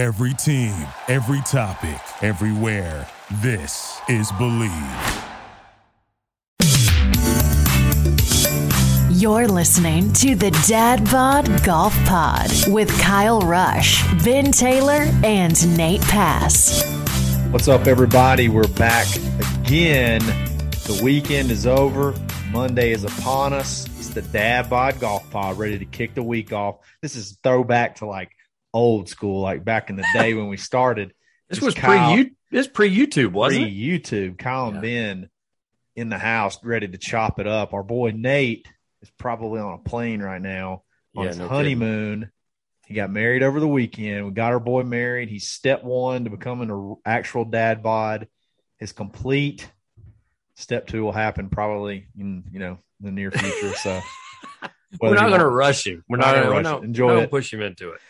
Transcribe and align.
Every 0.00 0.32
team, 0.32 0.72
every 1.08 1.42
topic, 1.42 2.00
everywhere. 2.22 3.06
This 3.42 4.00
is 4.08 4.32
Bleav. 4.32 5.26
You're 9.10 9.46
listening 9.46 10.10
to 10.14 10.34
the 10.34 10.52
Dad 10.66 11.04
Bod 11.10 11.62
Golf 11.64 11.94
Pod 12.06 12.50
with 12.68 12.88
Kyle 12.98 13.42
Rush, 13.42 14.02
Ben 14.24 14.50
Taylor, 14.52 15.04
and 15.22 15.76
Nate 15.76 16.00
Pass. 16.00 16.82
What's 17.50 17.68
up, 17.68 17.86
everybody? 17.86 18.48
We're 18.48 18.68
back 18.68 19.06
again. 19.58 20.20
The 20.86 20.98
weekend 21.04 21.50
is 21.50 21.66
over. 21.66 22.14
Monday 22.50 22.92
is 22.92 23.04
upon 23.04 23.52
us. 23.52 23.84
It's 23.98 24.08
the 24.08 24.22
Dad 24.22 24.70
Bod 24.70 24.98
Golf 24.98 25.30
Pod, 25.30 25.58
ready 25.58 25.78
to 25.78 25.84
kick 25.84 26.14
the 26.14 26.22
week 26.22 26.54
off. 26.54 26.76
This 27.02 27.16
is 27.16 27.36
throwback 27.42 27.96
to 27.96 28.06
like 28.06 28.30
old 28.72 29.08
school, 29.08 29.40
like 29.40 29.64
back 29.64 29.90
in 29.90 29.96
the 29.96 30.06
day 30.14 30.34
when 30.34 30.48
we 30.48 30.56
started. 30.56 31.12
This 31.48 31.60
was 31.60 31.74
pre 31.74 32.30
this 32.52 32.68
pre 32.68 32.96
YouTube, 32.96 33.32
wasn't 33.32 33.64
pre 33.64 33.74
YouTube. 33.74 34.38
Kyle 34.38 34.68
and 34.68 34.80
Ben 34.80 35.28
in 35.96 36.08
the 36.08 36.16
house, 36.16 36.62
ready 36.62 36.86
to 36.86 36.96
chop 36.96 37.40
it 37.40 37.48
up. 37.48 37.74
Our 37.74 37.82
boy 37.82 38.12
Nate 38.14 38.68
is 39.02 39.10
probably 39.18 39.60
on 39.60 39.74
a 39.74 39.78
plane 39.78 40.22
right 40.22 40.40
now 40.40 40.84
on 41.16 41.24
Yeah, 41.24 41.28
his 41.30 41.38
no 41.40 41.48
honeymoon. 41.48 42.30
He 42.86 42.94
got 42.94 43.10
married 43.10 43.42
over 43.42 43.58
the 43.58 43.66
weekend. 43.66 44.26
We 44.26 44.30
got 44.30 44.52
our 44.52 44.60
boy 44.60 44.84
married. 44.84 45.28
He's 45.28 45.48
step 45.48 45.82
one 45.82 46.22
to 46.22 46.30
becoming 46.30 46.70
an 46.70 46.96
actual 47.04 47.44
dad 47.44 47.82
bod. 47.82 48.28
Is 48.78 48.92
complete. 48.92 49.68
Step 50.54 50.86
two 50.86 51.02
will 51.02 51.10
happen 51.10 51.48
probably 51.48 52.06
in 52.16 52.44
you 52.52 52.60
know 52.60 52.78
the 53.00 53.10
near 53.10 53.32
future. 53.32 53.74
So 53.74 54.00
We're 55.00 55.14
not 55.14 55.28
going 55.28 55.40
to 55.40 55.48
rush 55.48 55.86
him. 55.86 56.04
We're 56.08 56.18
Not 56.18 56.36
not 56.36 56.44
going 56.44 56.64
rush 56.64 56.72
to 56.72 56.78
it. 56.78 56.84
Enjoy 56.84 57.08
don't 57.08 57.22
it. 57.24 57.30
push 57.30 57.52
him 57.52 57.60
into 57.60 57.90
it. 57.90 58.00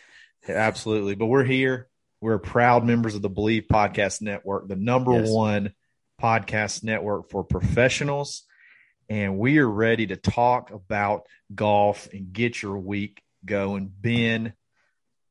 Absolutely. 0.48 1.14
But 1.14 1.26
we're 1.26 1.44
here. 1.44 1.88
We're 2.20 2.38
proud 2.38 2.84
members 2.84 3.14
of 3.14 3.22
the 3.22 3.30
Bleav 3.30 3.66
Podcast 3.66 4.20
Network, 4.22 4.68
the 4.68 4.76
number 4.76 5.12
Yes. 5.12 5.30
one 5.30 5.72
podcast 6.20 6.84
network 6.84 7.30
for 7.30 7.44
professionals. 7.44 8.44
And 9.08 9.38
we 9.38 9.58
are 9.58 9.68
ready 9.68 10.06
to 10.08 10.16
talk 10.16 10.70
about 10.70 11.26
golf 11.54 12.08
and 12.12 12.32
get 12.32 12.62
your 12.62 12.78
week 12.78 13.22
going. 13.44 13.90
Ben, 14.00 14.52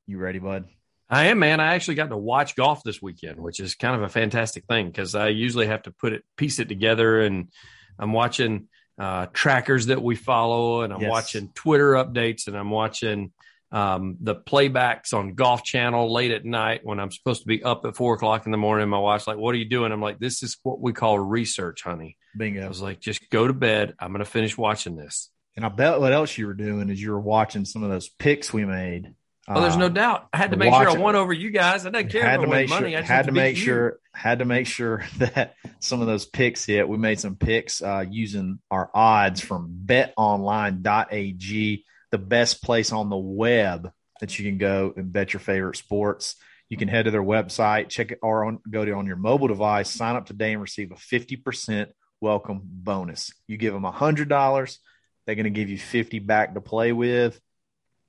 you 0.08 0.17
ready, 0.17 0.39
bud? 0.39 0.66
I 1.09 1.28
am, 1.28 1.39
man. 1.39 1.59
I 1.59 1.75
actually 1.75 1.95
got 1.95 2.09
to 2.09 2.17
watch 2.17 2.56
golf 2.56 2.84
this 2.84 3.02
weekend, 3.02 3.39
which 3.39 3.59
is 3.59 3.75
kind 3.75 3.95
of 3.95 4.02
a 4.03 4.09
fantastic 4.09 4.66
thing 4.66 4.88
because 4.88 5.16
I 5.16 5.30
usually 5.30 5.67
have 5.67 5.84
to 5.84 5.91
put 5.91 6.14
it, 6.14 6.23
piece 6.38 6.59
it 6.59 6.67
together, 6.69 7.22
and 7.22 7.50
I'm 7.97 8.14
watching 8.14 8.67
uh, 9.00 9.28
trackers 9.28 9.86
that 9.88 10.02
we 10.03 10.16
follow, 10.16 10.81
and 10.81 10.91
I'm 10.91 11.02
Yes. 11.02 11.09
watching 11.09 11.50
Twitter 11.56 11.94
updates, 11.94 12.47
and 12.47 12.58
I'm 12.58 12.69
watching 12.69 13.31
um, 13.72 14.17
the 14.22 14.36
playbacks 14.36 15.14
on 15.14 15.36
Golf 15.36 15.64
Channel 15.64 16.12
late 16.12 16.31
at 16.31 16.44
night 16.45 16.81
when 16.84 17.00
I'm 17.00 17.12
supposed 17.12 17.42
to 17.42 17.48
be 17.48 17.64
up 17.64 17.86
at 17.86 17.95
four 17.95 18.16
o'clock 18.16 18.45
in 18.45 18.52
the 18.52 18.58
morning. 18.58 18.89
My 18.89 18.98
wife's 19.00 19.28
like, 19.28 19.38
"What 19.38 19.53
are 19.53 19.59
you 19.59 19.70
doing?" 19.70 19.92
I'm 19.92 20.02
like, 20.02 20.20
"This 20.20 20.42
is 20.44 20.58
what 20.64 20.80
we 20.81 20.94
call 20.94 21.20
research, 21.20 21.84
honey." 21.84 22.17
Bingo. 22.36 22.64
I 22.66 22.67
was 22.67 22.81
like, 22.81 23.00
"Just 23.00 23.30
go 23.30 23.47
to 23.47 23.53
bed. 23.53 23.94
I'm 24.00 24.09
going 24.12 24.20
to 24.20 24.25
finish 24.30 24.58
watching 24.58 24.95
this." 24.95 25.30
And 25.56 25.66
I 25.66 25.70
bet 25.70 26.00
what 26.00 26.14
else 26.14 26.38
you 26.38 26.47
were 26.47 26.53
doing 26.53 26.90
is 26.90 27.02
you 27.02 27.12
were 27.12 27.20
watching 27.20 27.66
some 27.66 27.84
of 27.84 27.90
those 27.90 28.08
picks 28.09 28.53
we 28.53 28.66
made. 28.66 29.14
Oh, 29.52 29.62
there's 29.62 29.78
no 29.78 29.88
Uh, 29.88 29.90
doubt. 29.90 30.28
I 30.31 30.38
had 30.38 30.52
to 30.52 30.58
make 30.58 30.72
sure 30.72 30.90
I 30.90 30.94
won 30.94 31.16
over 31.16 31.34
you 31.34 31.50
guys. 31.50 31.84
I 31.86 31.90
didn't 31.90 32.12
care 32.12 32.23
had 32.23 32.40
I 32.40 32.44
to 32.44 32.47
make 32.47 32.70
money. 32.70 32.92
sure 32.92 32.97
I 33.00 33.02
just 33.02 33.12
had 33.12 33.25
to 33.25 33.31
beat 33.31 33.40
make 33.40 33.58
you. 33.58 33.64
sure 33.64 34.00
had 34.14 34.40
to 34.40 34.45
make 34.45 34.67
sure 34.67 35.03
that 35.17 35.56
some 35.80 36.02
of 36.02 36.08
those 36.08 36.25
picks 36.28 36.66
hit. 36.66 36.88
We 36.88 36.97
made 36.97 37.20
some 37.20 37.36
picks 37.36 37.81
uh, 37.81 38.06
using 38.09 38.59
our 38.70 38.92
odds 38.94 39.42
from 39.42 39.73
betonline.ag, 39.86 41.84
the 42.12 42.18
best 42.18 42.64
place 42.64 42.92
on 42.92 43.10
the 43.10 43.18
web 43.18 43.92
that 44.20 44.38
you 44.38 44.50
can 44.50 44.58
go 44.58 44.94
and 44.96 45.14
bet 45.14 45.34
your 45.34 45.40
favorite 45.40 45.78
sports. 45.78 46.36
You 46.70 46.78
can 46.78 46.88
head 46.88 47.06
to 47.06 47.12
their 47.12 47.24
website, 47.24 47.90
check 47.90 48.12
it, 48.12 48.20
or 48.22 48.46
on, 48.46 48.60
go 48.70 48.86
to 48.86 48.92
on 48.94 49.08
your 49.08 49.16
mobile 49.16 49.48
device, 49.48 49.90
sign 49.90 50.16
up 50.16 50.26
today, 50.26 50.54
and 50.54 50.62
receive 50.62 50.92
a 50.92 50.96
fifty 50.96 51.36
percent 51.36 51.92
welcome 52.22 52.62
bonus. 52.64 53.32
You 53.48 53.58
give 53.58 53.74
them 53.74 53.86
a 53.86 53.92
hundred 53.92 54.30
dollars, 54.30 54.80
they're 55.25 55.36
going 55.36 55.46
to 55.46 55.50
give 55.50 55.69
you 55.69 55.78
fifty 55.78 56.19
back 56.19 56.53
to 56.53 56.62
play 56.62 56.92
with. 56.92 57.40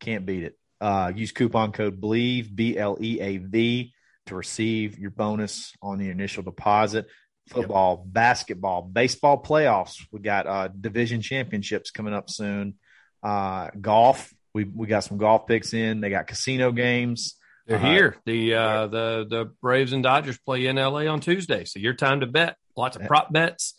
Can't 0.01 0.27
beat 0.27 0.45
it. 0.45 0.59
Uh, 0.81 1.13
use 1.15 1.33
coupon 1.33 1.73
code 1.73 2.01
BLEAV, 2.01 2.55
B 2.55 2.79
L 2.79 2.99
E 3.01 3.21
A 3.21 3.37
V, 3.39 3.93
to 4.27 4.35
receive 4.35 4.99
your 4.99 5.11
bonus 5.11 5.73
on 5.83 5.99
the 5.99 6.11
initial 6.11 6.43
deposit. 6.43 7.07
Football, 7.49 8.05
basketball, 8.07 8.83
baseball 8.83 9.43
playoffs. 9.43 10.07
We 10.13 10.21
got 10.21 10.47
uh, 10.47 10.69
division 10.69 11.21
championships 11.21 11.91
coming 11.91 12.15
up 12.15 12.31
soon. 12.31 12.75
Uh, 13.23 13.69
golf. 13.81 14.33
We 14.55 14.65
we 14.65 14.87
got 14.87 15.05
some 15.05 15.19
golf 15.19 15.47
picks 15.47 15.73
in. 15.75 16.01
They 16.01 16.11
got 16.11 16.27
casino 16.27 16.73
games. 16.73 17.37
They're 17.67 17.79
Uh, 17.79 17.81
here. 17.93 18.17
The 18.27 18.55
uh, 18.55 18.87
the 18.89 19.27
the 19.29 19.45
Braves 19.63 19.93
and 19.93 20.03
Dodgers 20.03 20.39
play 20.39 20.67
in 20.67 20.77
LA 20.77 21.07
on 21.07 21.21
Tuesday, 21.21 21.65
so 21.65 21.79
your 21.79 21.95
time 21.95 22.21
to 22.21 22.27
bet. 22.27 22.57
Lots 22.77 22.97
of 22.97 23.07
prop 23.07 23.33
bets. 23.33 23.75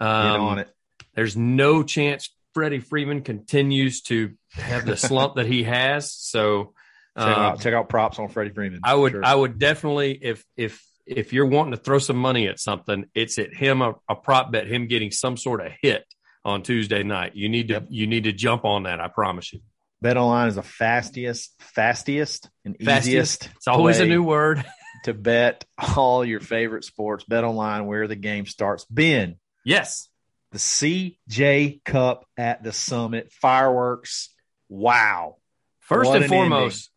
Get 0.00 0.06
Um, 0.08 0.40
on 0.40 0.58
it. 0.58 0.68
There's 1.14 1.36
no 1.36 1.82
chance 1.82 2.30
Freddie 2.54 2.80
Freeman 2.80 3.22
continues 3.22 4.02
to 4.02 4.32
have 4.52 4.84
the 4.86 4.96
slump 4.96 5.36
that 5.36 5.46
he 5.46 5.62
has. 5.64 6.12
So 6.12 6.72
Check, 7.18 7.26
out, 7.38 7.60
check 7.60 7.72
out 7.72 7.88
props 7.88 8.18
on 8.18 8.28
Freddie 8.28 8.50
Freeman. 8.50 8.80
I 8.84 8.94
would 8.94 9.12
Sure. 9.12 9.24
I 9.24 9.34
would 9.34 9.58
definitely 9.58 10.18
if 10.20 10.44
if 10.56 10.84
if 11.06 11.32
you're 11.32 11.46
wanting 11.46 11.70
to 11.72 11.78
throw 11.78 11.98
some 11.98 12.16
money 12.16 12.46
at 12.48 12.58
something, 12.58 13.06
it's 13.14 13.38
at 13.38 13.54
him 13.54 13.80
a, 13.80 13.94
a 14.08 14.16
prop 14.16 14.50
bet, 14.52 14.66
him 14.66 14.86
getting 14.88 15.10
some 15.12 15.36
sort 15.36 15.64
of 15.64 15.72
hit 15.80 16.04
on 16.46 16.62
Tuesday 16.62 17.02
night. 17.02 17.34
You 17.34 17.48
need 17.48 17.68
to 17.68 17.74
Yep. 17.74 17.86
you 17.90 18.06
need 18.06 18.24
to 18.24 18.32
jump 18.32 18.64
on 18.64 18.84
that. 18.84 19.00
I 19.00 19.08
promise 19.08 19.52
you. 19.52 19.60
Bet 20.00 20.16
online 20.16 20.48
is 20.48 20.54
the 20.54 20.62
fastest, 20.62 21.52
fastest, 21.58 22.48
and 22.64 22.76
Fastest. 22.78 23.08
easiest. 23.08 23.48
It's 23.56 23.66
always 23.68 23.98
a 24.00 24.06
new 24.06 24.22
word. 24.22 24.64
to 25.04 25.12
bet 25.14 25.64
all 25.96 26.24
your 26.24 26.40
favorite 26.40 26.84
sports. 26.84 27.24
Bet 27.24 27.44
online 27.44 27.86
where 27.86 28.06
the 28.06 28.16
game 28.16 28.46
starts. 28.46 28.84
Ben, 28.88 29.36
Yes. 29.64 30.08
the 30.52 30.58
CJ 30.58 31.80
Cup 31.84 32.24
at 32.36 32.62
the 32.62 32.72
Summit 32.72 33.32
fireworks. 33.32 34.30
Wow. 34.68 35.36
First 35.80 36.08
What 36.08 36.16
and 36.16 36.24
an 36.24 36.30
foremost, 36.30 36.90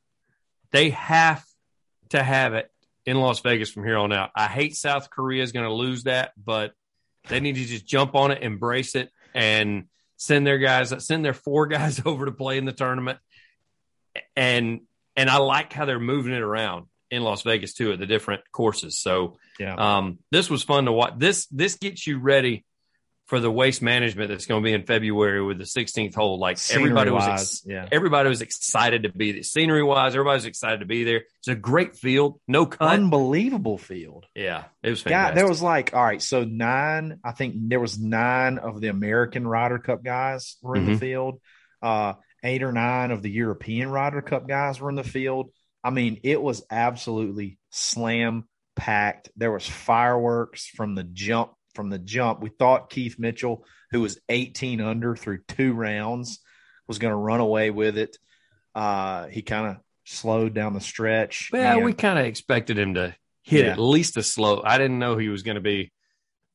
they 0.72 0.92
have 0.92 1.44
to 2.10 2.22
have 2.22 2.54
it 2.54 2.70
in 3.06 3.18
Las 3.18 3.40
Vegas 3.42 3.70
from 3.72 3.84
here 3.86 3.98
on 3.98 4.12
out. 4.14 4.30
I 4.36 4.48
hate 4.48 4.76
South 4.76 5.10
Korea 5.10 5.42
is 5.44 5.52
going 5.52 5.66
to 5.68 5.74
lose 5.74 6.04
that, 6.04 6.32
but 6.38 6.74
they 7.28 7.40
need 7.40 7.56
to 7.56 7.66
just 7.66 7.86
jump 7.86 8.14
on 8.16 8.32
it, 8.32 8.42
embrace 8.44 8.96
it, 8.96 9.10
and 9.34 9.86
send 10.18 10.46
their 10.46 10.58
guys, 10.58 10.94
send 11.06 11.24
their 11.24 11.34
four 11.34 11.68
guys 11.76 12.02
over 12.06 12.26
to 12.26 12.32
play 12.32 12.58
in 12.58 12.66
the 12.66 12.72
tournament. 12.74 13.20
And 14.36 14.82
and 15.16 15.30
I 15.30 15.38
like 15.38 15.74
how 15.74 15.86
they're 15.86 16.00
moving 16.00 16.34
it 16.34 16.42
around 16.42 16.86
in 17.12 17.24
Las 17.24 17.42
Vegas 17.42 17.74
too 17.74 17.92
at 17.92 18.00
the 18.00 18.06
different 18.06 18.42
courses. 18.52 19.00
So 19.00 19.38
Yeah. 19.60 19.76
um, 19.76 20.20
this 20.32 20.50
was 20.50 20.64
fun 20.64 20.86
to 20.86 20.92
watch. 20.92 21.14
This 21.18 21.48
this 21.48 21.76
gets 21.76 22.06
you 22.08 22.20
ready 22.20 22.66
for 23.30 23.40
the 23.40 23.52
waste 23.52 23.84
management 23.84 24.30
that's 24.32 24.48
going 24.48 24.64
to 24.64 24.68
be 24.68 24.74
in 24.74 24.84
February 24.88 25.44
with 25.44 25.60
the 25.60 25.64
16th 25.64 26.16
hole. 26.16 26.40
Like 26.40 26.58
everybody 26.72 27.12
was 27.12 27.28
ex- 27.28 27.64
yeah. 27.64 27.88
everybody 27.92 28.28
was 28.28 28.42
excited 28.42 29.04
to 29.04 29.10
be 29.12 29.34
there. 29.34 29.44
Scenery 29.44 29.84
wise, 29.84 30.16
everybody 30.16 30.38
was 30.38 30.46
excited 30.46 30.80
to 30.80 30.88
be 30.88 31.04
there. 31.04 31.22
It's 31.38 31.48
a 31.48 31.54
great 31.54 31.96
field, 31.96 32.42
no 32.48 32.66
cut. 32.66 32.90
Unbelievable 32.90 33.78
field. 33.78 34.26
yeah, 34.34 34.64
it 34.82 34.90
was 34.90 35.06
Yeah, 35.06 35.32
there 35.32 35.48
was 35.48 35.62
like, 35.62 35.94
all 35.94 36.04
right, 36.04 36.22
so 36.22 36.44
nine, 36.44 37.20
I 37.24 37.32
think 37.34 37.54
there 37.56 37.80
was 37.80 38.00
nine 38.00 38.58
of 38.58 38.82
the 38.82 38.88
American 38.88 39.48
Ryder 39.48 39.78
Cup 39.78 40.04
guys 40.04 40.58
were 40.64 40.76
in 40.76 40.86
the 40.88 40.94
Mhm. 40.94 41.00
field. 41.00 41.42
Uh, 41.84 42.14
eight 42.44 42.64
or 42.64 42.72
nine 42.72 43.12
of 43.12 43.22
the 43.22 43.30
European 43.30 43.90
Ryder 43.92 44.24
Cup 44.24 44.48
guys 44.48 44.82
were 44.82 44.90
in 44.90 44.96
the 44.96 45.04
field. 45.04 45.52
I 45.84 45.92
mean, 45.92 46.20
it 46.24 46.42
was 46.42 46.64
absolutely 46.72 47.60
slam 47.70 48.46
packed. 48.76 49.30
There 49.38 49.52
was 49.52 49.68
fireworks 49.68 50.66
from 50.68 50.96
the 50.96 51.04
jump. 51.04 51.52
From 51.80 51.90
the 51.90 51.98
jump, 51.98 52.42
we 52.42 52.50
thought 52.50 52.90
Keith 52.90 53.18
Mitchell, 53.18 53.64
who 53.92 54.02
was 54.02 54.20
18 54.28 54.82
under 54.82 55.16
through 55.16 55.40
two 55.48 55.72
rounds, 55.72 56.40
was 56.90 57.00
going 57.00 57.14
to 57.14 57.16
run 57.16 57.40
away 57.40 57.70
with 57.72 57.98
it. 57.98 58.18
Uh, 58.76 59.28
he 59.28 59.42
kind 59.42 59.66
of 59.68 59.78
slowed 60.04 60.54
down 60.54 60.74
the 60.74 60.82
stretch. 60.82 61.48
well, 61.54 61.78
and- 61.78 61.86
we 61.86 61.94
kind 61.94 62.20
of 62.20 62.26
expected 62.26 62.78
him 62.78 62.96
to 62.96 63.16
hit 63.44 63.64
Yeah. 63.64 63.72
at 63.72 63.80
least 63.80 64.18
a 64.18 64.24
slow. 64.24 64.62
I 64.62 64.78
didn't 64.78 65.00
know 65.00 65.16
he 65.18 65.30
was 65.30 65.42
going 65.42 65.56
to 65.56 65.62
be. 65.62 65.94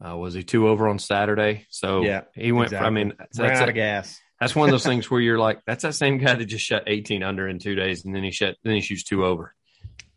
Uh, 0.07 0.15
was 0.15 0.35
he 0.35 0.43
two 0.43 0.69
over 0.69 0.89
on 0.89 0.99
Saturday? 0.99 1.65
So 1.71 2.03
Yeah, 2.03 2.25
he 2.35 2.53
went. 2.53 2.75
I 2.75 2.77
exactly. 2.77 2.91
mean, 2.91 3.09
ran 3.09 3.27
that's, 3.31 3.61
out 3.63 3.69
a- 3.69 3.71
of 3.71 3.75
gas. 3.75 4.21
that's 4.39 4.55
one 4.55 4.69
of 4.69 4.73
those 4.73 4.85
things 4.91 5.11
where 5.11 5.23
you're 5.23 5.39
like, 5.39 5.61
that's 5.67 5.85
that 5.85 5.95
same 5.95 6.19
guy 6.19 6.35
that 6.35 6.45
just 6.45 6.67
shut 6.67 6.85
18 6.87 7.23
under 7.23 7.49
in 7.49 7.59
two 7.61 7.75
days, 7.77 8.05
and 8.05 8.15
then 8.15 8.25
he 8.25 8.31
shot, 8.31 8.57
then 8.63 8.75
he 8.75 8.83
shoots 8.83 9.05
two 9.05 9.25
over. 9.25 9.55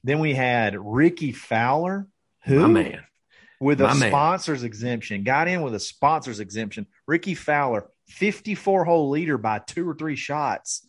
Then 0.03 0.19
we 0.19 0.33
had 0.33 0.75
Rickie 0.77 1.31
Fowler, 1.31 2.07
who 2.43 2.59
My 2.59 2.67
man. 2.67 3.03
With 3.59 3.81
a 3.81 3.85
My 3.87 3.93
man. 3.95 4.11
sponsors 4.11 4.63
exemption, 4.63 5.23
got 5.23 5.47
in 5.47 5.61
with 5.63 5.73
a 5.73 5.79
sponsors 5.79 6.39
exemption. 6.39 6.85
Rickie 7.07 7.33
Fowler, 7.35 7.89
54 8.07 8.85
hole 8.85 9.09
leader 9.09 9.37
by 9.37 9.59
two 9.59 9.87
or 9.89 9.95
three 9.95 10.15
shots, 10.15 10.87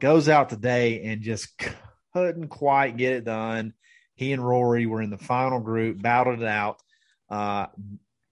goes 0.00 0.28
out 0.28 0.48
today 0.48 1.04
and 1.04 1.22
just 1.22 1.50
couldn't 2.12 2.48
quite 2.48 2.96
get 2.96 3.12
it 3.12 3.24
done. 3.24 3.74
He 4.16 4.32
and 4.32 4.44
Rory 4.44 4.86
were 4.86 5.00
in 5.02 5.10
the 5.10 5.18
final 5.18 5.60
group, 5.60 6.02
battled 6.02 6.42
it 6.42 6.48
out. 6.48 6.80
Uh, 7.28 7.66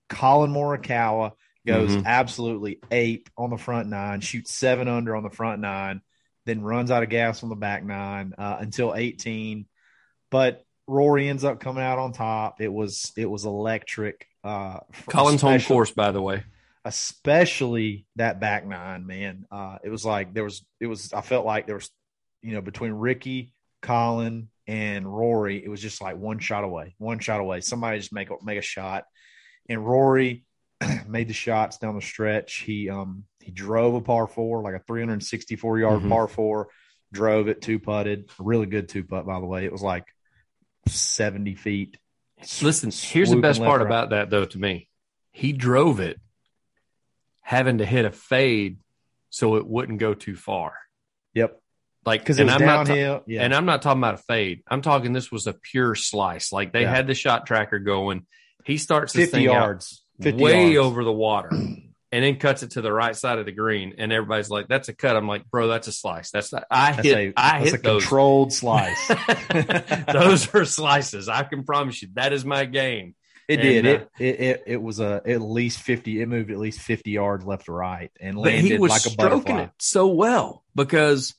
Collin 0.09 0.51
Morikawa 0.53 1.33
goes 1.67 1.95
Mhm. 1.97 2.05
absolutely 2.05 2.81
ape 2.91 3.29
on 3.37 3.51
the 3.51 3.59
front 3.59 3.89
nine, 3.89 4.21
shoots 4.21 4.53
seven 4.55 4.89
under 4.89 5.15
on 5.15 5.23
the 5.23 5.31
front 5.31 5.61
nine, 5.61 6.01
then 6.47 6.63
runs 6.63 6.91
out 6.91 7.03
of 7.03 7.11
gas 7.11 7.43
on 7.43 7.49
the 7.49 7.55
back 7.55 7.85
nine 7.85 8.35
uh, 8.37 8.57
until 8.59 8.95
18. 8.95 9.67
But 10.31 10.65
Rory 10.89 11.29
ends 11.29 11.45
up 11.45 11.61
coming 11.61 11.85
out 11.85 11.99
on 12.01 12.13
top. 12.13 12.61
It 12.61 12.73
was 12.73 13.13
it 13.17 13.27
was 13.27 13.45
electric. 13.45 14.27
Uh, 14.43 14.81
Collin's 15.09 15.43
home 15.43 15.61
course, 15.61 15.91
by 15.91 16.11
the 16.11 16.23
way. 16.23 16.43
especially 16.85 18.07
that 18.17 18.41
back 18.41 18.67
nine, 18.67 19.07
man. 19.07 19.47
Uh, 19.51 19.79
it 19.85 19.91
was 19.91 20.05
like 20.05 20.33
there 20.35 20.45
was, 20.45 20.65
it 20.81 20.87
was, 20.87 21.13
I 21.13 21.21
felt 21.21 21.45
like 21.45 21.67
there 21.67 21.75
was, 21.77 21.91
you 22.43 22.53
know, 22.55 22.61
between 22.61 22.93
Rickie, 22.93 23.53
Collin, 23.83 24.49
and 24.67 25.07
Rory, 25.07 25.63
it 25.65 25.69
was 25.69 25.81
just 25.81 26.01
like 26.01 26.17
one 26.17 26.39
shot 26.39 26.65
away, 26.65 26.95
one 26.99 27.19
shot 27.19 27.41
away. 27.41 27.61
Somebody 27.61 27.99
just 27.99 28.13
make 28.13 28.31
a, 28.31 28.35
make 28.43 28.59
a 28.59 28.63
shot, 28.63 29.05
and 29.69 29.85
Rory 29.85 30.45
made 31.09 31.29
the 31.29 31.35
shots 31.35 31.79
down 31.79 31.95
the 31.95 32.01
stretch. 32.03 32.57
He 32.67 32.89
um 32.91 33.25
he 33.41 33.51
drove 33.51 33.95
a 33.95 34.01
par 34.01 34.27
four, 34.27 34.63
like 34.63 34.75
a 34.75 34.83
364 34.87 35.79
yard 35.79 36.03
Mhm. 36.03 36.09
par 36.11 36.29
four, 36.29 36.69
drove 37.13 37.49
it 37.49 37.61
two 37.63 37.79
putted, 37.79 38.31
really 38.39 38.67
good 38.67 38.89
two 38.89 39.05
putt 39.05 39.27
by 39.27 39.41
the 39.41 39.47
way. 39.47 39.65
It 39.65 39.73
was 39.73 39.83
like 39.83 40.05
70 40.89 41.55
feet. 41.55 41.97
Listen, 42.63 42.91
here's 42.93 43.31
the 43.31 43.37
best 43.37 43.61
part 43.61 43.81
right. 43.81 43.87
about 43.87 44.11
that, 44.11 44.31
though, 44.31 44.45
to 44.45 44.59
me. 44.59 44.89
He 45.33 45.53
drove 45.53 46.01
it 46.01 46.21
having 47.41 47.79
to 47.79 47.85
hit 47.85 48.05
a 48.05 48.11
fade 48.11 48.79
so 49.31 49.57
it 49.57 49.67
wouldn't 49.67 49.99
go 49.99 50.15
too 50.15 50.37
far. 50.37 50.75
Yep, 51.35 51.61
Like, 52.05 52.21
because 52.21 52.39
it 52.39 52.43
and 52.43 52.51
I'm 52.51 52.61
not 52.61 52.87
ta- 52.87 52.95
downhill. 52.95 53.23
yeah, 53.27 53.43
And 53.43 53.55
I'm 53.55 53.65
not 53.67 53.83
talking 53.83 54.01
about 54.01 54.15
a 54.15 54.19
fade. 54.19 54.63
I'm 54.69 54.83
talking 54.83 55.13
this 55.13 55.31
was 55.33 55.47
a 55.47 55.53
pure 55.53 55.95
slice. 55.95 56.53
Like 56.53 56.73
they 56.73 56.83
Yeah. 56.83 56.95
had 56.95 57.07
the 57.07 57.15
shot 57.15 57.47
tracker 57.47 57.79
going. 57.79 58.27
He 58.65 58.79
starts 58.79 59.13
this 59.13 59.27
50 59.31 59.39
thing 59.39 59.49
out 59.49 59.53
yards, 59.55 60.05
50 60.21 60.43
way 60.43 60.73
yards. 60.73 60.87
over 60.87 61.05
the 61.05 61.13
water 61.13 61.51
and 62.11 62.25
then 62.25 62.37
cuts 62.37 62.63
it 62.63 62.71
to 62.73 62.81
the 62.81 62.93
right 62.93 63.15
side 63.15 63.39
of 63.39 63.47
the 63.47 63.53
green. 63.53 63.95
And 63.99 64.13
everybody's 64.13 64.49
like, 64.51 64.67
that's 64.69 64.89
a 64.89 64.95
cut. 64.95 65.17
I'm 65.17 65.29
like, 65.29 65.51
bro, 65.51 65.69
that's 65.69 65.89
a 65.89 65.93
slice. 65.93 66.31
That's 66.31 66.53
not, 66.53 66.65
I 66.71 66.93
That's 66.93 67.03
hit, 67.07 67.17
a, 67.17 67.33
I 67.37 67.61
hit 67.61 67.75
a 67.75 67.79
those. 67.79 68.03
controlled 68.03 68.53
slice. 68.53 69.09
those 70.13 70.55
are 70.55 70.65
slices. 70.65 71.29
I 71.29 71.43
can 71.45 71.65
promise 71.65 72.01
you 72.03 72.09
that 72.15 72.33
is 72.33 72.45
my 72.45 72.65
game. 72.65 73.15
It 73.47 73.61
And, 73.61 73.63
did. 73.85 73.87
uh, 73.87 74.05
it, 74.19 74.25
it 74.25 74.41
it 74.41 74.63
it 74.67 74.83
was 74.83 75.01
a 75.01 75.23
at 75.25 75.41
least 75.41 75.79
fifty. 75.81 76.21
It 76.21 76.29
moved 76.29 76.51
at 76.51 76.59
least 76.59 76.81
fifty 76.81 77.13
yards 77.13 77.47
left 77.47 77.65
to 77.67 77.73
right 77.73 78.11
and 78.21 78.37
landed 78.39 78.65
he 78.73 78.79
was 78.79 78.91
like 78.91 79.07
a 79.07 79.11
stroking 79.11 79.41
butterfly. 79.41 79.63
it 79.65 79.71
so 79.79 80.09
well 80.09 80.65
because 80.75 81.35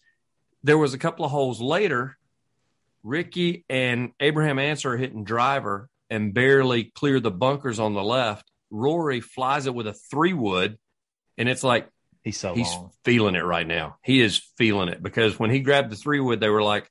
there 0.63 0.77
was 0.77 0.93
a 0.95 0.97
couple 0.97 1.23
of 1.25 1.31
holes 1.31 1.61
later. 1.61 2.17
Rickie 3.03 3.63
and 3.69 4.11
Abraham 4.19 4.59
Ancer 4.59 4.97
hitting 4.97 5.23
driver 5.23 5.87
and 6.09 6.33
barely 6.33 6.83
clear 6.85 7.19
the 7.19 7.31
bunkers 7.31 7.79
on 7.79 7.93
the 7.93 8.03
left. 8.03 8.48
Rory 8.69 9.21
flies 9.21 9.65
it 9.65 9.73
with 9.75 9.87
a 9.87 9.93
three 9.93 10.33
wood, 10.33 10.77
and 11.37 11.49
it's 11.49 11.63
like 11.63 11.87
He's 12.23 12.37
so 12.37 12.53
he's 12.53 12.67
long. 12.71 12.91
feeling 13.05 13.35
it 13.35 13.45
right 13.45 13.65
now. 13.65 13.95
He 14.03 14.21
is 14.21 14.41
feeling 14.57 14.89
it 14.89 15.01
because 15.01 15.39
when 15.39 15.49
he 15.49 15.61
grabbed 15.61 15.89
the 15.89 15.95
three 15.95 16.19
wood, 16.19 16.39
they 16.41 16.49
were 16.49 16.61
like, 16.61 16.89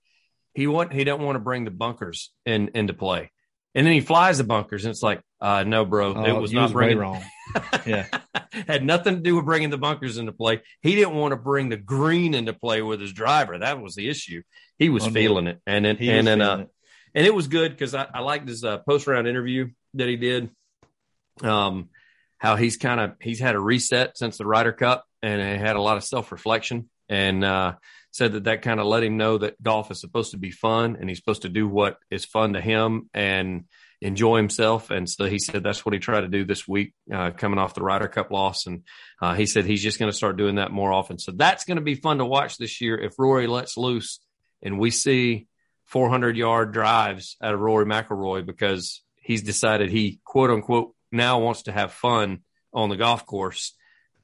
he 0.54 0.66
want 0.66 0.92
he 0.92 1.04
don't 1.04 1.22
want 1.22 1.36
to 1.36 1.40
bring 1.40 1.64
the 1.64 1.70
bunkers 1.70 2.32
in 2.46 2.70
into 2.74 2.94
play, 2.94 3.30
and 3.74 3.86
then 3.86 3.92
he 3.94 4.00
flies 4.00 4.38
the 4.38 4.44
bunkers, 4.44 4.84
and 4.84 4.90
it's 4.90 5.02
like, 5.02 5.20
uh, 5.40 5.64
no, 5.64 5.84
bro, 5.84 6.12
it 6.12 6.30
Oh, 6.30 6.40
was 6.40 6.52
not 6.52 6.70
way 6.70 6.94
bringing 6.94 6.98
wrong. 6.98 7.22
Yeah, 7.86 8.06
had 8.66 8.84
nothing 8.84 9.14
to 9.16 9.20
do 9.20 9.36
with 9.36 9.44
bringing 9.44 9.70
the 9.70 9.78
bunkers 9.78 10.18
into 10.18 10.32
play. 10.32 10.60
He 10.82 10.94
didn't 10.94 11.14
want 11.14 11.32
to 11.32 11.36
bring 11.36 11.68
the 11.68 11.76
green 11.76 12.34
into 12.34 12.52
play 12.52 12.82
with 12.82 13.00
his 13.00 13.12
driver. 13.12 13.58
That 13.58 13.80
was 13.80 13.94
the 13.94 14.08
issue. 14.08 14.42
He 14.78 14.88
was 14.88 15.06
feeling 15.06 15.46
it, 15.46 15.60
and 15.66 15.84
then 15.84 15.96
he 15.96 16.10
and 16.10 16.26
then 16.26 16.40
uh, 16.40 16.56
it. 16.58 16.68
and 17.14 17.26
it 17.26 17.34
was 17.34 17.48
good 17.48 17.70
because 17.72 17.94
I, 17.94 18.06
I 18.12 18.20
liked 18.20 18.48
his 18.48 18.64
uh, 18.64 18.78
post 18.78 19.06
round 19.06 19.28
interview 19.28 19.68
that 19.94 20.08
he 20.08 20.16
did. 20.16 20.50
Um, 21.42 21.88
how 22.38 22.54
he's 22.56 22.76
kind 22.76 23.00
of 23.00 23.12
he's 23.20 23.40
had 23.40 23.56
a 23.56 23.60
reset 23.60 24.16
since 24.16 24.38
the 24.38 24.46
Ryder 24.46 24.72
Cup, 24.72 25.04
and 25.22 25.40
he 25.40 25.58
had 25.64 25.76
a 25.76 25.82
lot 25.82 25.96
of 25.96 26.04
self 26.04 26.32
reflection, 26.32 26.88
and 27.08 27.44
uh, 27.44 27.74
said 28.12 28.32
that 28.32 28.44
that 28.44 28.62
kind 28.62 28.80
of 28.80 28.86
let 28.86 29.02
him 29.02 29.16
know 29.16 29.38
that 29.38 29.60
golf 29.62 29.90
is 29.90 30.00
supposed 30.00 30.30
to 30.30 30.38
be 30.38 30.50
fun, 30.50 30.96
and 30.98 31.08
he's 31.08 31.18
supposed 31.18 31.42
to 31.42 31.48
do 31.48 31.68
what 31.68 31.98
is 32.10 32.24
fun 32.24 32.52
to 32.54 32.60
him 32.60 33.10
and 33.12 33.64
enjoy 34.00 34.36
himself. 34.36 34.90
And 34.90 35.10
so 35.10 35.24
he 35.24 35.40
said 35.40 35.64
that's 35.64 35.84
what 35.84 35.92
he 35.92 35.98
tried 35.98 36.20
to 36.20 36.28
do 36.28 36.44
this 36.44 36.68
week, 36.68 36.94
uh, 37.12 37.32
coming 37.32 37.58
off 37.58 37.74
the 37.74 37.82
Ryder 37.82 38.08
Cup 38.08 38.30
loss, 38.30 38.66
and 38.66 38.84
uh, 39.20 39.34
he 39.34 39.46
said 39.46 39.64
he's 39.64 39.82
just 39.82 39.98
going 39.98 40.10
to 40.10 40.16
start 40.16 40.36
doing 40.36 40.56
that 40.56 40.70
more 40.70 40.92
often. 40.92 41.18
So 41.18 41.32
that's 41.32 41.64
going 41.64 41.78
to 41.78 41.82
be 41.82 41.96
fun 41.96 42.18
to 42.18 42.24
watch 42.24 42.56
this 42.56 42.80
year 42.80 42.96
if 42.98 43.18
Rory 43.18 43.48
lets 43.48 43.76
loose, 43.76 44.20
and 44.62 44.78
we 44.78 44.90
see 44.92 45.48
400 45.86 46.36
yard 46.36 46.72
drives 46.72 47.36
out 47.42 47.54
of 47.54 47.60
Rory 47.60 47.86
McIlroy 47.86 48.46
because 48.46 49.02
he's 49.16 49.42
decided 49.42 49.90
he 49.90 50.20
quote 50.24 50.50
unquote 50.50 50.94
now 51.12 51.40
wants 51.40 51.62
to 51.62 51.72
have 51.72 51.92
fun 51.92 52.40
on 52.72 52.88
the 52.88 52.96
golf 52.96 53.24
course. 53.26 53.74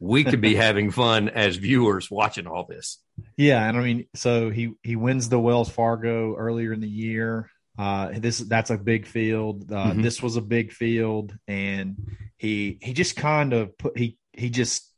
We 0.00 0.24
could 0.24 0.40
be 0.40 0.54
having 0.66 0.90
fun 0.90 1.28
as 1.28 1.56
viewers 1.56 2.10
watching 2.10 2.46
all 2.46 2.64
this. 2.66 2.98
Yeah, 3.36 3.66
and 3.68 3.78
I 3.78 3.82
mean, 3.82 4.06
so 4.14 4.50
he 4.50 4.72
he 4.82 4.96
wins 4.96 5.28
the 5.28 5.38
Wells 5.40 5.68
Fargo 5.70 6.34
earlier 6.36 6.72
in 6.72 6.80
the 6.80 6.88
year. 6.88 7.50
Uh, 7.78 8.10
this 8.18 8.38
that's 8.38 8.70
a 8.70 8.78
big 8.78 9.06
field. 9.06 9.70
Uh, 9.72 9.92
Mhm. 9.92 10.02
This 10.02 10.22
was 10.22 10.36
a 10.36 10.42
big 10.42 10.72
field, 10.72 11.36
and 11.48 11.96
he 12.36 12.78
he 12.82 12.92
just 12.92 13.16
kind 13.16 13.52
of 13.52 13.76
put 13.78 13.96
he 13.98 14.18
he 14.32 14.50
just 14.50 14.90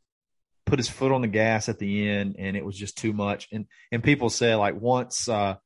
put 0.65 0.79
his 0.79 0.89
foot 0.89 1.13
on 1.13 1.21
the 1.21 1.29
gas 1.29 1.69
at 1.69 1.79
the 1.79 2.09
end, 2.09 2.37
and 2.39 2.57
it 2.57 2.65
was 2.65 2.77
just 2.77 2.99
too 2.99 3.13
much. 3.13 3.49
And 3.53 3.67
and 3.93 4.03
people 4.03 4.31
say 4.31 4.55
like 4.55 4.75
once 4.81 5.29
uh, 5.29 5.57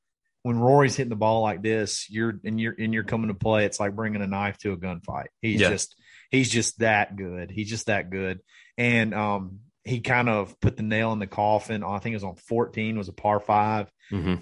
when 0.43 0.59
Rory's 0.59 0.97
hitting 0.97 1.09
the 1.11 1.17
ball 1.17 1.43
like 1.43 1.63
this, 1.63 2.07
you're 2.11 2.39
and 2.45 2.61
you're 2.61 2.75
and 2.79 2.93
you're 2.93 3.05
coming 3.05 3.29
to 3.29 3.35
play. 3.35 3.65
It's 3.65 3.81
like 3.81 3.95
bringing 3.97 4.23
a 4.23 4.27
knife 4.27 4.59
to 4.59 4.73
a 4.73 4.77
gunfight. 4.77 5.27
He's 5.41 5.61
Yeah. 5.61 5.71
just 5.71 5.95
he's 6.31 6.49
just 6.49 6.79
that 6.79 7.17
good. 7.17 7.51
He's 7.51 7.69
just 7.69 7.87
that 7.87 8.11
good. 8.11 8.41
And 8.79 9.15
um, 9.15 9.61
he 9.85 10.01
kind 10.01 10.29
of 10.29 10.59
put 10.61 10.77
the 10.77 10.83
nail 10.83 11.13
in 11.13 11.19
the 11.19 11.27
coffin. 11.27 11.83
I 11.83 11.99
think 11.99 12.13
it 12.15 12.17
was 12.17 12.25
on 12.25 12.37
14, 12.37 12.97
was 12.97 13.09
a 13.09 13.13
par 13.13 13.41
five. 13.41 13.91
Mm-hmm. 14.11 14.37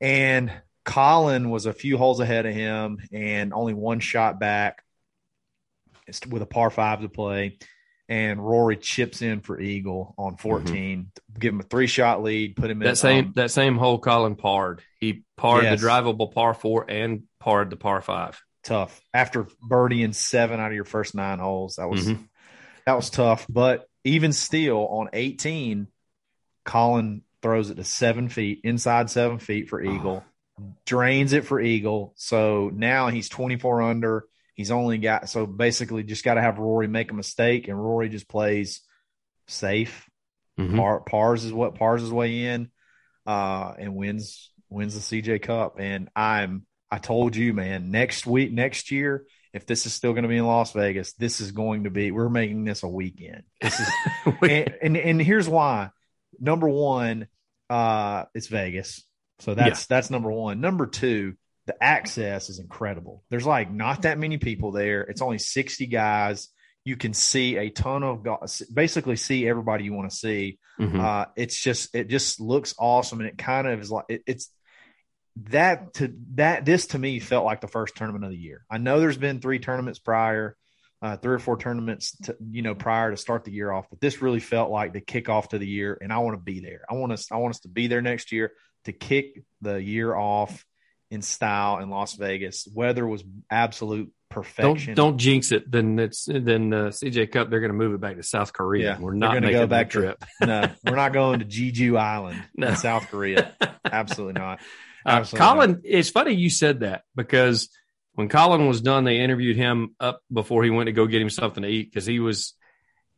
And 0.00 0.52
Collin 0.84 1.50
was 1.50 1.66
a 1.66 1.72
few 1.72 1.96
holes 1.96 2.20
ahead 2.20 2.46
of 2.46 2.54
him 2.54 2.98
and 3.12 3.52
only 3.52 3.74
one 3.74 4.00
shot 4.00 4.38
back 4.40 4.82
with 6.28 6.42
a 6.42 6.46
par 6.46 6.70
five 6.70 7.00
to 7.02 7.08
play. 7.08 7.58
And 8.08 8.44
Rory 8.44 8.76
chips 8.76 9.22
in 9.22 9.40
for 9.40 9.58
Eagle 9.58 10.14
on 10.18 10.36
14, 10.36 11.12
give 11.38 11.54
him 11.54 11.60
a 11.60 11.62
three 11.62 11.86
shot 11.86 12.22
lead, 12.22 12.56
put 12.56 12.70
him 12.70 12.82
in 12.82 12.88
That 12.88 12.98
same 12.98 13.26
um, 13.26 13.32
that 13.36 13.50
same 13.52 13.78
hole 13.78 13.98
Collin 13.98 14.34
parred. 14.34 14.82
He 14.98 15.22
parred 15.36 15.64
Yes. 15.64 15.80
the 15.80 15.86
drivable 15.86 16.30
par 16.30 16.52
four 16.52 16.84
and 16.90 17.22
parred 17.40 17.70
the 17.70 17.76
par 17.76 18.02
five. 18.02 18.42
Tough 18.62 19.00
after 19.12 19.44
birdieing 19.68 20.14
seven 20.14 20.60
out 20.60 20.68
of 20.68 20.74
your 20.74 20.84
first 20.84 21.14
nine 21.14 21.38
holes. 21.38 21.76
That 21.76 21.88
was 21.88 22.08
Mhm. 22.08 22.28
that 22.86 22.94
was 22.94 23.10
tough. 23.10 23.46
But 23.48 23.88
even 24.04 24.32
still, 24.32 24.86
on 24.88 25.08
18, 25.12 25.88
Collin 26.64 27.22
throws 27.40 27.70
it 27.70 27.76
to 27.76 27.84
seven 27.84 28.28
feet, 28.28 28.60
inside 28.64 29.10
seven 29.10 29.38
feet 29.38 29.68
for 29.68 29.82
Eagle, 29.82 30.24
drains 30.84 31.32
it 31.32 31.44
for 31.44 31.60
Eagle. 31.60 32.12
So 32.16 32.70
now 32.72 33.08
he's 33.08 33.28
24 33.28 33.82
under. 33.82 34.26
He's 34.54 34.70
only 34.70 34.98
got 34.98 35.28
so 35.28 35.46
basically 35.46 36.02
just 36.04 36.24
got 36.24 36.34
to 36.34 36.42
have 36.42 36.58
Rory 36.58 36.86
make 36.86 37.10
a 37.10 37.14
mistake, 37.14 37.68
and 37.68 37.82
Rory 37.82 38.08
just 38.08 38.28
plays 38.28 38.82
safe. 39.48 40.08
Mhm. 40.58 40.76
Par, 40.76 41.00
pars 41.00 41.44
is 41.44 41.52
what 41.52 41.74
pars 41.74 42.02
his 42.02 42.12
way 42.12 42.44
in, 42.46 42.70
uh, 43.26 43.74
and 43.78 43.96
wins 43.96 44.52
wins 44.68 44.94
the 44.94 45.00
CJ 45.00 45.38
Cup. 45.40 45.80
And 45.80 46.10
I'm 46.14 46.66
I 46.92 46.98
told 46.98 47.34
you, 47.34 47.54
man, 47.54 47.90
next 47.90 48.26
week, 48.26 48.52
next 48.52 48.90
year, 48.90 49.24
if 49.54 49.64
this 49.64 49.86
is 49.86 49.94
still 49.94 50.12
going 50.12 50.24
to 50.24 50.28
be 50.28 50.36
in 50.36 50.46
Las 50.46 50.72
Vegas, 50.72 51.14
this 51.14 51.40
is 51.40 51.50
going 51.50 51.84
to 51.84 51.90
be. 51.90 52.10
We're 52.10 52.28
making 52.28 52.64
this 52.64 52.82
a 52.82 52.88
weekend. 52.88 53.44
This 53.62 53.80
is, 53.80 53.88
and, 54.42 54.74
and 54.82 54.96
and 54.98 55.22
here's 55.22 55.48
why. 55.48 55.88
Number 56.38 56.68
one, 56.68 57.28
uh, 57.70 58.24
it's 58.34 58.48
Vegas, 58.48 59.02
so 59.38 59.54
that's 59.54 59.86
that's 59.86 60.10
number 60.10 60.30
one. 60.30 60.60
Number 60.60 60.86
two, 60.86 61.34
the 61.66 61.82
access 61.82 62.50
is 62.50 62.58
incredible. 62.58 63.24
There's 63.30 63.46
like 63.46 63.72
not 63.72 64.02
that 64.02 64.18
many 64.18 64.36
people 64.36 64.70
there. 64.72 65.00
It's 65.00 65.22
only 65.22 65.38
60 65.38 65.86
guys. 65.86 66.48
You 66.84 66.96
can 66.96 67.14
see 67.14 67.56
a 67.56 67.70
ton 67.70 68.02
of 68.02 68.26
basically 68.72 69.16
see 69.16 69.48
everybody 69.48 69.84
you 69.84 69.94
want 69.94 70.10
to 70.10 70.16
see. 70.16 70.58
Mhm. 70.78 71.00
Uh, 71.00 71.26
it's 71.36 71.58
just 71.58 71.94
it 71.94 72.08
just 72.08 72.38
looks 72.38 72.74
awesome, 72.78 73.20
and 73.20 73.30
it 73.30 73.38
kind 73.38 73.66
of 73.66 73.80
is 73.80 73.90
like 73.90 74.04
it, 74.10 74.22
it's 74.26 74.50
that 75.50 75.94
to 75.94 76.12
that 76.34 76.64
this 76.64 76.88
to 76.88 76.98
me 76.98 77.18
felt 77.18 77.44
like 77.44 77.60
the 77.60 77.68
first 77.68 77.96
tournament 77.96 78.24
of 78.24 78.30
the 78.30 78.36
year. 78.36 78.64
I 78.70 78.78
know 78.78 79.00
there's 79.00 79.16
been 79.18 79.40
three 79.40 79.58
tournaments 79.58 79.98
prior, 79.98 80.56
uh, 81.00 81.16
three 81.16 81.34
or 81.34 81.38
four 81.38 81.56
tournaments, 81.56 82.16
to, 82.24 82.36
you 82.50 82.62
know, 82.62 82.74
prior 82.74 83.10
to 83.10 83.16
start 83.16 83.44
the 83.44 83.52
year 83.52 83.72
off, 83.72 83.86
but 83.90 84.00
this 84.00 84.20
really 84.22 84.40
felt 84.40 84.70
like 84.70 84.92
the 84.92 85.00
kickoff 85.00 85.48
to 85.48 85.58
the 85.58 85.66
year, 85.66 85.96
and 86.00 86.12
I 86.12 86.18
want 86.18 86.36
to 86.36 86.42
be 86.42 86.60
there. 86.60 86.82
I 86.90 86.94
want 86.94 87.12
us 87.12 87.32
I 87.32 87.36
want 87.36 87.54
us 87.54 87.60
to 87.60 87.68
be 87.68 87.86
there 87.86 88.02
next 88.02 88.30
year 88.32 88.52
to 88.84 88.92
kick 88.92 89.42
the 89.60 89.82
year 89.82 90.14
off 90.14 90.66
in 91.10 91.22
style 91.22 91.78
in 91.78 91.88
Las 91.90 92.14
Vegas. 92.14 92.68
Weather 92.74 93.06
was 93.06 93.22
absolute 93.50 94.12
perfection. 94.28 94.94
Don't 94.94 95.10
don't 95.12 95.18
jinx 95.18 95.52
it. 95.52 95.70
Then 95.70 95.98
it's 95.98 96.24
then 96.26 96.72
uh, 96.72 96.86
CJ 96.88 97.30
Cup. 97.32 97.48
They're 97.50 97.60
going 97.60 97.72
to 97.72 97.76
move 97.76 97.94
it 97.94 98.00
back 98.00 98.16
to 98.16 98.22
South 98.22 98.52
Korea. 98.52 98.94
Yeah, 98.94 98.98
We're 98.98 99.12
not 99.14 99.34
gonna 99.34 99.52
go 99.52 99.60
that 99.60 99.68
back 99.68 99.90
to- 99.90 99.98
trip. 100.00 100.24
no, 100.40 100.68
we're 100.84 100.96
not 100.96 101.12
going 101.12 101.40
to 101.40 101.44
Jeju 101.44 101.98
Island 101.98 102.42
No. 102.56 102.68
in 102.68 102.76
South 102.76 103.08
Korea. 103.08 103.52
Absolutely 103.84 104.40
not. 104.40 104.60
Uh, 105.04 105.24
Collin, 105.24 105.80
it's 105.84 106.10
funny 106.10 106.32
you 106.34 106.50
said 106.50 106.80
that 106.80 107.02
because 107.16 107.68
when 108.14 108.28
Collin 108.28 108.66
was 108.68 108.80
done, 108.80 109.04
they 109.04 109.18
interviewed 109.20 109.56
him 109.56 109.94
up 109.98 110.20
before 110.32 110.62
he 110.64 110.70
went 110.70 110.86
to 110.86 110.92
go 110.92 111.06
get 111.06 111.22
him 111.22 111.30
something 111.30 111.62
to 111.62 111.68
eat 111.68 111.90
because 111.90 112.06
he 112.06 112.20
was 112.20 112.54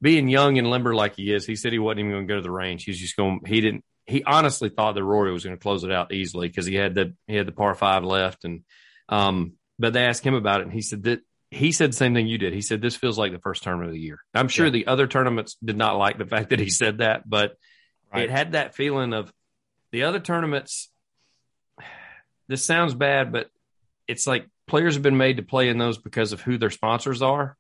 being 0.01 0.29
young 0.29 0.59
and 0.59 0.71
limber 0.71 0.95
like 0.95 1.17
he 1.17 1.33
is. 1.33 1.47
He 1.47 1.57
said 1.57 1.73
he 1.73 1.79
wasn't 1.79 2.01
even 2.01 2.13
going 2.13 2.27
to 2.29 2.33
go 2.33 2.37
to 2.37 2.43
the 2.43 2.51
range. 2.51 2.85
He's 2.85 2.99
just 2.99 3.17
going. 3.17 3.41
He 3.47 3.61
didn't. 3.61 3.85
He 4.07 4.23
honestly 4.23 4.69
thought 4.69 4.95
that 4.95 5.05
Rory 5.05 5.33
was 5.33 5.45
going 5.45 5.57
to 5.57 5.63
close 5.63 5.83
it 5.85 5.91
out 5.91 6.13
easily 6.13 6.49
because 6.49 6.67
he 6.67 6.75
had 6.75 6.95
the 6.95 7.15
he 7.27 7.37
had 7.37 7.47
the 7.47 7.53
par 7.53 7.75
five 7.75 8.05
left 8.05 8.45
and 8.45 8.63
Um, 9.09 9.53
but 9.79 9.93
they 9.93 10.05
asked 10.05 10.25
him 10.25 10.35
about 10.35 10.61
it, 10.61 10.65
and 10.65 10.73
he 10.73 10.83
said 10.83 11.03
that 11.05 11.21
he 11.51 11.73
said 11.73 11.91
the 11.91 11.97
same 11.97 12.15
thing 12.15 12.27
you 12.27 12.39
did. 12.39 12.53
He 12.53 12.61
said 12.63 12.81
this 12.83 12.97
feels 12.97 13.19
like 13.19 13.33
the 13.33 13.39
first 13.39 13.63
tournament 13.63 13.89
of 13.89 13.95
the 13.95 14.01
year. 14.01 14.19
I'm 14.35 14.49
sure 14.49 14.67
Yeah. 14.67 14.73
the 14.73 14.87
other 14.89 15.07
tournaments 15.07 15.57
did 15.65 15.77
not 15.77 15.97
like 15.97 16.19
the 16.19 16.27
fact 16.27 16.51
that 16.51 16.59
he 16.61 16.69
said 16.71 16.99
that, 16.99 17.29
but 17.29 17.57
Right. 18.13 18.25
it 18.25 18.31
had 18.31 18.53
that 18.53 18.75
feeling 18.75 19.13
of 19.13 19.33
the 19.91 20.05
other 20.05 20.21
tournaments. 20.21 20.91
This 22.49 22.65
sounds 22.65 22.95
bad, 22.95 23.33
but 23.33 23.51
it's 24.07 24.27
like 24.27 24.47
players 24.67 24.95
have 24.95 25.03
been 25.03 25.17
made 25.17 25.37
to 25.39 25.43
play 25.43 25.69
in 25.69 25.79
those 25.79 25.99
because 25.99 26.33
of 26.33 26.41
who 26.41 26.59
their 26.59 26.71
sponsors 26.71 27.23
are 27.23 27.57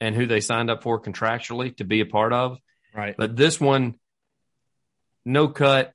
and 0.00 0.14
who 0.14 0.26
they 0.26 0.40
signed 0.40 0.70
up 0.70 0.82
for 0.82 1.00
contractually 1.00 1.76
to 1.76 1.84
be 1.84 2.00
a 2.00 2.06
part 2.06 2.32
of. 2.32 2.58
Right. 2.94 3.14
But 3.16 3.36
this 3.36 3.60
one, 3.60 3.94
no 5.24 5.48
cut, 5.48 5.92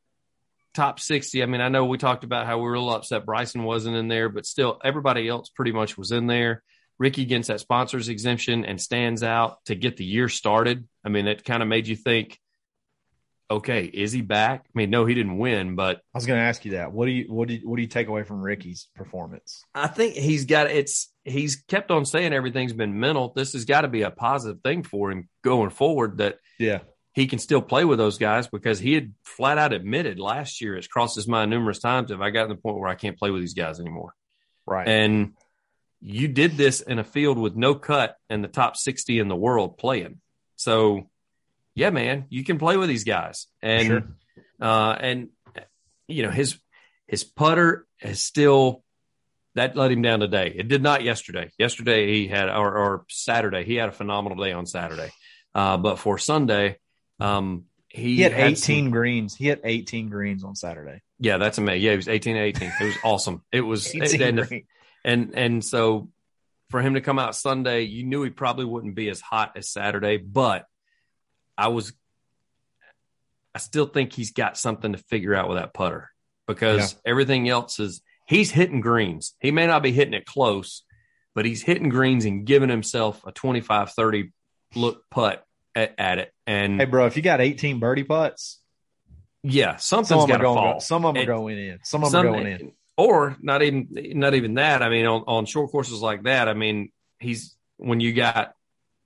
top 0.74 1.00
60. 1.00 1.42
I 1.42 1.46
mean, 1.46 1.62
I 1.62 1.70
know 1.70 1.86
we 1.86 1.98
talked 1.98 2.24
about 2.24 2.46
how 2.46 2.58
we 2.58 2.64
were 2.64 2.76
a 2.76 2.80
little 2.80 2.96
upset 2.96 3.26
Bryson 3.26 3.64
wasn't 3.64 3.96
in 3.96 4.08
there, 4.08 4.30
but 4.30 4.46
still, 4.46 4.80
everybody 4.84 5.28
else 5.28 5.50
pretty 5.50 5.72
much 5.72 5.98
was 5.98 6.12
in 6.12 6.28
there. 6.28 6.64
Rickie 6.98 7.26
gets 7.26 7.50
that 7.50 7.60
sponsors 7.60 8.08
exemption 8.08 8.64
and 8.64 8.80
stands 8.80 9.22
out 9.22 9.58
to 9.66 9.76
get 9.76 9.98
the 9.98 10.06
year 10.06 10.30
started. 10.30 10.88
I 11.04 11.10
mean, 11.10 11.28
it 11.28 11.44
kind 11.44 11.62
of 11.62 11.68
made 11.68 11.88
you 11.88 11.96
think, 11.96 12.40
okay, 13.50 13.86
is 13.86 14.12
he 14.12 14.22
back? 14.22 14.66
I 14.68 14.72
mean, 14.78 14.90
no, 14.90 15.06
he 15.06 15.14
didn't 15.14 15.38
win, 15.38 15.76
but 15.76 15.98
I 15.98 16.18
was 16.18 16.26
going 16.26 16.40
to 16.40 16.44
ask 16.46 16.66
you 16.66 16.72
that. 16.72 16.92
What 16.92 17.06
do 17.06 17.12
you 17.12 17.32
what 17.32 17.48
do 17.48 17.56
you, 17.56 17.70
what 17.70 17.76
do 17.76 17.82
you 17.82 17.88
take 17.88 18.08
away 18.08 18.24
from 18.24 18.42
Rickie's 18.42 18.88
performance? 18.96 19.64
I 19.74 19.88
think 19.88 20.16
he's 20.16 20.46
got 20.46 20.68
it's 20.72 21.12
he's 21.24 21.56
kept 21.56 21.92
on 21.92 22.06
saying 22.06 22.34
everything's 22.34 22.74
been 22.74 23.00
mental. 23.00 23.34
This 23.36 23.54
has 23.54 23.66
got 23.66 23.82
to 23.82 23.88
be 23.88 24.02
a 24.04 24.12
positive 24.12 24.62
thing 24.62 24.84
for 24.84 25.12
him 25.12 25.30
going 25.44 25.70
forward 25.70 26.18
that 26.20 26.38
Yeah. 26.60 26.80
he 27.14 27.28
can 27.28 27.40
still 27.40 27.62
play 27.62 27.86
with 27.86 27.98
those 28.00 28.18
guys 28.18 28.48
because 28.48 28.80
he 28.80 28.94
had 28.94 29.14
flat 29.24 29.58
out 29.58 29.74
admitted 29.74 30.20
last 30.20 30.62
year 30.62 30.76
it's 30.76 30.88
crossed 30.88 31.16
his 31.16 31.28
mind 31.28 31.50
numerous 31.52 31.80
times 31.80 32.12
if 32.12 32.20
I 32.20 32.30
got 32.32 32.44
to 32.44 32.50
the 32.50 32.60
point 32.62 32.78
where 32.78 32.90
I 32.90 32.96
can't 32.96 33.18
play 33.18 33.32
with 33.32 33.42
these 33.42 33.54
guys 33.54 33.80
anymore. 33.80 34.14
Right. 34.68 34.88
And 34.88 35.34
you 36.02 36.28
did 36.28 36.58
this 36.58 36.82
in 36.82 37.00
a 37.00 37.04
field 37.04 37.38
with 37.40 37.56
no 37.56 37.74
cut 37.76 38.16
and 38.30 38.44
the 38.44 38.48
top 38.48 38.76
60 38.78 39.18
in 39.20 39.28
the 39.28 39.36
world 39.36 39.78
playing. 39.78 40.20
So 40.56 41.10
yeah, 41.76 41.90
man, 41.90 42.26
you 42.30 42.44
can 42.44 42.58
play 42.58 42.78
with 42.78 42.90
these 42.90 43.04
guys. 43.04 43.48
And 43.62 43.88
Sure. 43.88 44.04
uh 44.62 44.96
and 45.00 45.30
you 46.08 46.24
know, 46.24 46.32
his 46.32 46.58
his 47.08 47.24
putter 47.24 47.86
is 48.02 48.22
still 48.22 48.84
that 49.56 49.76
let 49.76 49.92
him 49.92 50.02
down 50.02 50.20
today. 50.20 50.54
It 50.56 50.68
did 50.68 50.82
not 50.84 51.04
yesterday. 51.04 51.50
Yesterday 51.58 52.14
he 52.14 52.28
had 52.28 52.50
or, 52.50 52.78
or 52.78 53.06
Saturday. 53.10 53.64
He 53.64 53.76
had 53.76 53.90
a 53.90 53.94
phenomenal 53.94 54.44
day 54.44 54.52
on 54.52 54.66
Saturday. 54.66 55.12
Uh 55.54 55.78
but 55.78 56.00
for 56.00 56.18
Sunday, 56.18 56.78
um 57.20 57.66
he, 57.88 58.16
he 58.18 58.22
had 58.24 58.34
had 58.34 58.52
18 58.52 58.58
some- 58.86 58.92
greens. 58.92 59.36
He 59.36 59.48
had 59.48 59.62
18 59.64 60.10
greens 60.10 60.44
on 60.44 60.56
Saturday. 60.56 61.02
yeah, 61.20 61.38
that's 61.38 61.58
amazing. 61.58 61.84
Yeah, 61.84 61.92
he 61.92 61.98
was 61.98 62.08
18 62.10 62.36
18. 62.36 62.72
It 62.82 62.84
was 62.86 62.96
awesome. 63.04 63.42
It 63.52 63.62
was 63.62 63.94
18 63.96 64.22
and, 64.40 64.62
and 65.06 65.32
and 65.36 65.64
so 65.66 66.10
for 66.72 66.82
him 66.82 66.96
to 66.96 67.02
come 67.02 67.20
out 67.20 67.36
Sunday, 67.36 67.82
you 67.84 68.04
knew 68.04 68.24
he 68.24 68.32
probably 68.32 68.66
wouldn't 68.66 68.96
be 68.96 69.08
as 69.10 69.22
hot 69.22 69.54
as 69.56 69.70
Saturday, 69.70 70.18
but 70.18 70.66
I 71.58 71.70
was 71.70 71.94
I 73.54 73.60
still 73.60 73.86
think 73.86 74.12
he's 74.14 74.32
got 74.32 74.58
something 74.58 74.92
to 74.92 74.98
figure 74.98 75.34
out 75.34 75.48
with 75.48 75.58
that 75.58 75.74
putter 75.74 76.12
because 76.48 76.96
everything 77.06 77.48
else 77.48 77.80
is 77.80 78.02
he's 78.28 78.52
hitting 78.52 78.82
greens. 78.82 79.34
He 79.40 79.52
may 79.52 79.66
not 79.66 79.82
be 79.82 79.92
hitting 79.92 80.14
it 80.14 80.26
close, 80.26 80.84
but 81.34 81.46
he's 81.46 81.62
hitting 81.62 81.90
greens 81.90 82.26
and 82.26 82.46
giving 82.46 82.70
himself 82.70 83.22
a 83.26 83.32
25 83.32 83.92
30 83.92 84.32
look 84.76 85.04
putt 85.10 85.46
at, 85.74 85.96
at 85.98 86.20
it. 86.20 86.34
And 86.46 86.80
Hey, 86.80 86.86
bro, 86.86 87.06
if 87.06 87.16
you 87.16 87.24
got 87.24 87.40
18 87.42 87.80
birdie 87.80 88.04
putts, 88.04 88.60
yeah, 89.44 89.76
some 89.78 90.04
something's 90.04 90.28
got 90.30 90.38
to 90.38 90.44
going. 90.44 90.58
fall. 90.58 90.80
Some 90.80 91.06
of 91.06 91.14
them 91.14 91.24
are 91.24 91.28
going 91.28 91.58
in. 91.58 91.80
Some 91.84 92.04
of 92.04 92.12
them 92.12 92.20
Some- 92.20 92.28
are 92.28 92.38
going 92.38 92.48
in. 92.48 92.72
Or 92.98 93.36
not 93.42 93.62
even 93.62 93.90
not 93.92 94.36
even 94.36 94.54
that. 94.54 94.82
I 94.82 94.88
mean, 94.88 95.06
on, 95.06 95.24
on 95.28 95.46
short 95.46 95.70
courses 95.70 96.02
like 96.02 96.24
that, 96.24 96.48
I 96.48 96.54
mean, 96.54 96.94
he's 97.20 97.54
when 97.76 98.00
you 98.00 98.14
got 98.14 98.54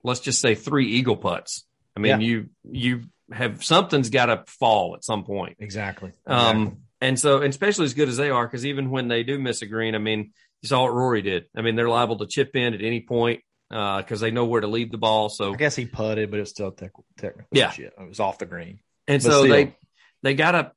let's 0.04 0.20
just 0.20 0.40
say 0.40 0.54
three 0.54 0.86
eagle 0.92 1.16
putts. 1.16 1.66
I 1.96 2.00
mean, 2.00 2.20
Yeah. 2.20 2.26
you 2.26 2.48
you 2.70 3.02
have 3.32 3.62
something's 3.64 4.10
got 4.10 4.26
to 4.26 4.44
fall 4.46 4.94
at 4.94 5.04
some 5.04 5.24
point. 5.24 5.56
Exactly. 5.60 6.12
Um, 6.26 6.78
and 7.00 7.18
so, 7.18 7.36
and 7.38 7.50
especially 7.50 7.84
as 7.84 7.94
good 7.94 8.08
as 8.08 8.16
they 8.16 8.30
are, 8.30 8.46
because 8.46 8.66
even 8.66 8.90
when 8.90 9.08
they 9.08 9.22
do 9.22 9.38
miss 9.38 9.62
a 9.62 9.66
green, 9.66 9.94
I 9.94 9.98
mean, 9.98 10.32
you 10.62 10.68
saw 10.68 10.82
what 10.82 10.92
Rory 10.92 11.22
did. 11.22 11.44
I 11.56 11.62
mean, 11.62 11.76
they're 11.76 11.88
liable 11.88 12.18
to 12.18 12.26
chip 12.26 12.54
in 12.56 12.74
at 12.74 12.82
any 12.82 13.00
point 13.00 13.40
because 13.70 14.20
they 14.20 14.30
know 14.32 14.46
where 14.46 14.60
to 14.60 14.66
leave 14.66 14.90
the 14.90 14.98
ball. 14.98 15.28
So 15.28 15.52
I 15.54 15.56
guess 15.56 15.76
he 15.76 15.86
putted, 15.86 16.30
but 16.30 16.40
it's 16.40 16.50
still 16.50 16.72
tech- 16.72 16.90
technical. 17.16 17.48
Yeah. 17.52 17.70
shit. 17.70 17.92
It 17.98 18.08
was 18.08 18.20
off 18.20 18.38
the 18.38 18.46
green. 18.46 18.80
And 19.06 19.22
But 19.22 19.30
so 19.30 19.42
still. 19.44 19.52
they 19.52 19.76
they 20.22 20.34
gotta. 20.34 20.72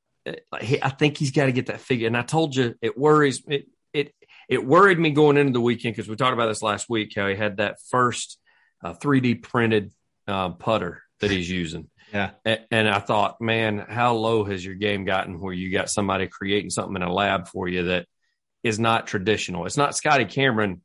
I 0.52 0.88
think 0.88 1.18
he's 1.18 1.32
got 1.32 1.46
to 1.46 1.52
get 1.52 1.66
that 1.66 1.80
figure. 1.80 2.06
And 2.06 2.16
I 2.16 2.22
told 2.22 2.56
you 2.56 2.74
it 2.80 2.96
worries 2.96 3.42
it 3.46 3.66
it 3.92 4.14
it 4.48 4.64
worried 4.64 4.98
me 4.98 5.10
going 5.10 5.36
into 5.36 5.52
the 5.52 5.60
weekend 5.60 5.94
because 5.96 6.08
we 6.08 6.16
talked 6.16 6.32
about 6.32 6.46
this 6.46 6.62
last 6.62 6.88
week 6.88 7.12
how 7.14 7.28
he 7.28 7.34
had 7.36 7.58
that 7.58 7.76
first 7.90 8.38
uh, 8.82 8.94
3D 8.94 9.42
printed 9.42 9.92
uh, 10.26 10.48
putter 10.50 11.02
that 11.28 11.34
he's 11.34 11.50
using. 11.50 11.88
Yeah. 12.12 12.30
And 12.70 12.88
I 12.88 13.00
thought, 13.00 13.40
man, 13.40 13.78
how 13.88 14.14
low 14.14 14.44
has 14.44 14.64
your 14.64 14.74
game 14.76 15.04
gotten 15.04 15.40
where 15.40 15.52
you 15.52 15.72
got 15.72 15.90
somebody 15.90 16.28
creating 16.28 16.70
something 16.70 16.94
in 16.96 17.02
a 17.02 17.12
lab 17.12 17.48
for 17.48 17.66
you 17.68 17.84
that 17.84 18.06
is 18.62 18.78
not 18.78 19.06
traditional? 19.08 19.66
It's 19.66 19.76
not 19.76 19.96
Scotty 19.96 20.24
Cameron 20.24 20.80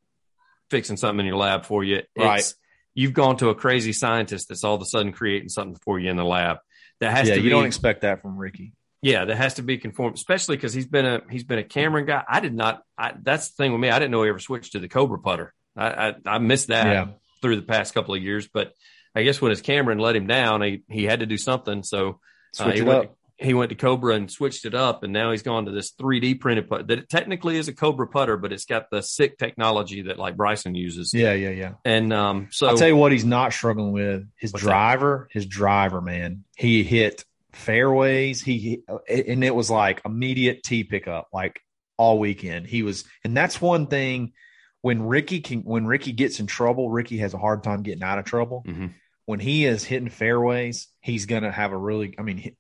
fixing 0.72 0.98
something 0.98 1.20
in 1.20 1.26
your 1.28 1.38
lab 1.38 1.66
for 1.66 1.84
you. 1.84 1.98
It's, 1.98 2.08
Right. 2.18 2.54
You've 2.96 3.14
gone 3.14 3.38
to 3.38 3.50
a 3.50 3.56
crazy 3.56 3.94
scientist 3.94 4.48
that's 4.50 4.64
all 4.64 4.76
of 4.76 4.82
a 4.82 4.86
sudden 4.86 5.12
creating 5.14 5.50
something 5.50 5.78
for 5.84 6.00
you 6.00 6.10
in 6.10 6.18
the 6.18 6.26
lab. 6.26 6.58
That 7.00 7.12
has 7.16 7.28
Yeah, 7.30 7.36
to 7.36 7.40
you 7.40 7.44
be, 7.46 7.50
don't 7.52 7.66
expect 7.66 8.02
that 8.02 8.22
from 8.22 8.36
Rickie. 8.38 8.74
yeah, 9.02 9.24
that 9.26 9.36
has 9.38 9.54
to 9.56 9.62
be 9.62 9.78
conformed, 9.78 10.16
especially 10.16 10.58
because 10.58 10.74
he's 10.74 10.88
been 10.88 11.06
a 11.06 11.22
he's 11.30 11.44
been 11.46 11.60
a 11.60 11.64
Cameron 11.64 12.06
guy. 12.06 12.24
I 12.28 12.40
did 12.42 12.54
not. 12.54 12.82
I, 12.98 13.14
that's 13.22 13.52
the 13.52 13.56
thing 13.64 13.72
with 13.72 13.80
me. 13.80 13.90
I 13.90 14.00
didn't 14.00 14.12
know 14.12 14.24
he 14.24 14.30
ever 14.30 14.40
switched 14.40 14.74
to 14.74 14.80
the 14.80 14.90
Cobra 14.90 15.20
putter. 15.20 15.54
I 15.78 16.10
I, 16.10 16.14
I 16.26 16.38
missed 16.40 16.68
that 16.70 16.88
Yeah. 16.88 17.08
through 17.42 17.56
the 17.58 17.62
past 17.62 17.94
couple 17.94 18.16
of 18.16 18.22
years, 18.24 18.50
but 18.52 18.74
I 19.16 19.24
guess 19.24 19.42
when 19.42 19.50
his 19.50 19.62
Cameron 19.62 20.00
let 20.00 20.16
him 20.16 20.28
down, 20.28 20.62
he 20.62 20.84
he 20.90 21.04
had 21.06 21.22
to 21.22 21.26
do 21.26 21.38
something. 21.38 21.84
So 21.84 22.20
uh, 22.60 22.72
he 22.72 22.82
went 22.82 23.06
up. 23.06 23.18
he 23.38 23.54
went 23.54 23.70
to 23.70 23.76
Cobra 23.76 24.16
and 24.16 24.32
switched 24.32 24.66
it 24.66 24.76
up, 24.76 25.04
and 25.04 25.12
now 25.14 25.32
he's 25.32 25.44
gone 25.44 25.66
to 25.66 25.72
this 25.72 25.92
3D 25.94 26.40
printed 26.40 26.70
putter 26.70 26.84
that 26.84 27.10
technically 27.10 27.58
is 27.58 27.68
a 27.68 27.74
Cobra 27.74 28.08
putter, 28.08 28.38
but 28.38 28.52
it's 28.52 28.66
got 28.66 28.90
the 28.90 29.02
sick 29.02 29.38
technology 29.38 30.04
that 30.04 30.18
like 30.20 30.38
Bryson 30.38 30.76
uses. 30.76 31.14
Yeah, 31.14 31.34
yeah, 31.34 31.50
yeah. 31.50 31.74
And 31.86 32.14
um, 32.14 32.50
so 32.52 32.68
I'll 32.68 32.78
tell 32.78 32.88
you 32.88 32.96
what 32.96 33.12
he's 33.12 33.26
not 33.26 33.54
struggling 33.54 33.92
with. 33.92 34.28
His 34.38 34.54
What's 34.54 34.64
that? 34.64 34.70
driver, 34.70 35.28
his 35.32 35.46
driver, 35.46 36.02
man. 36.02 36.44
He 36.56 36.84
hit 36.84 37.26
fairways. 37.54 38.42
He 38.42 38.84
and 39.10 39.44
it 39.44 39.56
was 39.56 39.70
like 39.70 40.02
immediate 40.06 40.64
tee 40.64 40.84
pickup, 40.84 41.30
like 41.34 41.60
all 41.98 42.20
weekend. 42.20 42.68
He 42.68 42.84
was, 42.84 43.06
and 43.24 43.36
that's 43.36 43.62
one 43.62 43.88
thing. 43.88 44.34
When 44.82 45.04
Rickie 45.04 45.42
can, 45.42 45.62
when 45.62 45.86
Rickie 45.86 46.14
gets 46.14 46.40
in 46.40 46.48
trouble, 46.48 46.90
Rickie 46.90 47.18
has 47.18 47.34
a 47.34 47.38
hard 47.38 47.64
time 47.64 47.84
getting 47.84 48.04
out 48.04 48.20
of 48.20 48.26
trouble. 48.26 48.64
Mhm. 48.68 48.94
When 49.26 49.40
he 49.40 49.66
is 49.66 49.84
hitting 49.84 50.10
fairways, 50.10 50.88
he's 51.02 51.26
gonna 51.26 51.52
have 51.52 51.72
a 51.72 51.78
really. 51.78 52.16
I 52.18 52.22
mean, 52.24 52.38
he, 52.38 52.56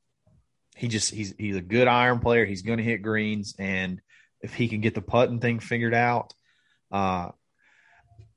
he 0.76 0.88
just 0.88 1.14
he's 1.14 1.34
he's 1.38 1.56
a 1.56 1.62
good 1.62 1.88
iron 1.88 2.20
player. 2.20 2.46
He's 2.46 2.62
gonna 2.62 2.84
hit 2.84 3.02
greens, 3.02 3.56
and 3.58 4.02
if 4.42 4.54
he 4.54 4.68
can 4.68 4.82
get 4.82 4.96
the 4.96 5.02
putting 5.02 5.40
thing 5.40 5.60
figured 5.60 5.94
out, 5.94 6.34
uh, 6.92 7.32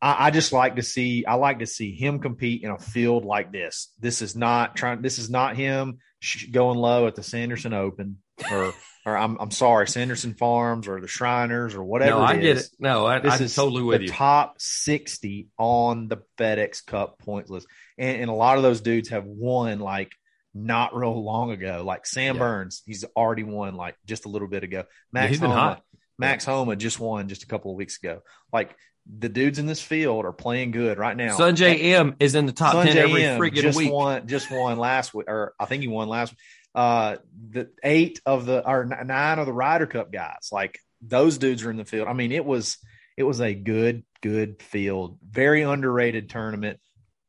I, 0.01 0.27
I 0.27 0.31
just 0.31 0.53
like 0.53 0.77
to 0.77 0.83
see 0.83 1.27
I 1.27 1.35
like 1.35 1.59
to 1.59 1.67
see 1.67 1.93
him 1.95 2.21
compete 2.21 2.63
in 2.63 2.71
a 2.71 2.79
field 2.79 3.25
like 3.25 3.53
this. 3.53 3.93
This 4.01 4.23
is 4.23 4.35
not 4.35 4.77
trying. 4.77 5.03
This 5.03 5.19
is 5.19 5.29
not 5.29 5.57
him 5.57 5.99
sh- 6.21 6.47
going 6.47 6.79
low 6.79 7.07
at 7.09 7.17
the 7.17 7.23
Sanderson 7.23 7.75
Open 7.75 8.22
or 8.51 8.73
or 9.05 9.17
I'm 9.17 9.37
I'm 9.41 9.51
sorry, 9.51 9.89
Sanderson 9.89 10.35
Farms 10.35 10.87
or 10.89 11.01
the 11.01 11.09
Shriners 11.09 11.75
or 11.75 11.83
whatever. 11.83 12.13
no, 12.13 12.19
I 12.21 12.35
it 12.35 12.41
get 12.43 12.57
is. 12.57 12.65
it. 12.67 12.71
No, 12.79 13.07
I, 13.07 13.19
This 13.19 13.35
I'm 13.35 13.43
is 13.43 13.55
totally 13.55 13.83
with 13.83 13.99
the 14.01 14.07
you. 14.07 14.13
top 14.13 14.55
60 14.61 15.49
on 15.59 16.09
the 16.09 16.19
FedEx 16.39 16.85
Cup 16.87 17.19
points 17.19 17.51
list, 17.51 17.67
and, 17.99 18.23
and 18.23 18.31
a 18.31 18.35
lot 18.35 18.57
of 18.57 18.63
those 18.63 18.81
dudes 18.81 19.09
have 19.11 19.25
won 19.27 19.81
like 19.81 20.13
not 20.55 20.95
real 20.97 21.23
long 21.25 21.51
ago. 21.51 21.83
Like 21.85 22.07
Sam 22.07 22.37
Yeah. 22.37 22.41
Burns, 22.41 22.83
he's 22.87 23.05
already 23.17 23.43
won 23.45 23.75
like 23.75 23.97
just 24.07 24.25
a 24.27 24.29
little 24.29 24.49
bit 24.49 24.63
ago. 24.65 24.79
Yeah, 24.79 24.83
Max 25.13 25.31
he's 25.31 25.41
been 25.41 25.51
hot. 25.51 25.83
Max 26.19 26.45
Homa 26.45 26.77
just 26.77 27.01
won 27.01 27.29
just 27.29 27.43
a 27.43 27.47
couple 27.47 27.71
of 27.73 27.77
weeks 27.77 27.99
ago. 27.99 28.21
Like 28.53 28.77
the 29.19 29.29
dudes 29.29 29.59
in 29.59 29.67
this 29.67 29.83
field 29.83 30.25
are 30.25 30.33
playing 30.33 30.71
good 30.71 30.97
right 30.99 31.17
now. 31.17 31.37
Sungjae 31.37 31.81
Im 31.81 32.15
is 32.21 32.37
in 32.37 32.47
the 32.47 32.53
top 32.53 32.75
Sungjae 32.77 32.85
ten 32.85 32.97
every 32.99 33.25
M 33.25 33.41
freaking 33.41 33.55
just 33.63 33.77
week. 33.79 33.91
won 33.93 34.29
just 34.29 34.49
won 34.51 34.79
last 34.79 35.13
week, 35.13 35.29
or 35.29 35.55
I 35.59 35.65
think 35.65 35.83
he 35.83 35.89
won 35.89 36.09
last. 36.09 36.31
week. 36.33 36.39
Uh, 36.75 37.17
the 37.51 37.71
eight 37.83 38.21
of 38.25 38.47
the 38.47 38.67
or 38.67 38.85
nine 38.85 39.39
of 39.39 39.47
the 39.47 39.53
Ryder 39.53 39.87
Cup 39.87 40.11
guys, 40.11 40.49
like 40.51 40.79
those 41.03 41.39
dudes 41.39 41.65
are 41.65 41.71
in 41.71 41.77
the 41.77 41.85
field. 41.85 42.09
I 42.09 42.13
mean, 42.15 42.33
it 42.33 42.45
was 42.45 42.79
it 43.17 43.25
was 43.25 43.41
a 43.41 43.55
good 43.55 44.05
good 44.23 44.63
field, 44.63 45.19
very 45.29 45.63
underrated 45.63 46.31
tournament. 46.31 46.81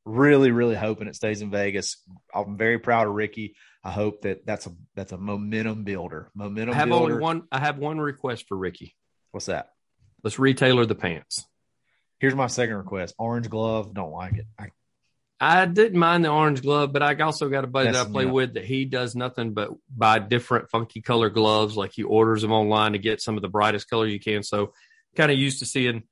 Really, 0.06 0.52
really 0.52 0.76
hoping 0.76 1.08
it 1.08 1.16
stays 1.16 1.42
in 1.42 1.50
Vegas. 1.50 1.98
I'm 2.34 2.58
very 2.58 2.78
proud 2.78 3.08
of 3.08 3.14
Rickie. 3.14 3.56
I 3.84 3.92
hope 3.92 4.22
that 4.22 4.46
that's 4.46 4.66
a 4.68 4.72
that's 4.96 5.12
a 5.12 5.18
momentum 5.18 5.84
builder. 5.84 6.30
Momentum 6.36 6.74
I 6.74 6.78
have 6.78 6.90
builder. 6.90 7.14
only 7.14 7.22
one. 7.22 7.44
I 7.52 7.60
have 7.60 7.78
one 7.78 8.00
request 8.00 8.46
for 8.48 8.58
Rickie. 8.58 8.96
What's 9.32 9.48
that? 9.48 9.70
Let's 10.24 10.40
retailer 10.40 10.86
the 10.86 10.96
pants. 10.96 11.46
Here's 12.20 12.36
my 12.36 12.48
second 12.48 12.76
request: 12.76 13.16
orange 13.18 13.50
glove. 13.50 13.94
Don't 13.94 14.12
like 14.12 14.38
it. 14.38 14.46
I, 14.58 14.68
I 15.44 15.66
didn't 15.66 16.00
mind 16.00 16.24
the 16.24 16.30
orange 16.30 16.62
glove, 16.62 16.94
but 16.94 17.04
I 17.04 17.16
also 17.16 17.50
got 17.50 17.64
a 17.64 17.68
buddy 17.68 17.92
that 17.92 18.08
I 18.08 18.10
play 18.10 18.26
up. 18.26 18.32
with 18.32 18.54
that 18.54 18.66
he 18.66 18.86
does 18.86 19.16
nothing 19.16 19.54
but 19.54 19.72
buy 19.96 20.20
different 20.20 20.70
funky 20.70 21.02
color 21.02 21.30
gloves. 21.30 21.76
Like 21.76 21.92
he 21.94 22.04
orders 22.04 22.42
them 22.42 22.52
online 22.52 22.94
to 22.94 23.00
get 23.00 23.22
some 23.22 23.36
of 23.36 23.42
the 23.42 23.50
brightest 23.50 23.90
colors 23.90 24.12
you 24.12 24.20
can. 24.20 24.44
So 24.44 24.74
kind 25.16 25.32
of 25.32 25.38
used 25.38 25.60
to 25.60 25.66
seeing 25.66 26.04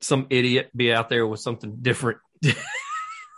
some 0.00 0.26
idiot 0.30 0.70
be 0.74 0.92
out 0.92 1.08
there 1.08 1.26
with 1.26 1.40
something 1.40 1.78
different. 1.82 2.18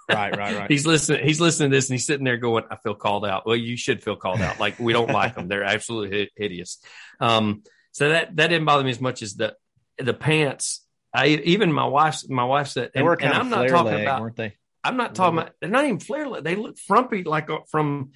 Right, 0.07 0.37
right, 0.37 0.55
right. 0.55 0.71
he's 0.71 0.87
listening. 0.87 1.25
He's 1.25 1.41
listening 1.41 1.71
to 1.71 1.77
this, 1.77 1.89
and 1.89 1.95
he's 1.95 2.07
sitting 2.07 2.25
there 2.25 2.37
going, 2.37 2.65
"I 2.71 2.77
feel 2.77 2.95
called 2.95 3.25
out." 3.25 3.47
Well, 3.47 3.57
you 3.57 3.77
should 3.79 4.03
feel 4.03 4.17
called 4.17 4.43
out. 4.43 4.61
Like 4.61 4.79
we 4.79 4.93
don't 4.93 5.11
like 5.11 5.35
them; 5.35 5.49
they're 5.49 5.65
absolutely 5.65 6.31
hideous. 6.37 6.79
Um, 7.21 7.63
so 7.93 8.11
that 8.11 8.37
that 8.37 8.49
didn't 8.49 8.67
bother 8.67 8.85
me 8.85 8.91
as 8.91 9.01
much 9.01 9.23
as 9.23 9.35
the 9.35 9.57
the 9.99 10.13
pants. 10.13 10.85
I 11.15 11.29
even 11.29 11.73
my 11.73 11.87
wife 11.87 12.29
my 12.29 12.45
wife 12.45 12.69
said, 12.69 12.91
they 12.93 13.01
were 13.01 13.17
kind 13.17 13.33
and 13.33 13.41
of 13.41 13.47
I'm 13.47 13.51
not 13.51 13.69
talking 13.69 13.93
leg, 13.93 14.03
about. 14.03 14.21
weren't 14.21 14.37
they? 14.37 14.57
I'm 14.85 14.97
not 14.97 15.15
talking 15.15 15.39
about. 15.39 15.53
They're 15.61 15.71
not 15.71 15.85
even 15.85 15.99
flare. 16.01 16.41
They 16.41 16.57
look 16.57 16.79
frumpy, 16.79 17.25
like 17.25 17.51
uh, 17.51 17.59
from 17.71 18.13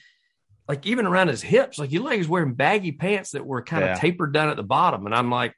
like 0.69 0.87
even 0.87 1.07
around 1.07 1.29
his 1.29 1.43
hips. 1.43 1.79
Like 1.79 1.93
you 1.93 2.03
like 2.03 2.19
he's 2.19 2.29
wearing 2.29 2.55
baggy 2.55 2.93
pants 2.93 3.31
that 3.33 3.47
were 3.47 3.63
kind 3.63 3.85
Yeah. 3.85 3.95
of 3.95 4.01
tapered 4.01 4.33
down 4.33 4.51
at 4.51 4.57
the 4.57 4.63
bottom, 4.63 5.07
and 5.07 5.15
I'm 5.15 5.31
like, 5.31 5.55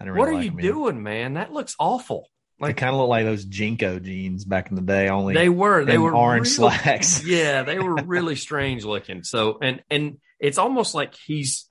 didn't 0.00 0.16
"What 0.16 0.28
are 0.28 0.32
really 0.32 0.46
you 0.46 0.50
like 0.52 0.60
either. 0.64 0.72
doing, 0.72 1.02
man? 1.02 1.34
That 1.34 1.52
looks 1.52 1.74
awful." 1.78 2.28
They 2.60 2.68
Like 2.68 2.76
kind 2.76 2.94
of 2.94 3.00
look 3.00 3.08
like 3.08 3.24
those 3.24 3.44
JNCO 3.44 4.02
jeans 4.02 4.44
back 4.44 4.70
in 4.70 4.76
the 4.76 4.82
day, 4.82 5.08
only 5.08 5.34
they 5.34 5.48
were. 5.48 5.84
They 5.84 5.98
were 5.98 6.14
orange 6.14 6.46
real- 6.58 6.70
slacks. 6.70 7.24
yeah, 7.26 7.62
they 7.64 7.78
were 7.78 7.96
really 7.96 8.36
strange 8.36 8.84
looking. 8.84 9.22
So 9.24 9.58
and 9.60 9.82
and 9.90 10.18
it's 10.40 10.56
almost 10.58 10.94
like 10.94 11.14
he's 11.26 11.68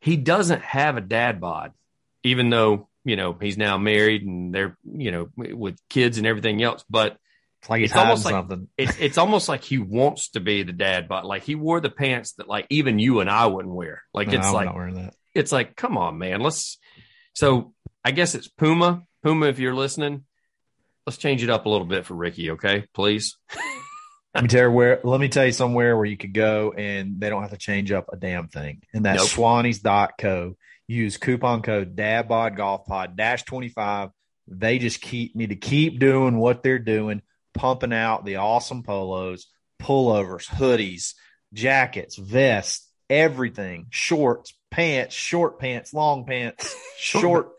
he 0.00 0.16
doesn't 0.16 0.62
have 0.62 0.96
a 0.96 1.00
dad 1.02 1.40
bod, 1.40 1.72
even 2.24 2.50
though 2.50 2.88
you 3.04 3.16
know 3.16 3.36
he's 3.40 3.56
now 3.58 3.78
married 3.78 4.22
and 4.26 4.52
they're 4.54 4.76
you 4.84 5.10
know 5.12 5.28
with 5.36 5.76
kids 5.90 6.18
and 6.18 6.26
everything 6.26 6.62
else. 6.62 6.84
But 6.90 7.18
It's 7.62 7.70
like 7.70 7.80
he's 7.80 7.90
It's 7.90 7.96
almost 7.98 8.24
like- 8.24 8.32
something. 8.32 8.68
it's 8.76 8.96
it's 8.98 9.18
almost 9.18 9.48
like 9.48 9.62
he 9.62 9.78
wants 9.78 10.30
to 10.30 10.40
be 10.40 10.62
the 10.64 10.72
dad 10.72 11.08
bod. 11.08 11.24
Like 11.24 11.44
he 11.44 11.54
wore 11.54 11.80
the 11.80 11.90
pants 11.90 12.32
that 12.34 12.48
like 12.48 12.66
even 12.70 12.98
you 12.98 13.20
and 13.20 13.30
I 13.30 13.46
wouldn't 13.46 13.74
wear. 13.74 14.02
Like 14.12 14.28
No, 14.28 14.38
it's 14.38 14.46
I'm 14.48 14.52
like 14.54 14.66
not 14.66 14.74
wearing 14.74 14.94
that. 14.96 15.14
it's 15.34 15.52
like 15.52 15.76
come 15.76 15.96
on, 15.96 16.18
man. 16.18 16.40
Let's. 16.40 16.78
So 17.34 17.72
I 18.04 18.10
guess 18.10 18.34
it's 18.34 18.48
Puma. 18.48 19.02
Puma, 19.22 19.46
if 19.46 19.60
you're 19.60 19.74
listening, 19.74 20.24
let's 21.06 21.16
change 21.18 21.42
it 21.44 21.50
up 21.50 21.66
a 21.66 21.68
little 21.68 21.86
bit 21.86 22.04
for 22.04 22.14
Rickie, 22.14 22.50
okay? 22.52 22.86
Please. 22.94 23.36
Let 24.34 24.44
me 24.44 24.48
tell 24.48 24.62
you 24.62 24.70
where. 24.70 25.00
Let 25.04 25.20
me 25.20 25.28
tell 25.28 25.44
you 25.46 25.52
somewhere 25.52 25.94
where 25.96 26.06
you 26.06 26.16
could 26.16 26.32
go 26.32 26.72
and 26.72 27.20
they 27.20 27.28
don't 27.28 27.42
have 27.42 27.50
to 27.50 27.58
change 27.58 27.92
up 27.92 28.06
a 28.12 28.16
damn 28.16 28.48
thing. 28.48 28.82
And 28.94 29.04
that's 29.04 29.36
Nope. 29.36 29.46
Swannies.co. 29.64 30.56
Use 30.88 31.16
coupon 31.18 31.62
code 31.62 31.94
DADBOD 31.96 32.56
Golf 32.56 32.86
Pod 32.86 33.14
dash 33.16 33.44
twenty 33.44 33.68
five. 33.68 34.08
They 34.48 34.78
just 34.78 35.00
keep 35.00 35.36
need 35.36 35.50
to 35.50 35.56
keep 35.56 35.98
doing 36.00 36.38
what 36.38 36.62
they're 36.62 36.78
doing, 36.78 37.22
pumping 37.54 37.92
out 37.92 38.24
the 38.24 38.36
awesome 38.36 38.82
polos, 38.82 39.46
pullovers, 39.80 40.46
hoodies, 40.48 41.14
jackets, 41.52 42.16
vests, 42.16 42.88
everything, 43.10 43.86
shorts, 43.90 44.54
pants, 44.70 45.14
short 45.14 45.58
pants, 45.60 45.92
long 45.92 46.24
pants, 46.24 46.74
short, 46.98 47.50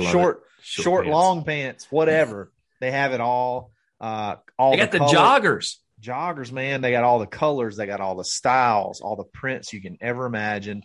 short, 0.00 0.42
short, 0.62 1.04
pants. 1.04 1.12
long 1.14 1.44
pants, 1.44 1.86
whatever. 1.90 2.52
They 2.80 2.90
have 2.90 3.12
it 3.12 3.20
all. 3.20 3.70
Uh, 4.00 4.36
all 4.58 4.72
They 4.72 4.78
got 4.78 4.90
the, 4.90 4.98
color- 4.98 5.14
joggers. 5.14 5.76
joggers, 6.00 6.50
man. 6.50 6.80
They 6.80 6.90
got 6.90 7.04
all 7.04 7.18
the 7.20 7.26
colors, 7.26 7.76
they 7.76 7.86
got 7.86 8.00
all 8.00 8.16
the 8.16 8.24
styles, 8.24 9.00
all 9.00 9.16
the 9.16 9.24
prints 9.24 9.72
you 9.72 9.80
can 9.80 9.98
ever 10.00 10.26
imagine. 10.26 10.82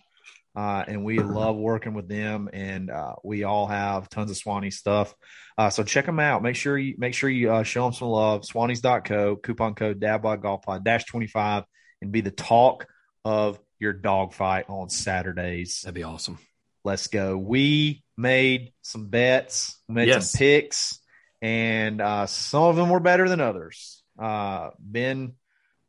Uh, 0.57 0.83
and 0.87 1.03
we 1.03 1.19
love 1.19 1.55
working 1.55 1.93
with 1.93 2.07
them, 2.07 2.49
and 2.51 2.89
uh, 2.89 3.13
we 3.23 3.43
all 3.43 3.67
have 3.67 4.09
tons 4.09 4.31
of 4.31 4.37
Swanee 4.37 4.71
stuff. 4.71 5.13
Uh, 5.55 5.69
so 5.69 5.83
check 5.83 6.07
them 6.07 6.19
out. 6.19 6.41
Make 6.41 6.55
sure 6.55 6.75
you 6.75 6.95
make 6.97 7.13
sure 7.13 7.29
you 7.29 7.51
uh, 7.53 7.61
show 7.61 7.83
them 7.83 7.93
some 7.93 8.07
love. 8.07 8.41
Swannies.co, 8.41 9.35
coupon 9.35 9.75
code 9.75 9.99
DADBOD 9.99 10.41
Golf 10.41 10.63
Pod 10.63 10.83
dash 10.83 11.05
twenty 11.05 11.27
five, 11.27 11.63
and 12.01 12.11
be 12.11 12.21
the 12.21 12.31
talk 12.31 12.87
of 13.23 13.59
your 13.79 13.93
dogfight 13.93 14.65
on 14.67 14.89
Saturdays. 14.89 15.81
That'd 15.83 15.93
be 15.93 16.01
awesome. 16.01 16.39
Let's 16.83 17.05
go. 17.05 17.37
We 17.37 18.03
made 18.17 18.73
some 18.81 19.09
bets, 19.09 19.79
made 19.87 20.07
Yes. 20.07 20.31
some 20.31 20.39
picks, 20.39 20.99
and 21.39 22.01
uh, 22.01 22.25
some 22.25 22.63
of 22.63 22.75
them 22.77 22.89
were 22.89 22.99
better 22.99 23.29
than 23.29 23.41
others. 23.41 24.01
Uh, 24.17 24.71
ben 24.79 25.33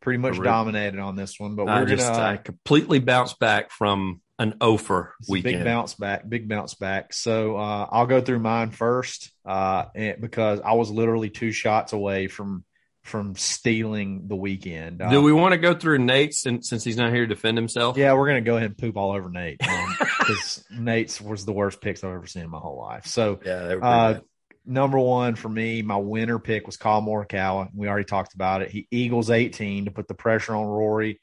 pretty 0.08 0.18
much 0.18 0.34
Correct. 0.36 0.44
dominated 0.44 0.98
on 0.98 1.16
this 1.16 1.38
one, 1.38 1.54
but 1.54 1.68
I 1.68 1.80
we're 1.80 1.86
just 1.86 2.10
gonna 2.10 2.22
I 2.24 2.36
completely 2.38 2.98
bounced 2.98 3.38
back 3.38 3.70
from 3.70 4.20
an 4.38 4.54
offer 4.60 5.14
weekend. 5.28 5.56
big 5.58 5.64
bounce 5.64 5.94
back, 5.94 6.28
big 6.28 6.48
bounce 6.48 6.74
back. 6.74 7.12
So 7.12 7.56
uh, 7.56 7.86
I'll 7.90 8.06
go 8.06 8.20
through 8.20 8.38
mine 8.38 8.70
first, 8.70 9.30
uh, 9.44 9.86
and, 9.94 10.20
because 10.20 10.60
I 10.64 10.72
was 10.72 10.90
literally 10.90 11.28
two 11.30 11.52
shots 11.52 11.92
away 11.92 12.28
from 12.28 12.64
from 13.02 13.34
stealing 13.36 14.28
the 14.28 14.36
weekend. 14.36 15.00
Uh, 15.02 15.10
Do 15.10 15.22
we 15.22 15.32
want 15.32 15.52
to 15.52 15.58
go 15.58 15.72
through 15.72 15.98
Nate 15.98 16.34
since, 16.34 16.68
since 16.68 16.84
he's 16.84 16.96
not 16.98 17.10
here 17.10 17.26
to 17.26 17.34
defend 17.34 17.56
himself? 17.56 17.96
Yeah, 17.96 18.12
we're 18.14 18.28
gonna 18.28 18.40
go 18.42 18.56
ahead 18.56 18.66
and 18.70 18.78
poop 18.78 18.96
all 18.96 19.12
over 19.12 19.28
Nate 19.30 19.58
because 19.58 20.64
Nate's 20.70 21.20
was 21.20 21.44
the 21.44 21.52
worst 21.52 21.80
picks 21.80 22.02
I've 22.04 22.12
ever 22.14 22.26
seen 22.26 22.42
in 22.44 22.50
my 22.50 22.58
whole 22.58 22.78
life. 22.78 23.06
So 23.06 23.40
yeah. 23.44 23.66
They 23.66 23.76
were 23.76 23.84
Uh, 23.84 24.12
bad. 24.14 24.22
Number 24.68 24.98
one 24.98 25.34
for 25.34 25.48
me, 25.48 25.82
my 25.82 25.96
winner 25.96 26.38
pick 26.38 26.66
was 26.66 26.76
Kyle 26.76 27.02
Morikawa. 27.02 27.68
We 27.74 27.88
already 27.88 28.04
talked 28.04 28.34
about 28.34 28.62
it. 28.62 28.70
He 28.70 28.86
Eagles 28.90 29.30
18 29.30 29.86
to 29.86 29.90
put 29.90 30.06
the 30.06 30.14
pressure 30.14 30.54
on 30.54 30.66
Rory, 30.66 31.20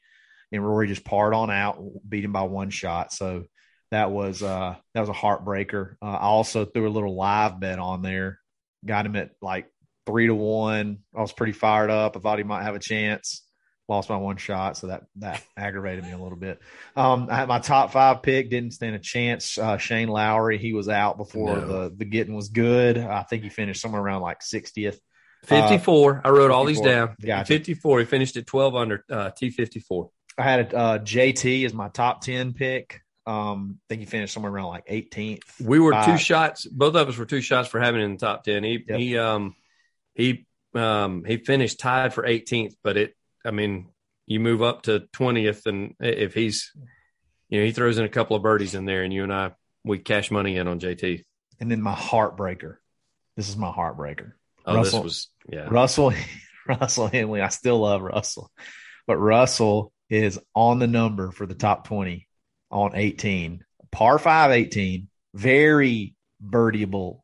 and 0.52 0.66
Rory 0.66 0.88
just 0.88 1.04
parred 1.04 1.32
on 1.32 1.50
out, 1.50 1.82
beat 2.06 2.24
him 2.24 2.32
by 2.32 2.42
one 2.42 2.70
shot. 2.70 3.12
So 3.12 3.44
that 3.92 4.10
was 4.10 4.42
uh 4.42 4.74
that 4.94 5.00
was 5.00 5.08
a 5.08 5.14
heartbreaker. 5.14 5.94
Uh, 6.02 6.06
I 6.06 6.22
also 6.22 6.64
threw 6.64 6.88
a 6.88 6.90
little 6.90 7.16
live 7.16 7.60
bet 7.60 7.78
on 7.78 8.02
there, 8.02 8.40
got 8.84 9.06
him 9.06 9.16
at 9.16 9.30
like 9.40 9.70
three 10.06 10.26
to 10.26 10.34
one. 10.34 10.98
I 11.16 11.20
was 11.20 11.32
pretty 11.32 11.52
fired 11.52 11.90
up. 11.90 12.16
I 12.16 12.20
thought 12.20 12.38
he 12.38 12.44
might 12.44 12.64
have 12.64 12.74
a 12.74 12.80
chance. 12.80 13.45
Lost 13.88 14.08
my 14.10 14.16
one 14.16 14.36
shot, 14.36 14.76
so 14.76 14.88
that 14.88 15.04
that 15.16 15.42
aggravated 15.56 16.04
me 16.04 16.10
a 16.10 16.18
little 16.18 16.36
bit. 16.38 16.60
Um, 16.96 17.28
I 17.30 17.36
had 17.36 17.46
my 17.48 17.60
top 17.60 17.92
five 17.92 18.20
pick, 18.22 18.50
didn't 18.50 18.72
stand 18.72 18.96
a 18.96 18.98
chance. 18.98 19.58
Uh, 19.58 19.78
Shane 19.78 20.08
Lowry, 20.08 20.58
he 20.58 20.72
was 20.72 20.88
out 20.88 21.16
before 21.16 21.54
No. 21.56 21.66
the 21.88 21.94
the 21.96 22.04
getting 22.04 22.34
was 22.34 22.48
good. 22.48 22.98
I 22.98 23.22
think 23.22 23.44
he 23.44 23.48
finished 23.48 23.80
somewhere 23.80 24.02
around 24.02 24.22
like 24.22 24.40
60th. 24.40 24.98
54. 25.44 26.22
I 26.24 26.30
wrote 26.30 26.50
all 26.50 26.64
these 26.64 26.80
down. 26.80 27.14
Gotcha. 27.24 27.46
54. 27.46 28.00
He 28.00 28.04
finished 28.06 28.36
at 28.36 28.46
12 28.46 28.74
under 28.74 29.04
uh, 29.08 29.30
T54. 29.40 30.08
I 30.38 30.42
had 30.42 30.74
uh, 30.74 30.98
JT 30.98 31.64
as 31.64 31.72
my 31.72 31.88
top 31.88 32.22
10 32.22 32.52
pick. 32.54 33.00
Um, 33.26 33.78
I 33.78 33.84
think 33.90 34.00
he 34.00 34.06
finished 34.06 34.34
somewhere 34.34 34.52
around 34.52 34.66
like 34.68 34.86
18th. 34.86 35.42
We 35.60 35.78
were 35.78 35.92
two 36.04 36.18
shots. 36.18 36.66
Both 36.66 36.96
of 36.96 37.08
us 37.08 37.16
were 37.16 37.24
two 37.24 37.40
shots 37.40 37.68
for 37.68 37.80
having 37.80 38.00
him 38.00 38.06
in 38.06 38.16
the 38.16 38.26
top 38.26 38.42
10. 38.44 38.64
He, 38.64 38.84
Yep. 38.88 38.98
he, 38.98 39.18
um, 39.18 39.54
he, 40.14 40.46
um, 40.74 41.24
he 41.24 41.36
finished 41.36 41.78
tied 41.78 42.12
for 42.12 42.24
18th, 42.26 42.74
but 42.82 42.96
it, 42.96 43.14
I 43.46 43.50
mean, 43.50 43.88
you 44.26 44.40
move 44.40 44.62
up 44.62 44.82
to 44.82 45.04
20th, 45.14 45.66
and 45.66 45.94
if 46.00 46.34
he's, 46.34 46.72
you 47.48 47.60
know, 47.60 47.66
he 47.66 47.72
throws 47.72 47.98
in 47.98 48.04
a 48.04 48.08
couple 48.08 48.36
of 48.36 48.42
birdies 48.42 48.74
in 48.74 48.84
there, 48.84 49.02
and 49.02 49.12
you 49.12 49.22
and 49.22 49.32
I, 49.32 49.52
we 49.84 49.98
cash 49.98 50.30
money 50.30 50.56
in 50.56 50.66
on 50.68 50.80
JT. 50.80 51.22
And 51.60 51.70
then 51.70 51.80
my 51.80 51.94
heartbreaker. 51.94 52.76
This 53.36 53.48
is 53.48 53.56
my 53.56 53.70
heartbreaker. 53.70 54.32
Oh, 54.64 54.76
Russell- 54.76 55.02
this 55.02 55.04
was, 55.04 55.30
yeah. 55.48 55.68
Russell 55.70 56.12
Russell 56.68 57.06
Henley. 57.06 57.40
I 57.40 57.48
still 57.48 57.78
love 57.78 58.02
Russell, 58.02 58.50
but 59.06 59.16
Russell 59.16 59.92
is 60.10 60.38
on 60.54 60.78
the 60.78 60.86
number 60.86 61.30
for 61.30 61.46
the 61.46 61.54
top 61.54 61.86
20 61.86 62.26
on 62.70 62.92
18. 62.94 63.64
Par 63.92 64.18
5 64.18 64.50
18, 64.50 65.08
very 65.34 66.14
birdieable 66.44 67.20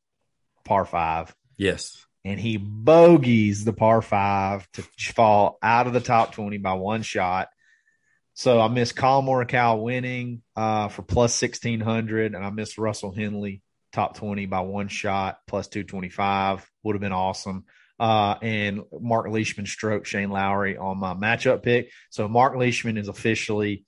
par 0.65 0.85
5. 0.85 1.35
Yes. 1.57 2.07
And 2.25 2.39
he 2.39 2.57
bogeys 2.57 3.65
the 3.65 3.73
par 3.73 4.01
5 4.01 4.71
to 4.73 4.83
fall 5.15 5.59
out 5.63 5.87
of 5.87 5.93
the 5.93 6.01
top 6.01 6.33
20 6.33 6.59
by 6.59 6.75
one 6.75 7.03
shot. 7.03 7.49
So 8.35 8.61
I 8.61 8.69
missed 8.69 8.97
Collin 8.97 9.27
Morikawa 9.27 9.83
winning 9.83 10.43
uh, 10.57 10.89
for 10.89 11.03
plus 11.03 11.41
1600, 11.41 12.35
and 12.35 12.45
I 12.45 12.51
missed 12.51 12.79
Russell 12.79 13.13
Henley 13.13 13.63
top 13.93 14.17
20 14.17 14.47
by 14.47 14.61
one 14.61 14.89
shot 14.89 15.39
plus 15.47 15.69
225. 15.69 16.69
Would 16.83 16.95
have 16.95 17.01
been 17.01 17.13
awesome. 17.13 17.65
Uh, 18.01 18.37
and 18.43 18.83
Mark 19.01 19.29
Leishman 19.31 19.67
stroked 19.67 20.07
Shane 20.07 20.31
Lowry 20.31 20.77
on 20.77 20.99
my 20.99 21.15
matchup 21.15 21.63
pick. 21.63 21.91
So 22.11 22.27
Mark 22.27 22.57
Leishman 22.57 22.97
is 22.97 23.09
officially 23.09 23.85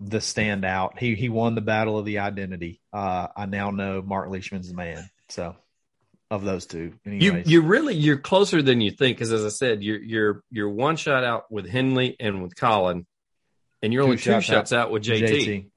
the 0.00 0.18
standout. 0.18 0.98
He 0.98 1.14
he 1.14 1.28
won 1.28 1.54
the 1.54 1.60
battle 1.60 1.98
of 1.98 2.04
the 2.04 2.20
identity. 2.20 2.80
Uh, 2.92 3.28
I 3.36 3.46
now 3.46 3.70
know 3.70 4.00
Mark 4.00 4.30
Leishman's 4.30 4.68
the 4.68 4.74
man. 4.74 5.08
So 5.28 5.56
of 6.30 6.44
those 6.44 6.66
two, 6.66 6.94
You 7.04 7.12
anyways. 7.30 7.48
you 7.50 7.62
really 7.62 7.94
you're 7.94 8.18
closer 8.18 8.60
than 8.62 8.80
you 8.80 8.90
think 8.90 9.16
because 9.16 9.32
as 9.32 9.44
I 9.44 9.48
said 9.50 9.82
you're 9.82 10.02
you're 10.02 10.42
you're 10.50 10.68
one 10.68 10.96
shot 10.96 11.22
out 11.24 11.50
with 11.50 11.68
Henley 11.68 12.16
and 12.18 12.42
with 12.42 12.56
Collin, 12.56 13.06
and 13.82 13.92
you're 13.92 14.02
Two 14.02 14.06
only 14.06 14.16
two 14.16 14.22
shots 14.32 14.46
shots, 14.46 14.72
out 14.72 14.86
out 14.86 14.90
with 14.90 15.04
JT. 15.04 15.68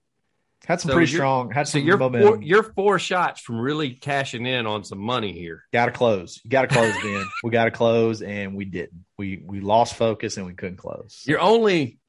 had 0.66 0.82
some 0.82 0.90
So 0.90 0.96
pretty 0.96 1.12
strong. 1.12 1.52
Had 1.52 1.68
So 1.68 1.78
you're 1.78 1.98
momentum. 1.98 2.28
four, 2.36 2.42
you're 2.42 2.64
four 2.64 2.98
shots 3.00 3.42
from 3.42 3.60
really 3.60 3.92
cashing 3.92 4.46
in 4.48 4.66
on 4.66 4.84
some 4.84 5.00
money 5.00 5.34
here. 5.34 5.64
got 5.72 5.86
to 5.86 5.92
close. 5.92 6.42
Got 6.48 6.64
to 6.64 6.68
close, 6.68 6.94
Ben. 7.04 7.26
we 7.44 7.52
got 7.52 7.66
to 7.66 7.72
close, 7.72 8.22
and 8.24 8.56
we 8.56 8.66
didn't. 8.66 9.06
We 9.18 9.42
we 9.46 9.60
lost 9.62 9.96
focus, 9.96 10.38
and 10.38 10.46
we 10.48 10.54
couldn't 10.54 10.78
close. 10.78 11.24
You're 11.28 11.40
only 11.42 12.00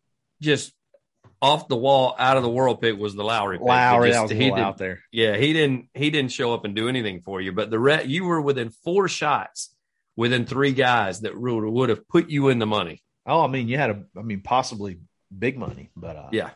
just 0.41 0.73
off 1.43 1.69
the 1.69 1.77
wall, 1.77 2.15
out 2.19 2.37
of 2.37 2.43
the 2.43 2.51
world 2.51 2.81
pick 2.81 2.99
was 2.99 3.15
the 3.15 3.25
Lowry. 3.25 3.59
Pick. 3.59 3.67
Lowry, 3.67 4.09
just- 4.11 4.17
that 4.19 4.23
was 4.23 4.31
he 4.33 4.51
out 4.53 4.77
there. 4.79 5.01
Yeah, 5.11 5.37
he 5.37 5.53
didn't 5.53 5.89
he 5.95 6.11
didn't 6.11 6.33
show 6.33 6.53
up 6.55 6.65
and 6.65 6.75
do 6.75 6.89
anything 6.89 7.23
for 7.23 7.41
you. 7.41 7.53
But 7.53 7.71
the 7.71 7.79
re- 7.79 8.05
you 8.05 8.25
were 8.25 8.41
within 8.41 8.71
four 8.85 9.09
shots 9.09 9.75
within 10.17 10.45
three 10.45 10.73
guys 10.73 11.21
that 11.21 11.39
would 11.39 11.65
would 11.65 11.89
have 11.89 12.07
put 12.09 12.29
you 12.29 12.49
in 12.49 12.59
the 12.59 12.67
money. 12.67 13.03
Oh, 13.27 13.43
I 13.45 13.47
mean, 13.49 13.69
you 13.69 13.77
had 13.79 13.91
a, 13.91 14.03
I 14.19 14.23
mean, 14.23 14.41
possibly 14.43 14.99
big 15.37 15.57
money, 15.57 15.91
but 15.97 16.17
uh, 16.17 16.29
Yeah. 16.33 16.51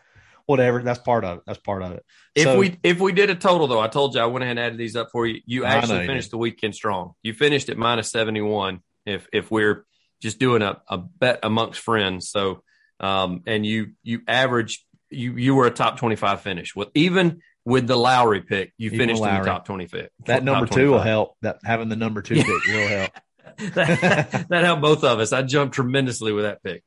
whatever. 0.47 0.83
That's 0.83 0.99
part 0.99 1.25
of 1.25 1.39
it. 1.39 1.45
That's 1.47 1.61
part 1.61 1.83
of 1.83 1.93
it. 1.93 2.05
If 2.35 2.45
So- 2.45 2.59
we 2.59 2.77
if 2.83 3.01
we 3.01 3.13
did 3.13 3.31
a 3.31 3.35
total 3.35 3.67
though, 3.67 3.81
I 3.81 3.89
told 3.89 4.15
you 4.15 4.21
I 4.21 4.27
went 4.27 4.43
ahead 4.43 4.59
and 4.59 4.67
added 4.67 4.79
these 4.79 4.97
up 4.97 5.09
for 5.13 5.27
you. 5.27 5.41
You 5.47 5.65
I 5.65 5.71
know 5.71 5.77
actually 5.79 6.01
you 6.03 6.07
finished 6.09 6.31
the 6.31 6.39
weekend 6.39 6.75
strong. 6.75 7.13
You 7.23 7.33
finished 7.33 7.69
at 7.71 7.79
minus 7.79 8.11
seventy 8.11 8.43
one. 8.43 8.81
If 9.07 9.29
if 9.33 9.51
we're 9.51 9.87
just 10.21 10.39
doing 10.39 10.63
a, 10.63 10.81
a 10.89 10.99
bet 10.99 11.41
amongst 11.43 11.81
friends, 11.81 12.31
so 12.31 12.63
um, 13.01 13.43
and 13.47 13.65
you 13.67 13.93
you 14.03 14.21
average 14.29 14.85
you 15.11 15.37
you 15.37 15.55
were 15.55 15.67
a 15.67 15.71
top 15.71 15.99
twenty 15.99 16.17
five 16.17 16.41
finish 16.41 16.75
with 16.75 16.89
even 16.95 17.41
with 17.65 17.87
the 17.87 17.97
Lowry 17.97 18.43
pick, 18.43 18.73
you 18.77 18.89
Even 18.89 18.99
finished 18.99 19.23
in 19.23 19.35
the 19.39 19.45
top 19.45 19.65
twenty 19.65 19.87
fifth. 19.87 20.11
that 20.27 20.45
number 20.45 20.67
two 20.67 20.91
will 20.91 21.01
help. 21.01 21.37
That 21.43 21.59
having 21.65 21.89
the 21.89 21.97
number 21.97 22.21
two 22.23 22.37
pick 22.37 22.47
will 22.67 22.89
help. 22.89 23.11
that, 23.75 24.47
that 24.51 24.65
helped 24.65 24.83
both 24.83 25.05
of 25.05 25.19
us. 25.21 25.33
I 25.33 25.43
jumped 25.43 25.75
tremendously 25.75 26.33
with 26.33 26.45
that 26.45 26.63
pick. 26.63 26.83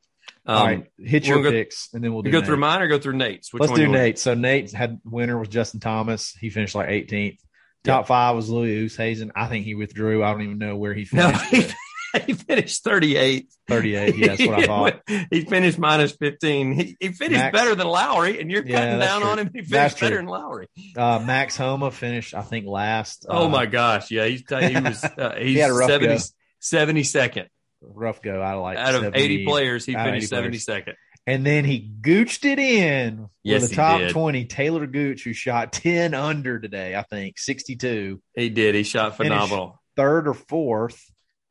Um, 0.46 0.56
All 0.58 0.66
right, 0.66 0.86
hit 0.98 1.26
your 1.28 1.42
go- 1.44 1.52
picks, 1.52 1.90
and 1.94 2.04
then 2.04 2.14
we'll 2.14 2.22
do 2.22 2.32
go 2.32 2.40
Nate. 2.40 2.46
through 2.48 2.58
mine 2.58 2.82
or 2.82 2.88
go 2.88 3.00
through 3.00 3.18
Nate's. 3.18 3.52
Which 3.54 3.62
Let's 3.62 3.74
do 3.74 3.82
want? 3.82 3.94
Nate. 3.94 4.20
So 4.20 4.34
Nate 4.34 4.72
had 4.72 5.00
winner 5.04 5.38
was 5.38 5.48
Justin 5.50 5.80
Thomas. 5.80 6.32
He 6.40 6.50
finished 6.50 6.76
like 6.76 6.88
18th. 6.90 7.40
Top 7.84 8.08
five 8.08 8.36
was 8.36 8.50
Louis 8.50 8.86
Oosthuizen. 8.86 9.32
I 9.36 9.48
think 9.48 9.66
he 9.66 9.74
withdrew. 9.76 10.24
I 10.24 10.32
don't 10.32 10.42
even 10.42 10.58
know 10.58 10.76
where 10.76 10.94
he 10.94 11.08
No, 11.14 11.32
finished. 11.32 11.46
he, 11.72 11.74
he 12.26 12.34
finished 12.34 12.84
thirty 12.84 13.16
eight. 13.18 13.50
38. 13.68 14.16
Yeah, 14.18 14.28
that's 14.28 14.48
what 14.48 14.60
I 14.60 14.66
thought. 14.66 15.02
he 15.30 15.42
finished 15.42 15.78
minus 15.78 16.14
15. 16.14 16.72
He, 16.72 16.96
he 17.02 17.10
finished 17.12 17.38
Max- 17.42 17.54
better 17.58 17.76
than 17.76 17.86
Lowry, 17.88 18.40
and 18.40 18.50
you're 18.50 18.66
Yeah, 18.66 18.80
cutting 18.80 19.00
that's 19.00 19.12
down 19.12 19.22
true. 19.22 19.30
on 19.32 19.40
him. 19.40 19.50
He 19.54 19.60
That's 19.60 19.70
finished 19.70 19.98
true. 19.98 20.06
better 20.08 20.16
than 20.18 20.26
Lowry. 20.28 20.68
Uh, 20.96 21.20
Max 21.26 21.58
Homa 21.58 21.92
finished, 21.92 22.34
I 22.34 22.44
think, 22.44 22.66
last. 22.66 23.26
oh 23.28 23.48
Uh, 23.48 23.50
my 23.50 23.66
gosh. 23.66 24.10
Yeah. 24.10 24.26
He's, 24.26 24.44
he 24.48 24.56
was, 24.80 25.04
uh, 25.18 25.36
he's 25.38 25.48
He 25.48 25.58
had 25.58 25.72
a 25.72 25.74
rough 25.74 25.90
70, 25.90 26.08
go. 26.16 26.22
72nd 26.64 27.48
Rough 27.82 28.22
go 28.22 28.42
out 28.42 28.56
of 28.56 28.62
like 28.64 28.78
out 28.78 28.96
of 28.96 29.02
70 29.02 29.20
80 29.22 29.46
players. 29.46 29.86
He 29.86 29.94
finished 29.96 30.32
80 30.34 30.42
players. 30.42 30.66
72nd. 30.66 30.94
And 31.28 31.46
then 31.46 31.66
he 31.66 31.92
gooched 32.02 32.46
it 32.46 32.60
in 32.60 33.28
Yes, 33.44 33.64
with 33.64 33.72
he 33.72 33.76
top 33.76 34.00
did. 34.00 34.12
20. 34.12 34.46
Taylor 34.46 34.88
Gooch, 34.88 35.24
who 35.26 35.34
shot 35.34 35.74
10 35.74 36.14
under 36.14 36.58
today, 36.60 36.96
I 36.96 37.02
think, 37.04 37.38
62, 37.38 38.22
He 38.34 38.50
did. 38.50 38.76
He 38.76 38.84
shot 38.84 39.18
Finished 39.18 39.34
phenomenal. 39.34 39.82
third 39.98 40.30
or 40.30 40.34
fourth. 40.34 41.04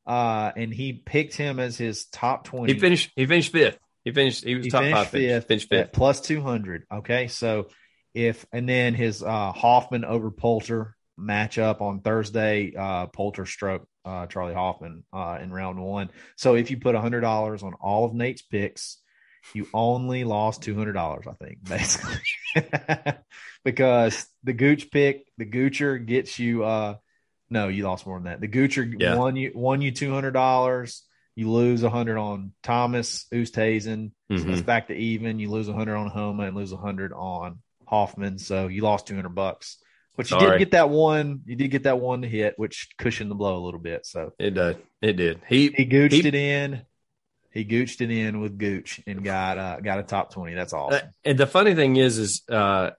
Uh, 0.07 0.53
and 0.57 0.73
he 0.73 0.92
picked 0.92 1.35
him 1.35 1.59
as 1.59 1.77
his 1.77 2.07
top 2.07 2.45
20. 2.45 2.73
He 2.73 2.79
finished, 2.79 3.11
he 3.16 3.27
finished 3.27 3.53
fifth. 3.53 3.79
He 4.05 4.12
finished, 4.12 4.45
he 4.45 4.55
was 4.55 4.64
He 4.64 4.71
top 4.71 4.83
finished 4.83 4.97
five. 4.97 5.09
Fifth 5.09 5.49
finished 5.49 5.69
fifth. 5.69 5.92
plus 5.92 6.21
200. 6.21 6.85
Okay. 6.92 7.27
So 7.29 7.69
if, 8.14 8.47
and 8.53 8.69
then 8.69 8.95
his 8.95 9.23
uh, 9.23 9.53
Hoffman 9.53 10.05
over 10.05 10.31
Poulter 10.31 10.95
matchup 11.19 11.81
on 11.81 12.01
Thursday, 12.01 12.73
uh, 12.77 13.07
Poulter 13.07 13.47
stroke 13.47 13.88
uh, 14.05 14.27
Charley 14.27 14.55
Hoffman 14.55 15.05
uh, 15.12 15.38
in 15.42 15.53
round 15.53 15.83
one. 15.83 16.11
So 16.37 16.55
if 16.55 16.71
you 16.71 16.79
put 16.79 16.95
$100 16.95 17.62
on 17.62 17.75
all 17.75 18.05
of 18.05 18.14
Nate's 18.14 18.42
picks, 18.42 18.99
you 19.55 19.66
only 19.75 20.25
lost 20.25 20.62
$200, 20.62 21.27
I 21.27 21.33
think, 21.33 21.64
basically. 21.69 22.21
because 23.64 24.27
the 24.45 24.53
Gooch 24.53 24.90
pick, 24.90 25.27
the 25.38 25.47
Goocher 25.47 26.05
gets 26.05 26.38
you, 26.38 26.64
uh, 26.64 26.97
no, 27.51 27.69
you 27.69 27.85
lost 27.85 28.07
more 28.07 28.17
than 28.19 28.25
that. 28.25 28.41
The 28.41 28.49
Goocher 28.49 28.93
Yeah. 28.99 29.17
won 29.17 29.37
you, 29.37 29.53
won 29.55 29.81
you 29.83 29.93
$200. 29.93 31.03
You 31.37 31.51
lose 31.51 31.83
a 31.83 31.91
hundred 31.91 32.17
on 32.19 32.53
Thomas 32.63 33.27
Oosthuizen. 33.33 34.11
So 34.31 34.37
Mhm. 34.37 34.53
it's 34.53 34.63
back 34.63 34.89
to 34.89 34.95
even. 34.95 35.39
You 35.39 35.51
lose 35.51 35.69
a 35.69 35.75
hundred 35.75 35.97
on 35.97 36.09
Homa 36.09 36.45
and 36.45 36.57
lose 36.57 36.73
a 36.73 36.77
hundred 36.79 37.13
on 37.13 37.59
Hoffman. 37.87 38.39
So 38.39 38.69
you 38.69 38.83
lost 38.83 39.07
two 39.07 39.15
hundred 39.15 39.35
bucks. 39.35 39.77
But 40.17 40.31
you 40.31 40.39
Sorry. 40.41 40.53
did 40.53 40.59
get 40.61 40.71
that 40.71 40.89
one. 40.89 41.43
You 41.45 41.57
did 41.57 41.69
get 41.71 41.83
that 41.83 42.01
one 42.01 42.23
to 42.23 42.29
hit, 42.29 42.55
which 42.59 42.89
cushioned 42.97 43.31
the 43.31 43.35
blow 43.35 43.59
a 43.59 43.63
little 43.65 43.79
bit. 43.81 44.07
So 44.07 44.33
It 44.39 44.55
did. 44.55 44.79
It 45.03 45.13
did. 45.13 45.41
He, 45.47 45.69
he 45.69 45.85
gooched 45.85 46.13
He- 46.13 46.27
it 46.27 46.35
in. 46.35 46.81
He 47.53 47.65
gooched 47.67 48.01
it 48.01 48.11
in 48.11 48.41
with 48.41 48.57
Gooch 48.59 49.01
and 49.07 49.23
got 49.23 49.59
uh, 49.59 49.81
got 49.81 49.99
a 49.99 50.03
top 50.05 50.33
twenty. 50.33 50.55
That's 50.55 50.73
awesome. 50.73 51.07
Uh, 51.07 51.11
and 51.25 51.39
the 51.39 51.47
funny 51.47 51.75
thing 51.75 51.97
is, 51.97 52.17
is 52.19 52.43
uh, 52.51 52.91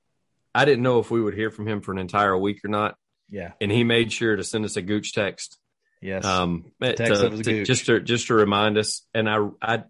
I 0.53 0.65
didn't 0.65 0.83
know 0.83 0.99
if 0.99 1.09
we 1.11 1.21
would 1.21 1.33
hear 1.35 1.49
from 1.51 1.67
him 1.67 1.81
for 1.81 1.91
an 1.91 1.97
entire 1.99 2.37
week 2.37 2.63
or 2.63 2.67
not, 2.69 2.95
yeah. 3.29 3.51
and 3.61 3.71
he 3.71 3.83
made 3.83 4.11
sure 4.11 4.35
to 4.35 4.43
send 4.43 4.65
us 4.65 4.75
a 4.77 4.81
gooch 4.81 5.13
text, 5.13 5.57
Yes. 6.01 6.25
um, 6.25 6.71
Text 6.81 6.97
to- 7.05 7.27
a 7.27 7.29
to- 7.29 7.43
gooch. 7.43 7.67
just 7.67 7.85
to 7.87 7.99
just 7.99 8.27
to 8.27 8.33
remind 8.35 8.77
us. 8.77 9.01
And 9.13 9.29
I, 9.29 9.47
I, 9.61 9.83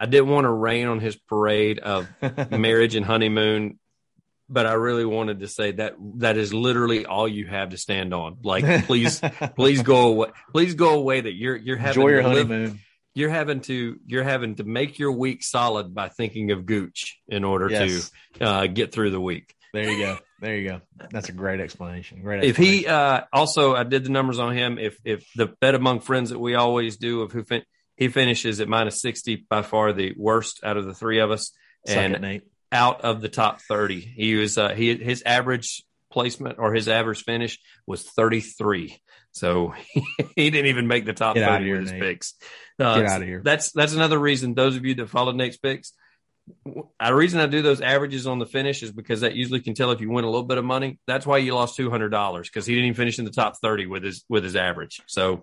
I 0.00 0.06
didn't 0.06 0.28
want 0.28 0.44
to 0.44 0.50
rain 0.50 0.86
on 0.88 1.00
his 1.00 1.16
parade 1.16 1.78
of 1.78 2.08
marriage 2.50 2.94
and 2.96 3.06
honeymoon, 3.06 3.78
but 4.48 4.66
I 4.66 4.72
really 4.74 5.04
wanted 5.04 5.40
to 5.40 5.48
say 5.48 5.72
that 5.72 5.94
that 6.16 6.36
is 6.36 6.52
literally 6.52 7.06
all 7.06 7.28
you 7.28 7.46
have 7.46 7.70
to 7.70 7.78
stand 7.78 8.12
on. 8.12 8.38
Like, 8.42 8.86
please, 8.86 9.20
please 9.56 9.82
go 9.82 10.08
away. 10.08 10.28
Please 10.52 10.74
go 10.74 10.94
away. 10.94 11.20
That 11.22 11.34
you're 11.34 11.56
you're 11.56 11.76
having 11.76 12.02
enjoy 12.02 12.10
your 12.10 12.22
to 12.22 12.28
live- 12.28 12.48
honeymoon. 12.48 12.80
you're 13.14 13.30
having 13.30 13.60
to 13.62 13.98
you're 14.06 14.24
having 14.24 14.56
to 14.56 14.64
make 14.64 14.98
your 14.98 15.12
week 15.12 15.42
solid 15.44 15.94
by 15.94 16.08
thinking 16.08 16.50
of 16.50 16.66
Gooch 16.66 17.16
in 17.28 17.44
order 17.44 17.70
Yes. 17.70 18.10
to 18.34 18.44
uh, 18.44 18.66
get 18.66 18.92
through 18.92 19.10
the 19.10 19.20
week. 19.20 19.54
There 19.74 19.90
you 19.90 19.98
go. 19.98 20.18
There 20.40 20.56
you 20.56 20.68
go. 20.68 20.80
That's 21.10 21.28
a 21.28 21.32
great 21.32 21.58
explanation. 21.58 22.22
Great. 22.22 22.44
If 22.44 22.56
he 22.56 22.86
uh, 22.86 23.22
also, 23.32 23.74
I 23.74 23.82
did 23.82 24.04
the 24.04 24.10
numbers 24.10 24.38
on 24.38 24.56
him. 24.56 24.78
If 24.78 24.96
if 25.04 25.26
the 25.34 25.46
bet 25.60 25.74
among 25.74 26.00
friends 26.00 26.30
that 26.30 26.38
we 26.38 26.54
always 26.54 26.96
do 26.96 27.22
of 27.22 27.32
who 27.32 27.42
fin- 27.42 27.64
he 27.96 28.06
finishes 28.08 28.60
at 28.60 28.68
minus 28.68 29.02
sixty, 29.02 29.34
by 29.34 29.62
far 29.62 29.92
the 29.92 30.14
worst 30.16 30.60
out 30.62 30.76
of 30.76 30.86
the 30.86 30.94
three 30.94 31.18
of 31.18 31.32
us, 31.32 31.50
Suck 31.86 31.96
and 31.96 32.24
it, 32.24 32.42
out 32.70 33.00
of 33.00 33.20
the 33.20 33.28
top 33.28 33.60
thirty. 33.62 33.98
He 33.98 34.36
was 34.36 34.56
uh, 34.56 34.74
he 34.74 34.94
his 34.96 35.22
average 35.26 35.82
placement 36.10 36.60
or 36.60 36.72
his 36.72 36.88
average 36.88 37.24
finish 37.24 37.58
was 37.84 38.04
thirty 38.04 38.40
three. 38.40 38.96
So 39.32 39.74
he 40.36 40.50
didn't 40.50 40.66
even 40.66 40.86
make 40.86 41.04
the 41.04 41.14
top 41.14 41.34
Get 41.34 41.48
thirty 41.48 41.72
with 41.72 41.80
his 41.80 41.92
Nate. 41.92 42.02
picks. 42.02 42.34
Uh, 42.78 43.00
Get 43.00 43.06
outta 43.10 43.24
here. 43.24 43.42
That's 43.44 43.72
that's 43.72 43.94
another 43.94 44.18
reason. 44.18 44.54
Those 44.54 44.76
of 44.76 44.84
you 44.84 44.94
that 44.94 45.08
followed 45.08 45.34
Nate's 45.34 45.56
picks, 45.56 45.92
the 46.66 47.14
reason 47.14 47.40
I 47.40 47.46
do 47.46 47.62
those 47.62 47.80
averages 47.80 48.26
on 48.26 48.38
the 48.38 48.46
finish 48.46 48.82
is 48.82 48.92
because 48.92 49.22
that 49.22 49.34
usually 49.34 49.60
can 49.60 49.74
tell 49.74 49.90
if 49.92 50.00
you 50.00 50.10
win 50.10 50.24
a 50.24 50.28
little 50.30 50.46
bit 50.46 50.58
of 50.58 50.64
money. 50.64 50.98
That's 51.06 51.26
why 51.26 51.38
you 51.38 51.54
lost 51.54 51.76
two 51.76 51.90
hundred 51.90 52.10
dollars 52.10 52.48
because 52.48 52.66
he 52.66 52.74
didn't 52.74 52.86
even 52.88 52.96
finish 52.96 53.18
in 53.18 53.24
the 53.24 53.30
top 53.30 53.56
thirty 53.62 53.86
with 53.86 54.02
his 54.04 54.24
with 54.28 54.44
his 54.44 54.56
average. 54.56 55.00
So 55.06 55.42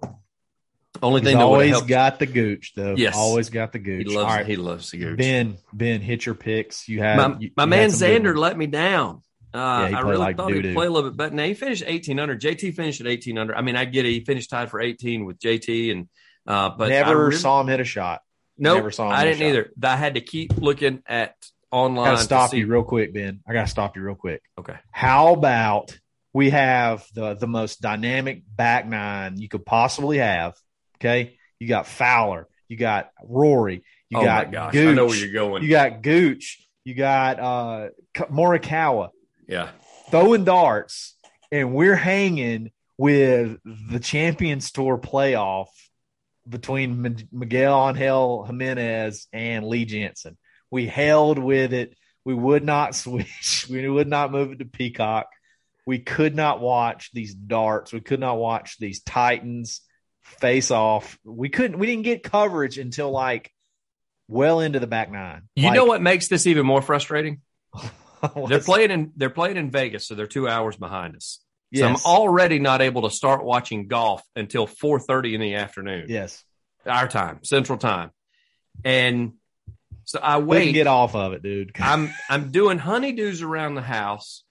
only 1.02 1.22
thing 1.22 1.38
always 1.38 1.82
got 1.82 2.20
the 2.20 2.26
gooch, 2.28 2.74
though. 2.76 2.96
Yes. 2.98 3.16
always 3.16 3.50
got 3.50 3.72
the 3.72 3.80
He 3.80 3.84
gooch. 3.84 4.08
loves 4.08 4.18
All 4.30 4.36
right, 4.38 4.46
he 4.46 4.56
loves 4.58 4.92
the 4.92 4.98
gooch. 4.98 5.18
Ben, 5.18 5.58
Ben, 5.74 6.02
hit 6.02 6.26
your 6.26 6.36
picks. 6.36 6.88
You 6.90 7.00
had 7.00 7.18
my 7.18 7.38
you- 7.40 7.52
my 7.56 7.64
you 7.64 7.70
man 7.70 7.80
had 7.90 7.92
some 7.94 8.08
good 8.10 8.22
Xander 8.24 8.38
let 8.38 8.58
me 8.58 8.68
down. 8.68 9.22
Uh, 9.54 9.90
Yeah, 9.92 9.98
I 9.98 10.02
really 10.02 10.18
like 10.18 10.38
thought 10.38 10.48
doo-doo. 10.50 10.70
he'd 10.70 10.74
play 10.76 10.86
a 10.88 10.90
little 10.90 11.10
bit 11.10 11.18
better. 11.18 11.36
Now 11.36 11.44
he 11.46 11.54
finished 11.56 11.84
eighteen 11.86 12.20
under. 12.20 12.36
JT 12.38 12.74
finished 12.76 13.02
at 13.02 13.08
eighteen 13.08 13.38
under. 13.38 13.56
I 13.56 13.62
mean, 13.62 13.76
I 13.76 13.86
get 13.86 14.06
it. 14.06 14.10
He 14.12 14.20
finished 14.22 14.50
tied 14.50 14.70
for 14.70 14.80
eighteen 14.80 15.26
with 15.26 15.40
JT, 15.40 15.92
and 15.92 16.08
uh, 16.48 16.70
but 16.78 16.86
I 16.86 16.90
never 16.90 17.26
really- 17.26 17.36
saw 17.38 17.60
him 17.60 17.68
hit 17.68 17.80
a 17.80 17.84
shot. 17.86 18.22
Nope, 18.62 18.94
saw 18.94 19.08
him 19.08 19.14
I 19.14 19.26
didn't 19.26 19.40
shot. 19.40 19.46
either. 19.48 19.72
I 19.84 19.96
had 19.98 20.16
to 20.16 20.22
keep 20.22 20.58
looking 20.58 21.02
at 21.08 21.36
online. 21.72 22.08
I 22.08 22.10
gotta 22.12 22.18
to 22.18 22.24
stop 22.24 22.54
you 22.54 22.68
real 22.68 22.84
quick, 22.84 23.14
Ben. 23.14 23.42
I 23.48 23.54
gotta 23.54 23.68
stop 23.68 23.96
you 23.96 24.04
real 24.04 24.16
quick. 24.16 24.42
Okay. 24.58 24.76
How 24.92 25.34
about 25.34 25.98
we 26.34 26.52
have 26.52 27.06
the 27.14 27.34
the 27.34 27.48
most 27.48 27.82
dynamic 27.82 28.44
back 28.56 28.88
nine 28.88 29.40
you 29.40 29.50
could 29.50 29.66
possibly 29.66 30.20
have? 30.20 30.54
Okay, 31.00 31.38
you 31.60 31.68
got 31.68 31.88
Fowler, 31.88 32.48
you 32.68 32.78
got 32.78 33.10
Rory, 33.24 33.84
you 34.10 34.20
oh 34.20 34.24
got 34.24 34.48
my 34.48 34.52
gosh, 34.54 34.74
Gooch, 34.74 34.88
I 34.90 34.94
know 34.94 35.06
where 35.08 35.16
you're 35.16 35.34
going. 35.34 35.64
you 35.64 35.70
got 35.70 36.04
Gooch, 36.04 36.68
you 36.86 36.94
got 36.94 37.40
uh 37.40 37.90
Morikawa 38.16 39.10
yeah, 39.48 39.70
throwing 40.12 40.44
darts, 40.44 41.18
and 41.52 41.74
we're 41.74 41.96
hanging 41.96 42.72
with 42.98 43.58
the 43.66 44.00
Champions 44.00 44.72
Tour 44.72 44.98
playoff 44.98 45.68
between 46.48 47.06
M- 47.06 47.18
Miguel 47.32 47.90
Angel 47.90 48.44
Jimenez 48.46 49.28
and 49.32 49.66
Lee 49.66 49.86
Janzen. 49.86 50.38
We 50.70 50.88
held 50.88 51.38
with 51.40 51.74
it. 51.74 51.96
We 52.24 52.34
would 52.34 52.64
not 52.64 52.96
switch. 52.96 53.68
We 53.70 53.88
would 53.88 54.08
not 54.08 54.32
move 54.32 54.52
it 54.52 54.60
to 54.60 54.66
Peacock. 54.66 55.28
We 55.86 56.00
could 56.00 56.36
not 56.36 56.62
watch 56.62 57.10
these 57.14 57.34
darts. 57.34 57.92
We 57.92 58.02
could 58.02 58.20
not 58.20 58.38
watch 58.38 58.78
these 58.78 59.02
Titans 59.02 59.82
face 60.22 60.72
off. 60.72 61.18
We 61.24 61.50
couldn't. 61.50 61.80
We 61.80 61.88
didn't 61.88 62.04
get 62.04 62.24
coverage 62.24 62.78
until 62.78 63.12
like 63.12 63.52
well 64.28 64.60
into 64.60 64.80
the 64.80 64.88
back 64.88 65.12
nine. 65.12 65.44
you 65.56 65.72
know 65.72 65.86
what 65.86 66.02
makes 66.02 66.28
this 66.28 66.48
even 66.48 66.66
more 66.66 66.82
frustrating? 66.82 67.42
They're 68.48 68.60
playing 68.60 68.92
in 68.92 69.12
they're 69.16 69.32
playing 69.32 69.58
in 69.58 69.72
Vegas, 69.72 70.06
so 70.06 70.14
they're 70.14 70.28
two 70.28 70.48
hours 70.48 70.78
behind 70.78 71.16
us. 71.16 71.40
So 71.74 71.88
I'm 71.88 71.96
already 72.06 72.60
not 72.60 72.82
able 72.82 73.04
to 73.04 73.10
start 73.10 73.44
watching 73.46 73.88
golf 73.88 74.22
until 74.36 74.68
4:30 74.68 75.36
in 75.36 75.42
the 75.42 75.56
afternoon, 75.56 76.08
yes. 76.10 76.44
our 76.86 77.08
time, 77.08 77.44
Central 77.44 77.78
Time, 77.78 78.12
and 78.84 79.34
so 80.04 80.20
I 80.22 80.40
wait. 80.40 80.74
get 80.74 80.88
off 80.88 81.16
of 81.16 81.34
it, 81.34 81.44
dude. 81.44 81.72
I'm 81.80 82.14
I'm 82.30 82.52
doing 82.52 82.80
honeydews 82.80 83.42
around 83.42 83.76
the 83.76 83.82
house. 83.82 84.44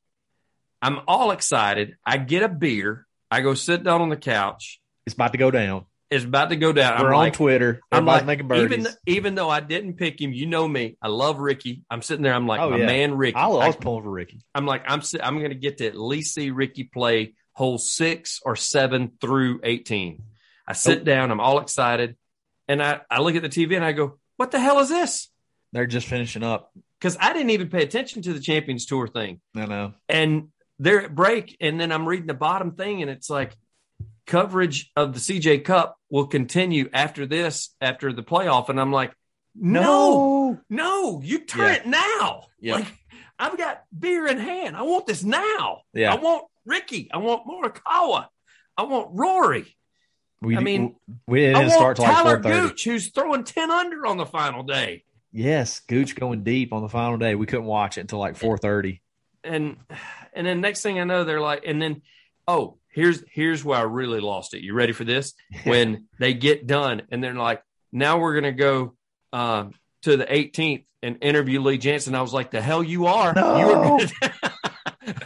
I'm 0.81 1.01
all 1.07 1.31
excited. 1.31 1.97
I 2.07 2.17
get 2.17 2.43
a 2.43 2.49
beer. 2.49 3.07
I 3.31 3.43
go 3.43 3.53
sit 3.55 3.85
down 3.85 4.01
on 4.01 4.09
the 4.09 4.17
couch. 4.17 4.81
It's 5.05 5.15
about 5.15 5.33
to 5.33 5.39
go 5.39 5.51
down. 5.51 5.85
It's 6.11 6.25
about 6.25 6.51
to 6.51 6.57
go 6.57 6.73
down. 6.73 7.01
We're 7.01 7.09
I'm 7.09 7.15
on 7.15 7.19
like, 7.21 7.33
Twitter. 7.35 7.81
I'm 7.93 8.05
like, 8.05 8.27
making 8.27 8.49
birdies. 8.49 8.79
even 8.79 8.93
even 9.07 9.35
though 9.37 9.49
I 9.49 9.61
didn't 9.61 9.95
pick 9.95 10.21
him, 10.21 10.33
you 10.33 10.47
know 10.47 10.67
me. 10.67 10.97
I 11.01 11.07
love 11.09 11.39
Rickie. 11.39 11.83
I'm 11.89 12.03
sitting 12.03 12.23
there. 12.25 12.35
I'm 12.35 12.49
like, 12.49 12.61
Oh, 12.61 12.71
my 12.71 12.79
yeah. 12.79 12.87
man 12.87 13.15
Rickie. 13.17 13.37
I 13.37 13.47
was 13.47 13.77
I, 13.77 13.79
pulling 13.79 14.03
for 14.03 14.11
Rickie. 14.11 14.41
I'm 14.55 14.67
like, 14.67 14.83
I'm 14.89 15.03
I'm 15.23 15.39
going 15.39 15.51
to 15.51 15.55
get 15.57 15.79
to 15.79 15.87
at 15.87 15.97
least 15.97 16.35
see 16.35 16.51
Rickie 16.51 16.85
play 16.85 17.35
hole 17.53 17.79
six 17.79 18.41
or 18.45 18.57
seven 18.57 19.13
through 19.21 19.61
18. 19.63 20.23
I 20.67 20.73
sit 20.73 21.01
Oh. 21.01 21.05
down. 21.05 21.31
I'm 21.31 21.41
all 21.41 21.61
excited, 21.61 22.17
and 22.67 22.83
I 22.83 23.01
I 23.09 23.21
look 23.21 23.37
at 23.37 23.43
the 23.43 23.49
TV 23.49 23.77
and 23.77 23.85
I 23.85 23.93
go, 23.93 24.19
what 24.37 24.51
the 24.51 24.59
hell 24.59 24.81
is 24.81 24.89
this? 24.89 25.29
They're 25.73 25.87
just 25.87 26.09
finishing 26.09 26.43
up. 26.43 26.73
because 26.99 27.17
I 27.21 27.33
didn't 27.33 27.51
even 27.51 27.69
pay 27.69 27.83
attention 27.85 28.23
to 28.23 28.33
the 28.33 28.41
Champions 28.41 28.85
Tour 28.87 29.07
thing. 29.07 29.41
I 29.55 29.67
know. 29.67 29.95
And 30.09 30.49
they're 30.81 31.03
at 31.03 31.15
break, 31.15 31.57
and 31.61 31.79
then 31.81 31.93
I'm 31.93 32.09
reading 32.09 32.27
the 32.27 32.35
bottom 32.35 32.73
thing, 32.73 33.01
and 33.03 33.11
it's 33.11 33.31
like 33.31 33.57
coverage 34.31 34.91
of 34.97 35.13
the 35.13 35.19
CJ 35.21 35.65
Cup 35.65 35.99
will 36.09 36.27
continue 36.27 36.89
after 36.93 37.27
this, 37.27 37.75
after 37.81 38.13
the 38.13 38.23
playoff. 38.23 38.69
And 38.69 38.81
I'm 38.81 38.93
like, 38.93 39.13
no, 39.55 40.59
no, 40.71 41.21
you 41.23 41.41
turn 41.41 41.67
Yeah. 41.67 41.75
it 41.75 41.87
now. 41.87 42.43
Yeah. 42.61 42.75
Like, 42.77 42.87
I've 43.39 43.59
got 43.59 43.83
beer 43.97 44.27
in 44.27 44.39
hand. 44.39 44.77
I 44.77 44.83
want 44.83 45.07
this 45.07 45.25
now. 45.25 45.83
Yeah. 45.93 46.13
I 46.13 46.17
want 46.17 46.45
Rickie. 46.65 47.11
I 47.13 47.19
want 47.19 47.47
Morikawa. 47.47 48.27
I 48.77 48.83
want 48.85 49.09
Rory. 49.13 49.77
We, 50.43 50.57
I 50.57 50.61
mean, 50.61 50.97
we 51.27 51.49
I 51.49 51.53
didn't 51.53 51.69
want 51.69 51.73
start 51.73 51.97
till 51.97 52.05
like 52.07 52.17
Taylor 52.17 52.39
4:30. 52.39 52.69
Gooch, 52.69 52.85
who's 52.85 53.09
throwing 53.11 53.45
10 53.45 53.71
under 53.71 54.07
on 54.07 54.17
the 54.17 54.27
final 54.27 54.63
day. 54.63 55.05
Yes, 55.33 55.81
Gooch 55.81 56.17
going 56.17 56.43
deep 56.45 56.73
on 56.73 56.83
the 56.83 56.89
final 56.89 57.17
day. 57.19 57.35
We 57.35 57.47
couldn't 57.47 57.67
watch 57.67 57.99
it 57.99 58.03
until 58.03 58.19
like 58.19 58.37
four 58.37 58.59
thirty. 58.59 59.01
and 59.45 59.77
and 60.33 60.45
then 60.47 60.61
next 60.61 60.83
thing 60.83 60.99
I 60.99 61.05
know, 61.05 61.23
they're 61.25 61.41
like, 61.41 61.63
and 61.67 61.81
then 61.81 62.03
oh, 62.49 62.79
here's 62.91 63.23
here's 63.31 63.65
where 63.65 63.79
I 63.79 63.83
really 63.83 64.21
lost 64.21 64.55
it. 64.55 64.63
You 64.63 64.75
ready 64.75 64.93
for 64.93 65.05
this? 65.05 65.35
When 65.65 66.07
they 66.19 66.35
get 66.35 66.67
done, 66.67 67.03
and 67.11 67.23
they're 67.23 67.35
like, 67.35 67.63
now 67.93 68.19
we're 68.19 68.35
gonna 68.35 68.53
go 68.53 68.95
uh, 69.33 69.65
to 70.03 70.17
the 70.17 70.25
18th 70.27 70.85
and 71.03 71.19
interview 71.23 71.61
Lee 71.61 71.79
Janzen. 71.79 72.15
I 72.15 72.23
was 72.23 72.33
like, 72.33 72.51
the 72.51 72.61
hell 72.61 72.83
you 72.83 73.07
are? 73.07 73.33
No. 73.33 73.57
You 73.59 73.67
were 73.67 74.31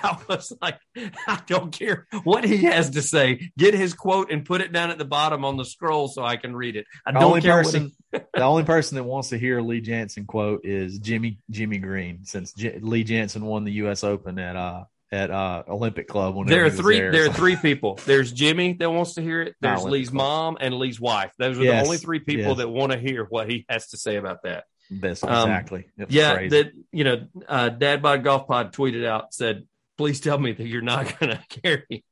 I 0.03 0.18
was 0.29 0.53
like, 0.62 0.79
I 1.27 1.40
don't 1.46 1.72
care 1.72 2.07
what 2.22 2.44
he 2.44 2.64
has 2.64 2.90
to 2.90 3.03
say. 3.03 3.50
Get 3.59 3.74
his 3.74 3.92
quote 3.92 4.31
and 4.31 4.44
put 4.44 4.61
it 4.61 4.72
down 4.72 4.90
at 4.90 4.98
the 4.98 5.05
bottom 5.05 5.44
on 5.44 5.57
the 5.57 5.64
scroll 5.64 6.09
so 6.09 6.22
I 6.24 6.37
can 6.37 6.55
read 6.55 6.77
it. 6.77 6.87
I 7.05 7.12
The 7.12 7.18
don't 7.18 7.29
only 7.31 7.40
care 7.40 7.57
person, 7.57 7.92
the 8.12 8.42
only 8.42 8.64
person 8.64 8.96
that 8.96 9.05
wants 9.05 9.31
to 9.31 9.38
hear 9.38 9.59
a 9.59 9.62
Lee 9.62 9.83
Janzen 9.83 10.27
quote 10.27 10.64
is 10.64 10.98
Jimmy 10.98 11.38
Jimmy 11.50 11.79
Green, 11.79 12.24
since 12.24 12.53
J- 12.53 12.79
Lee 12.81 13.05
Janzen 13.05 13.42
won 13.42 13.64
the 13.64 13.72
U.S. 13.72 14.05
Open 14.05 14.38
at 14.38 14.57
uh 14.57 14.85
at 15.14 15.31
uh 15.31 15.62
Olympic 15.68 16.09
Club. 16.09 16.35
there 16.46 16.64
are 16.66 16.70
three. 16.70 16.98
There, 16.98 17.12
There 17.12 17.27
are 17.31 17.33
three 17.42 17.57
people. 17.57 17.98
There's 18.05 18.33
Jimmy 18.33 18.74
that 18.74 18.90
wants 18.90 19.14
to 19.14 19.22
hear 19.22 19.42
it. 19.42 19.55
There's 19.61 19.83
Lee's 19.85 20.12
mom 20.12 20.59
and 20.61 20.74
Lee's 20.74 21.00
wife. 21.00 21.33
Those 21.38 21.59
are 21.59 21.62
Yes, 21.62 21.83
the 21.83 21.87
only 21.87 21.98
three 21.98 22.18
people 22.20 22.48
yes. 22.48 22.57
that 22.59 22.68
want 22.68 22.92
to 22.92 22.98
hear 22.98 23.24
what 23.24 23.48
he 23.48 23.64
has 23.68 23.88
to 23.88 23.96
say 23.96 24.16
about 24.16 24.42
that. 24.42 24.64
This 24.90 25.22
Um, 25.24 25.48
exactly. 25.50 25.87
Was 25.96 26.09
Yeah, 26.11 26.35
crazy. 26.35 26.48
that 26.62 26.72
you 26.92 27.05
know, 27.05 27.27
uh, 27.48 27.68
Dad 27.70 28.03
Bod 28.03 28.22
Golf 28.24 28.46
Pod 28.46 28.72
tweeted 28.74 29.07
out 29.07 29.33
said, 29.33 29.66
"Please 29.96 30.20
tell 30.20 30.38
me 30.38 30.53
that 30.53 30.66
you're 30.66 30.83
not 30.83 31.18
going 31.20 31.31
to 31.38 31.61
carry 31.62 32.05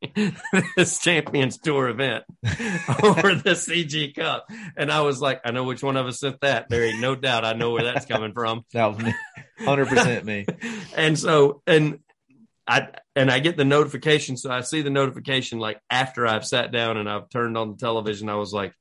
this 0.76 0.98
Champions 0.98 1.58
Tour 1.58 1.88
event 1.88 2.24
over 3.02 3.34
the 3.34 3.54
CJ 3.56 4.14
Cup." 4.14 4.46
And 4.76 4.90
I 4.90 5.00
was 5.02 5.20
like, 5.20 5.40
"I 5.44 5.50
know 5.50 5.64
which 5.64 5.82
one 5.82 5.96
of 5.96 6.06
us 6.06 6.20
sent 6.20 6.40
that. 6.40 6.68
There 6.70 6.84
ain't 6.84 7.00
no 7.00 7.14
doubt. 7.14 7.44
I 7.44 7.52
know 7.52 7.72
where 7.72 7.84
that's 7.84 8.06
coming 8.06 8.32
from." 8.32 8.64
that 8.72 8.86
was 8.86 8.98
me, 8.98 9.12
hundred 9.64 9.88
percent 9.88 10.24
me. 10.24 10.46
and 10.96 11.18
so 11.18 11.62
and 11.66 11.98
I 12.72 12.88
and 13.14 13.30
I 13.30 13.38
get 13.38 13.56
the 13.56 13.64
notification. 13.64 14.36
So 14.36 14.50
I 14.50 14.62
see 14.62 14.82
the 14.82 14.90
notification 14.90 15.58
like 15.58 15.80
after 15.90 16.26
I've 16.26 16.46
sat 16.46 16.72
down 16.72 16.96
and 16.96 17.08
I've 17.08 17.28
turned 17.28 17.56
on 17.58 17.70
the 17.72 17.76
television. 17.76 18.28
I 18.28 18.36
was 18.36 18.52
like, 18.52 18.72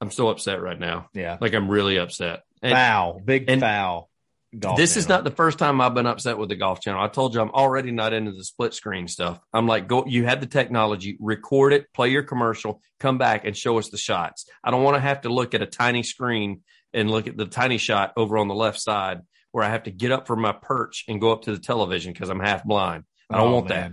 I'm 0.00 0.10
so 0.10 0.28
upset 0.28 0.60
right 0.60 0.78
now. 0.78 1.08
Yeah, 1.14 1.38
Like 1.40 1.54
I'm 1.54 1.68
really 1.68 1.98
upset. 1.98 2.42
And 2.62 2.72
foul, 2.72 3.20
big 3.24 3.48
and 3.48 3.60
foul. 3.60 4.10
Golf 4.58 4.78
this 4.78 4.96
is 4.96 5.10
not 5.10 5.24
the 5.24 5.30
first 5.30 5.58
time 5.58 5.78
I've 5.80 5.94
been 5.94 6.06
upset 6.06 6.38
with 6.38 6.48
the 6.48 6.56
golf 6.56 6.80
channel. 6.80 7.02
I 7.02 7.08
told 7.08 7.34
you 7.34 7.40
I'm 7.40 7.50
already 7.50 7.90
not 7.90 8.14
into 8.14 8.32
the 8.32 8.42
split 8.42 8.72
screen 8.72 9.06
stuff. 9.06 9.38
I'm 9.52 9.66
like, 9.66 9.88
go, 9.88 10.06
you 10.06 10.24
have 10.24 10.40
the 10.40 10.46
technology, 10.46 11.18
record 11.20 11.74
it, 11.74 11.92
play 11.92 12.08
your 12.08 12.22
commercial, 12.22 12.80
come 12.98 13.18
back 13.18 13.44
and 13.44 13.54
show 13.54 13.78
us 13.78 13.90
the 13.90 13.98
shots. 13.98 14.46
I 14.64 14.70
don't 14.70 14.82
want 14.82 14.96
to 14.96 15.02
have 15.02 15.20
to 15.22 15.28
look 15.28 15.54
at 15.54 15.60
a 15.60 15.66
tiny 15.66 16.02
screen 16.02 16.62
and 16.94 17.10
look 17.10 17.26
at 17.26 17.36
the 17.36 17.44
tiny 17.44 17.76
shot 17.76 18.14
over 18.16 18.38
on 18.38 18.48
the 18.48 18.54
left 18.54 18.80
side 18.80 19.20
where 19.52 19.64
I 19.64 19.70
have 19.70 19.84
to 19.84 19.90
get 19.90 20.12
up 20.12 20.26
from 20.26 20.40
my 20.40 20.52
perch 20.52 21.04
and 21.08 21.20
go 21.20 21.30
up 21.32 21.42
to 21.42 21.52
the 21.52 21.60
television 21.60 22.12
because 22.12 22.30
I'm 22.30 22.40
half 22.40 22.64
blind. 22.64 23.04
I 23.30 23.36
don't 23.38 23.48
Oh, 23.48 23.54
want 23.54 23.68
that. 23.68 23.92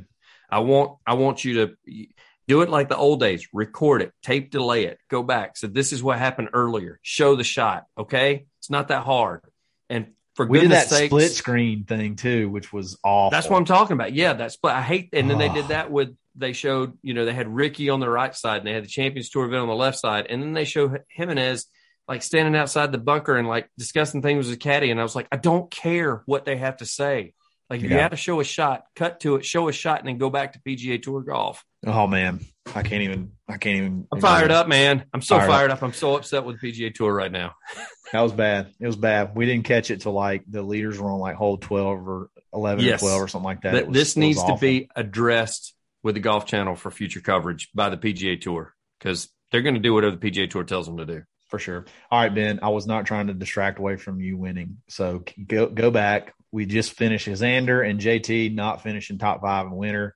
I 0.49 0.59
want 0.59 0.97
I 1.05 1.13
want 1.15 1.43
you 1.43 1.53
to 1.65 2.07
do 2.47 2.61
it 2.61 2.69
like 2.69 2.89
the 2.89 2.97
old 2.97 3.19
days. 3.19 3.47
Record 3.53 4.01
it, 4.01 4.13
tape 4.23 4.51
delay 4.51 4.85
it, 4.85 4.99
go 5.09 5.23
back. 5.23 5.57
So 5.57 5.67
this 5.67 5.91
is 5.91 6.03
what 6.03 6.19
happened 6.19 6.49
earlier. 6.53 6.99
Show 7.01 7.35
the 7.35 7.43
shot. 7.43 7.85
Okay, 7.97 8.45
it's 8.59 8.69
not 8.69 8.89
that 8.89 9.03
hard. 9.03 9.41
And 9.89 10.07
for 10.35 10.45
We 10.45 10.59
did 10.59 10.65
goodness 10.69 10.89
that 10.89 10.95
sakes, 10.95 11.09
split 11.09 11.31
screen 11.31 11.83
thing 11.85 12.15
too, 12.15 12.49
which 12.49 12.71
was 12.71 12.97
awful. 13.03 13.31
that's 13.31 13.49
what 13.49 13.57
I'm 13.57 13.65
talking 13.65 13.93
about. 13.93 14.13
Yeah, 14.13 14.33
that's 14.33 14.53
split. 14.55 14.73
I 14.73 14.81
hate. 14.81 15.09
And 15.13 15.29
then 15.29 15.37
they 15.37 15.49
did 15.49 15.69
that 15.69 15.91
with 15.91 16.15
they 16.35 16.51
showed 16.53 16.97
you 17.01 17.13
know 17.13 17.25
they 17.25 17.33
had 17.33 17.47
Rickie 17.47 17.89
on 17.89 17.99
the 18.01 18.09
right 18.09 18.35
side 18.35 18.57
and 18.57 18.67
they 18.67 18.73
had 18.73 18.83
the 18.83 18.89
Champions 18.89 19.29
Tour 19.29 19.45
event 19.45 19.61
on 19.63 19.67
the 19.67 19.75
left 19.75 19.97
side, 19.99 20.27
and 20.29 20.41
then 20.41 20.53
they 20.53 20.65
show 20.65 20.93
Jimenez 21.09 21.65
like 22.07 22.21
standing 22.21 22.55
outside 22.55 22.91
the 22.91 22.97
bunker 22.99 23.35
and 23.35 23.47
like 23.47 23.67
discussing 23.79 24.21
things 24.21 24.47
with 24.47 24.59
caddy, 24.59 24.91
and 24.91 24.99
I 24.99 25.03
was 25.03 25.15
like, 25.15 25.27
I 25.31 25.37
don't 25.37 25.71
care 25.71 26.21
what 26.25 26.45
they 26.45 26.57
have 26.57 26.77
to 26.77 26.85
say. 26.85 27.33
Like 27.69 27.81
if 27.81 27.89
you 27.89 27.95
Yeah. 27.95 28.03
have 28.03 28.11
to 28.11 28.17
show 28.17 28.39
a 28.39 28.43
shot, 28.43 28.83
cut 28.95 29.19
to 29.21 29.35
it, 29.37 29.45
show 29.45 29.67
a 29.67 29.71
shot, 29.71 29.99
and 29.99 30.07
then 30.07 30.17
go 30.17 30.29
back 30.29 30.53
to 30.53 30.59
PGA 30.59 31.01
Tour 31.01 31.21
golf. 31.21 31.63
Oh 31.85 32.05
man, 32.07 32.39
I 32.75 32.83
can't 32.83 33.03
even. 33.03 33.31
I 33.47 33.57
can't 33.57 33.77
even. 33.77 34.07
I'm 34.11 34.21
fired 34.21 34.51
up, 34.51 34.67
man. 34.67 35.05
I'm 35.13 35.21
so 35.21 35.37
Fired 35.37 35.47
fired, 35.47 35.71
up. 35.71 35.77
up. 35.79 35.83
I'm 35.83 35.93
so 35.93 36.15
upset 36.15 36.45
with 36.45 36.59
PGA 36.61 36.93
Tour 36.93 37.13
right 37.13 37.31
now. 37.31 37.53
That 38.11 38.21
was 38.21 38.33
bad. 38.33 38.71
It 38.79 38.85
was 38.85 38.95
bad. 38.95 39.35
We 39.35 39.45
didn't 39.47 39.65
catch 39.65 39.89
it 39.91 39.99
till 40.01 40.13
like 40.13 40.43
the 40.47 40.61
leaders 40.61 40.99
were 40.99 41.09
on 41.11 41.19
like 41.19 41.35
hole 41.35 41.57
twelve 41.57 42.07
or 42.07 42.29
eleven 42.53 42.85
Yes. 42.85 43.01
or 43.01 43.07
twelve 43.07 43.21
or 43.23 43.27
something 43.27 43.45
like 43.45 43.61
that. 43.63 43.71
Th- 43.71 43.85
was- 43.87 43.93
this 43.93 44.15
needs 44.15 44.41
to 44.43 44.55
be 44.61 44.89
addressed 44.95 45.73
with 46.03 46.13
the 46.13 46.21
Golf 46.21 46.45
Channel 46.45 46.75
for 46.75 46.91
future 46.91 47.19
coverage 47.19 47.69
by 47.73 47.89
the 47.89 47.97
PGA 47.97 48.39
Tour 48.39 48.73
because 48.99 49.27
they're 49.51 49.63
going 49.63 49.73
to 49.73 49.81
do 49.81 49.93
whatever 49.93 50.15
the 50.15 50.31
PGA 50.31 50.47
Tour 50.49 50.63
tells 50.63 50.85
them 50.85 50.97
to 50.97 51.05
do. 51.05 51.23
for 51.49 51.57
sure. 51.59 51.85
All 52.11 52.21
right, 52.21 52.33
Ben. 52.33 52.59
I 52.61 52.69
was 52.69 52.85
not 52.87 53.05
trying 53.07 53.27
to 53.27 53.33
distract 53.33 53.79
away 53.79 53.97
from 53.97 54.21
you 54.21 54.37
winning. 54.37 54.77
So 54.87 55.23
go 55.45 55.65
go 55.67 55.89
back. 55.91 56.33
We 56.55 56.65
just 56.65 56.93
finished 56.93 57.27
Xander 57.27 57.85
and 57.85 57.99
JT 57.99 58.55
not 58.55 58.81
finishing 58.81 59.17
top 59.17 59.41
five 59.41 59.65
and 59.65 59.75
winner. 59.75 60.15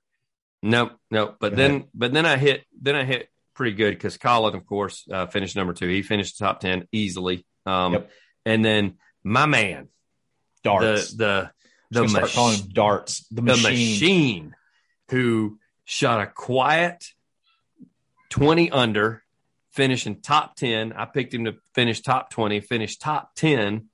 Nope, 0.63 0.93
nope. 1.11 1.35
But 1.37 1.49
Go 1.49 1.55
then, 1.57 1.83
but 1.93 2.13
then 2.13 2.25
I 2.25 2.37
hit, 2.37 2.63
then 2.81 2.95
I 2.95 3.03
hit 3.03 3.27
pretty 3.55 3.75
good 3.75 3.91
because 3.93 4.15
Collin, 4.17 4.55
of 4.55 4.65
course, 4.65 5.05
uh, 5.11 5.25
finished 5.27 5.57
number 5.57 5.73
two. 5.73 5.89
He 5.89 6.01
finished 6.01 6.39
top 6.39 6.61
ten 6.61 6.87
easily. 6.93 7.45
Um, 7.65 7.91
Yep. 7.91 8.11
And 8.45 8.63
then 8.63 8.93
my 9.21 9.47
man, 9.47 9.89
Darts. 10.63 11.13
the 11.13 11.51
the 11.91 12.03
the 12.03 12.07
mach- 12.07 12.73
darts. 12.73 13.27
The 13.27 13.35
the 13.35 13.41
machine. 13.41 13.71
machine 13.73 14.55
who 15.09 15.59
shot 15.83 16.21
a 16.21 16.27
quiet 16.27 17.03
20 18.29 18.71
under, 18.71 19.23
finishing 19.71 20.21
top 20.21 20.55
10. 20.55 20.93
I 20.93 21.03
picked 21.03 21.33
him 21.33 21.45
to 21.45 21.55
finish 21.73 21.99
top 21.99 22.29
20, 22.29 22.61
finished 22.61 23.01
top 23.01 23.35
10. 23.35 23.88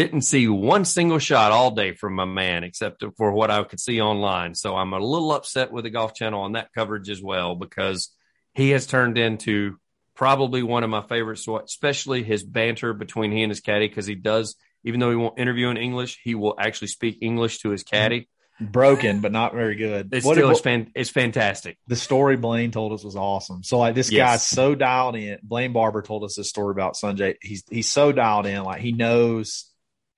Didn't 0.00 0.22
see 0.22 0.48
one 0.48 0.86
single 0.86 1.18
shot 1.18 1.52
all 1.52 1.72
day 1.72 1.92
from 1.92 2.14
my 2.14 2.24
man, 2.24 2.64
except 2.64 3.04
for 3.18 3.32
what 3.32 3.50
I 3.50 3.62
could 3.64 3.80
see 3.80 4.00
online. 4.00 4.54
So 4.54 4.74
I'm 4.74 4.94
a 4.94 4.98
little 4.98 5.30
upset 5.32 5.70
with 5.70 5.84
the 5.84 5.90
Golf 5.90 6.14
Channel 6.14 6.40
on 6.40 6.52
that 6.52 6.72
coverage 6.74 7.10
as 7.10 7.22
well 7.22 7.54
because 7.54 8.08
he 8.54 8.70
has 8.70 8.86
turned 8.86 9.18
into 9.18 9.76
probably 10.14 10.62
one 10.62 10.84
of 10.84 10.88
my 10.90 11.02
favorites, 11.02 11.46
especially 11.46 12.22
his 12.22 12.42
banter 12.42 12.94
between 12.94 13.30
he 13.30 13.42
and 13.42 13.50
his 13.50 13.60
caddy 13.60 13.88
because 13.88 14.06
he 14.06 14.14
does, 14.14 14.56
even 14.84 15.00
though 15.00 15.10
he 15.10 15.16
won't 15.16 15.38
interview 15.38 15.68
in 15.68 15.76
English, 15.76 16.18
he 16.24 16.34
will 16.34 16.54
actually 16.58 16.88
speak 16.88 17.18
English 17.20 17.58
to 17.58 17.68
his 17.68 17.82
caddy. 17.82 18.26
Broken, 18.58 19.20
but 19.20 19.32
not 19.32 19.52
very 19.52 19.74
good. 19.76 20.08
It's 20.14 20.24
What- 20.24 20.36
still 20.36 20.50
it's, 20.50 20.60
fan, 20.60 20.90
it's 20.94 21.10
fantastic. 21.10 21.76
the 21.88 21.96
story 21.96 22.38
Blayne 22.38 22.70
told 22.72 22.94
us 22.94 23.04
was 23.04 23.16
awesome. 23.16 23.62
So 23.64 23.76
like 23.78 23.94
this 23.94 24.10
Yes. 24.10 24.30
guy's 24.30 24.42
so 24.48 24.74
dialed 24.74 25.16
in. 25.16 25.38
Blayne 25.42 25.74
Barber 25.74 26.00
told 26.00 26.24
us 26.24 26.36
this 26.36 26.48
story 26.48 26.72
about 26.72 26.94
Sungjae. 26.94 27.34
He's 27.42 27.64
he's 27.70 27.92
so 27.92 28.12
dialed 28.12 28.46
in, 28.46 28.62
like 28.64 28.80
he 28.80 28.92
knows 28.92 29.66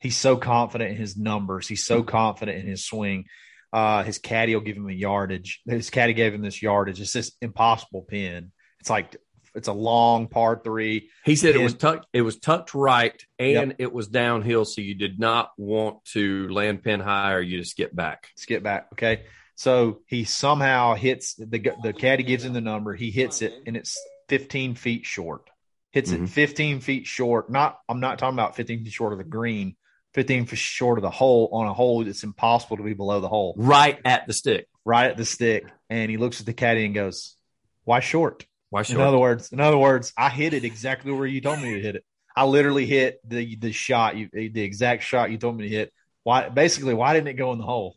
he's 0.03 0.17
so 0.17 0.37
confident 0.37 0.91
in 0.91 0.97
his 0.97 1.17
numbers. 1.17 1.67
He's 1.69 1.85
so 1.85 2.03
confident 2.03 2.59
in 2.59 2.67
his 2.67 2.85
swing. 2.85 3.25
Uh, 3.73 4.03
his 4.03 4.19
caddy 4.19 4.55
will 4.55 4.63
give 4.63 4.77
him 4.77 4.89
a 4.89 4.93
yardage. 4.93 5.61
His 5.67 5.89
caddy 5.89 6.13
gave 6.13 6.35
him 6.35 6.43
this 6.43 6.61
yardage. 6.61 7.01
It's 7.01 7.13
this 7.13 7.33
impossible 7.41 8.03
pin. 8.03 8.53
It's 8.81 8.91
like 8.91 9.17
it's 9.55 9.69
a 9.69 9.73
long 9.73 10.29
par 10.29 10.61
three. 10.63 11.09
He 11.25 11.37
said 11.37 11.55
it 11.55 11.63
was 11.63 11.75
tucked. 11.75 12.07
It 12.13 12.23
was 12.23 12.39
tucked 12.39 12.75
right, 12.75 13.23
and 13.39 13.77
it 13.79 13.93
was 13.93 14.09
downhill, 14.09 14.65
so 14.65 14.81
you 14.81 14.95
did 14.95 15.19
not 15.19 15.51
want 15.57 16.05
to 16.13 16.49
land 16.49 16.83
pin 16.83 17.01
high, 17.01 17.33
or 17.33 17.41
you 17.41 17.59
just 17.59 17.77
get 17.77 17.95
back. 17.95 18.29
Let's 18.37 18.63
back. 18.63 18.89
Okay. 18.95 19.23
So 19.55 20.01
he 20.07 20.25
somehow 20.25 20.95
hits 20.95 21.35
the 21.35 21.47
the 21.83 21.93
caddy 21.93 22.25
gives 22.25 22.45
him 22.45 22.53
the 22.53 22.61
number. 22.61 22.95
He 22.95 23.11
hits 23.11 23.43
it 23.43 23.53
and 23.67 23.77
it's 23.77 23.99
15 24.29 24.75
feet 24.75 25.05
short. 25.07 25.49
Hits 25.91 26.11
Mhm. 26.11 26.25
it 26.25 26.31
15 26.31 26.81
feet 26.81 27.07
short. 27.07 27.51
Not 27.51 27.79
I'm 27.89 28.01
not 28.01 28.19
talking 28.19 28.35
about 28.35 28.57
15 28.57 28.85
feet 28.85 28.93
short 28.93 29.13
of 29.13 29.19
the 29.19 29.25
green. 29.25 29.77
15 30.15 30.47
feet 30.47 30.59
short 30.59 30.99
of 30.99 31.03
the 31.03 31.11
hole 31.11 31.49
on 31.53 31.67
a 31.67 31.73
hole 31.75 32.05
that's 32.05 32.23
impossible 32.25 32.77
to 32.77 32.83
be 32.83 32.95
below 32.95 33.21
the 33.21 33.29
hole, 33.29 33.55
Right 33.57 33.99
at 34.05 34.27
the 34.27 34.33
stick. 34.33 34.69
right 34.85 35.11
at 35.11 35.17
the 35.17 35.25
stick. 35.25 35.67
And 35.91 36.11
he 36.11 36.17
looks 36.17 36.41
at 36.41 36.47
the 36.47 36.53
caddy 36.53 36.85
and 36.85 36.95
goes, 36.95 37.37
"Why 37.85 38.01
short?" 38.01 38.47
Why 38.71 38.83
short? 38.83 39.01
In 39.01 39.07
other 39.07 39.19
words, 39.19 39.53
in 39.53 39.61
other 39.61 39.77
words, 39.79 40.13
I 40.17 40.31
hit 40.31 40.55
it 40.55 40.65
exactly 40.65 41.13
where 41.13 41.27
you 41.27 41.41
told 41.41 41.61
me 41.61 41.75
to 41.75 41.81
hit 41.81 41.97
it. 41.97 42.05
I 42.35 42.45
literally 42.47 42.87
hit 42.87 43.21
the 43.29 43.57
the 43.57 43.73
shot 43.73 44.17
you 44.17 44.29
the 44.33 44.63
exact 44.63 45.03
shot 45.03 45.31
you 45.31 45.37
told 45.39 45.57
me 45.59 45.69
to 45.69 45.75
hit. 45.77 45.93
Why 46.25 46.49
basically 46.49 46.95
why 46.95 47.13
didn't 47.15 47.29
it 47.29 47.35
go 47.35 47.53
in 47.53 47.59
the 47.59 47.65
hole? 47.67 47.97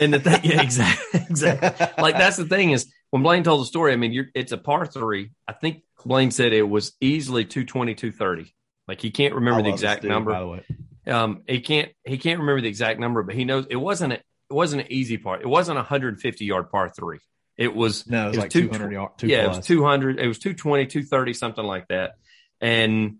and 0.00 0.14
the 0.14 0.20
thing, 0.20 0.40
yeah, 0.44 0.62
exactly, 0.62 1.20
exactly. 1.28 1.86
Like 2.02 2.16
that's 2.16 2.36
the 2.36 2.44
thing 2.46 2.70
is 2.70 2.92
when 3.10 3.22
Blayne 3.22 3.42
told 3.42 3.60
the 3.62 3.66
story. 3.66 3.92
I 3.92 3.96
mean, 3.96 4.12
you're, 4.12 4.26
it's 4.34 4.52
a 4.52 4.58
par 4.58 4.86
three. 4.86 5.30
I 5.48 5.52
think 5.52 5.82
Blayne 6.04 6.30
said 6.30 6.52
it 6.52 6.62
was 6.62 6.92
easily 7.00 7.44
220, 7.44 7.94
230. 7.94 8.54
Like 8.88 9.00
he 9.00 9.10
can't 9.10 9.34
remember 9.34 9.62
the 9.62 9.70
exact 9.70 10.02
dude, 10.02 10.10
number. 10.10 10.30
by 10.30 10.40
the 10.40 10.46
way. 10.46 10.64
Um, 11.06 11.42
he 11.48 11.60
can't 11.60 11.90
he 12.04 12.18
can't 12.18 12.40
remember 12.40 12.60
the 12.60 12.68
exact 12.68 13.00
number, 13.00 13.22
but 13.22 13.34
he 13.34 13.44
knows 13.44 13.66
it 13.68 13.76
wasn't 13.76 14.12
a, 14.12 14.16
it 14.16 14.54
wasn't 14.54 14.82
an 14.82 14.92
easy 14.92 15.18
part. 15.18 15.40
It 15.40 15.48
wasn't 15.48 15.78
a 15.78 15.82
150 15.82 16.44
yard 16.44 16.70
par 16.70 16.88
three. 16.88 17.18
It 17.56 17.74
was 17.74 18.06
No, 18.06 18.26
it 18.26 18.28
was 18.28 18.36
it 18.36 18.40
like 18.40 18.50
200 18.50 18.92
yard- 18.92 19.10
two 19.18 19.26
yeah, 19.26 19.44
it 19.44 19.48
was 19.48 19.66
200. 19.66 20.18
It 20.20 20.26
was 20.28 20.38
220, 20.38 20.86
230, 20.86 21.32
something 21.34 21.64
like 21.64 21.88
that. 21.88 22.12
And 22.60 23.16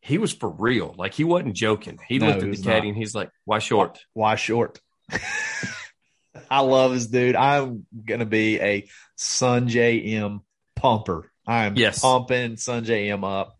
he 0.00 0.16
was 0.18 0.32
for 0.32 0.48
real. 0.48 0.94
Like 0.96 1.12
he 1.14 1.24
wasn't 1.24 1.54
joking. 1.54 1.98
He 2.08 2.18
No, 2.18 2.28
looked 2.28 2.42
at 2.42 2.50
the 2.50 2.62
caddy 2.62 2.80
not. 2.82 2.88
and 2.88 2.96
he's 2.96 3.14
like, 3.14 3.30
"Why 3.44 3.58
short?" 3.58 3.98
Why 4.14 4.34
short? 4.36 4.80
I 6.50 6.60
love 6.60 6.92
this 6.92 7.06
dude. 7.06 7.36
I'm 7.36 7.86
gonna 8.04 8.24
be 8.26 8.60
a 8.60 8.88
Sungjae 9.18 10.06
Im 10.12 10.40
pumper. 10.76 11.30
I'm 11.46 11.76
Yes. 11.76 12.00
pumping 12.00 12.52
Sungjae 12.56 13.08
Im 13.08 13.24
up. 13.24 13.57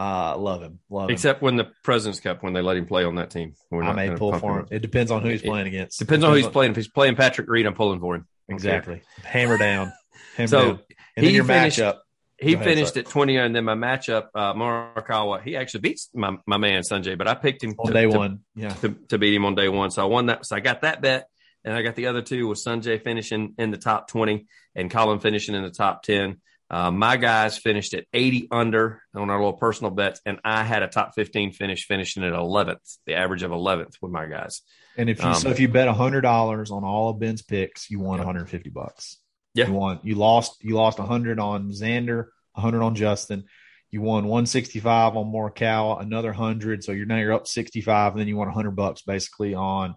Uh, 0.00 0.34
love 0.38 0.62
him. 0.62 0.78
Love 0.88 1.10
him. 1.10 1.14
Except 1.14 1.42
when 1.42 1.56
the 1.56 1.68
President's 1.84 2.20
Cup, 2.20 2.42
when 2.42 2.54
they 2.54 2.62
let 2.62 2.76
him 2.78 2.86
play 2.86 3.04
on 3.04 3.16
that 3.16 3.30
team. 3.30 3.52
We're 3.70 3.82
I 3.82 3.92
may 3.92 4.10
pull 4.16 4.32
for 4.38 4.60
him. 4.60 4.60
him. 4.60 4.68
It 4.70 4.78
depends 4.80 5.10
on 5.10 5.20
who 5.22 5.28
he's 5.28 5.42
It- 5.42 5.46
playing 5.46 5.66
against. 5.66 5.98
Depends 5.98 6.24
on 6.24 6.30
who 6.30 6.36
he's 6.38 6.48
playing. 6.48 6.70
If 6.70 6.76
he's 6.76 6.88
playing 6.88 7.16
Patrick 7.16 7.48
Reed, 7.50 7.66
I'm 7.66 7.74
pulling 7.74 8.00
for 8.00 8.14
him. 8.14 8.26
Exactly. 8.48 9.02
Hammer 9.24 9.58
down. 9.58 9.92
Hammer 10.36 10.46
So, 10.48 10.60
down. 10.62 10.70
And 11.16 11.24
then 11.24 11.24
he 11.30 11.36
your 11.36 11.44
finished- 11.44 11.78
matchup. 11.80 11.98
He 12.38 12.54
ahead, 12.54 12.64
finished 12.64 12.94
sorry. 12.94 13.04
at 13.04 13.10
20, 13.10 13.36
and 13.36 13.54
then 13.54 13.64
my 13.66 13.74
matchup, 13.74 14.28
uh, 14.34 14.54
Morikawa, 14.54 15.42
he 15.42 15.56
actually 15.56 15.80
beats 15.80 16.08
my, 16.14 16.38
my 16.46 16.56
man 16.56 16.80
Sungjae, 16.80 17.18
but 17.18 17.28
I 17.28 17.34
picked 17.34 17.62
him 17.62 17.74
on 17.78 17.88
to, 17.88 17.92
day 17.92 18.06
to- 18.10 18.16
one. 18.18 18.40
Yeah. 18.54 18.70
to, 18.70 18.96
to 19.10 19.18
beat 19.18 19.34
him 19.34 19.44
on 19.44 19.54
day 19.54 19.68
one. 19.68 19.90
So 19.90 20.00
I 20.00 20.06
won 20.06 20.26
that. 20.26 20.46
So 20.46 20.56
I 20.56 20.60
got 20.60 20.80
that 20.80 21.02
bet, 21.02 21.26
and 21.64 21.74
I 21.74 21.82
got 21.82 21.96
the 21.96 22.06
other 22.06 22.22
two 22.22 22.48
with 22.48 22.56
Sungjae 22.58 23.02
finishing 23.04 23.52
in 23.58 23.70
the 23.70 23.76
top 23.76 24.08
20 24.08 24.46
and 24.74 24.90
Collin 24.90 25.20
finishing 25.20 25.54
in 25.54 25.62
the 25.62 25.70
top 25.70 26.02
10. 26.04 26.40
Uh, 26.70 26.90
my 26.92 27.16
guys 27.16 27.58
finished 27.58 27.94
at 27.94 28.04
80 28.12 28.46
under 28.52 29.02
on 29.14 29.28
our 29.28 29.38
little 29.38 29.54
personal 29.54 29.90
bets, 29.90 30.20
and 30.24 30.38
I 30.44 30.62
had 30.62 30.84
a 30.84 30.88
top 30.88 31.14
15 31.16 31.52
finish, 31.52 31.84
finishing 31.84 32.22
at 32.22 32.32
11th, 32.32 32.98
the 33.06 33.14
average 33.14 33.42
of 33.42 33.50
11th 33.50 33.94
with 34.00 34.12
my 34.12 34.26
guys. 34.26 34.62
And 34.96 35.10
if 35.10 35.18
you 35.20 35.26
Um, 35.26 35.34
so 35.34 35.50
if 35.50 35.58
you 35.58 35.68
bet 35.68 35.88
hundred 35.88 36.20
dollars 36.20 36.70
on 36.70 36.84
all 36.84 37.10
of 37.10 37.18
Ben's 37.18 37.42
picks, 37.42 37.90
you 37.90 37.98
won 37.98 38.18
Yeah. 38.18 38.24
150 38.26 38.70
bucks. 38.70 39.18
Yeah. 39.54 39.66
You 39.66 39.72
won. 39.72 39.98
You 40.04 40.14
lost. 40.14 40.62
You 40.62 40.76
lost 40.76 40.98
100 41.00 41.40
on 41.40 41.70
Xander, 41.70 42.26
100 42.52 42.82
on 42.82 42.94
Justin. 42.94 43.44
You 43.90 44.02
won 44.02 44.26
165 44.26 45.16
on 45.16 45.32
Morikawa, 45.32 46.00
another 46.00 46.28
100. 46.30 46.84
So 46.84 46.92
you're 46.92 47.06
now 47.06 47.16
you're 47.18 47.32
up 47.32 47.48
65, 47.48 48.12
and 48.12 48.20
then 48.20 48.28
you 48.28 48.36
won 48.36 48.46
100 48.46 48.72
bucks 48.76 49.02
basically 49.02 49.54
on 49.54 49.96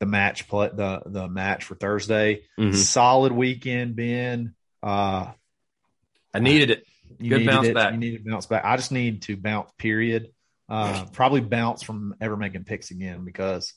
the 0.00 0.06
match 0.06 0.48
play 0.48 0.68
the 0.74 1.00
the 1.06 1.28
match 1.28 1.64
for 1.64 1.74
Thursday. 1.74 2.42
Mhm. 2.58 2.74
Solid 2.74 3.32
weekend, 3.32 3.96
Ben. 3.96 4.54
Uh, 4.82 5.28
I 6.34 6.38
needed 6.38 6.70
it. 6.70 6.84
you 7.18 7.30
Good 7.30 7.38
needed 7.40 7.50
bounce 7.50 7.68
it. 7.68 7.74
back. 7.74 7.92
You 7.92 7.98
need 7.98 8.24
to 8.24 8.30
bounce 8.30 8.46
back. 8.46 8.64
I 8.64 8.76
just 8.76 8.92
need 8.92 9.22
to 9.22 9.36
bounce. 9.36 9.70
Period. 9.78 10.28
Uh, 10.68 11.04
probably 11.12 11.40
bounce 11.40 11.82
from 11.82 12.14
ever 12.20 12.36
making 12.36 12.64
picks 12.64 12.90
again 12.90 13.24
because 13.24 13.74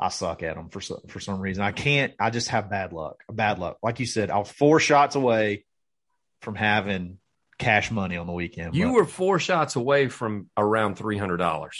I 0.00 0.08
suck 0.08 0.42
at 0.42 0.56
them 0.56 0.68
for 0.68 0.80
so, 0.80 1.00
for 1.08 1.20
some 1.20 1.40
reason. 1.40 1.62
I 1.62 1.72
can't. 1.72 2.12
I 2.18 2.30
just 2.30 2.48
have 2.48 2.70
bad 2.70 2.92
luck. 2.92 3.22
Bad 3.30 3.58
luck. 3.58 3.78
Like 3.82 4.00
you 4.00 4.06
said, 4.06 4.30
I 4.30 4.38
was 4.38 4.50
four 4.50 4.80
shots 4.80 5.14
away 5.14 5.64
from 6.40 6.56
having 6.56 7.18
cash 7.58 7.90
money 7.92 8.16
on 8.16 8.26
the 8.26 8.32
weekend. 8.32 8.74
You 8.74 8.86
but 8.86 8.94
were 8.94 9.04
four 9.04 9.38
shots 9.38 9.76
away 9.76 10.08
from 10.08 10.48
around 10.56 10.96
$300. 10.96 11.70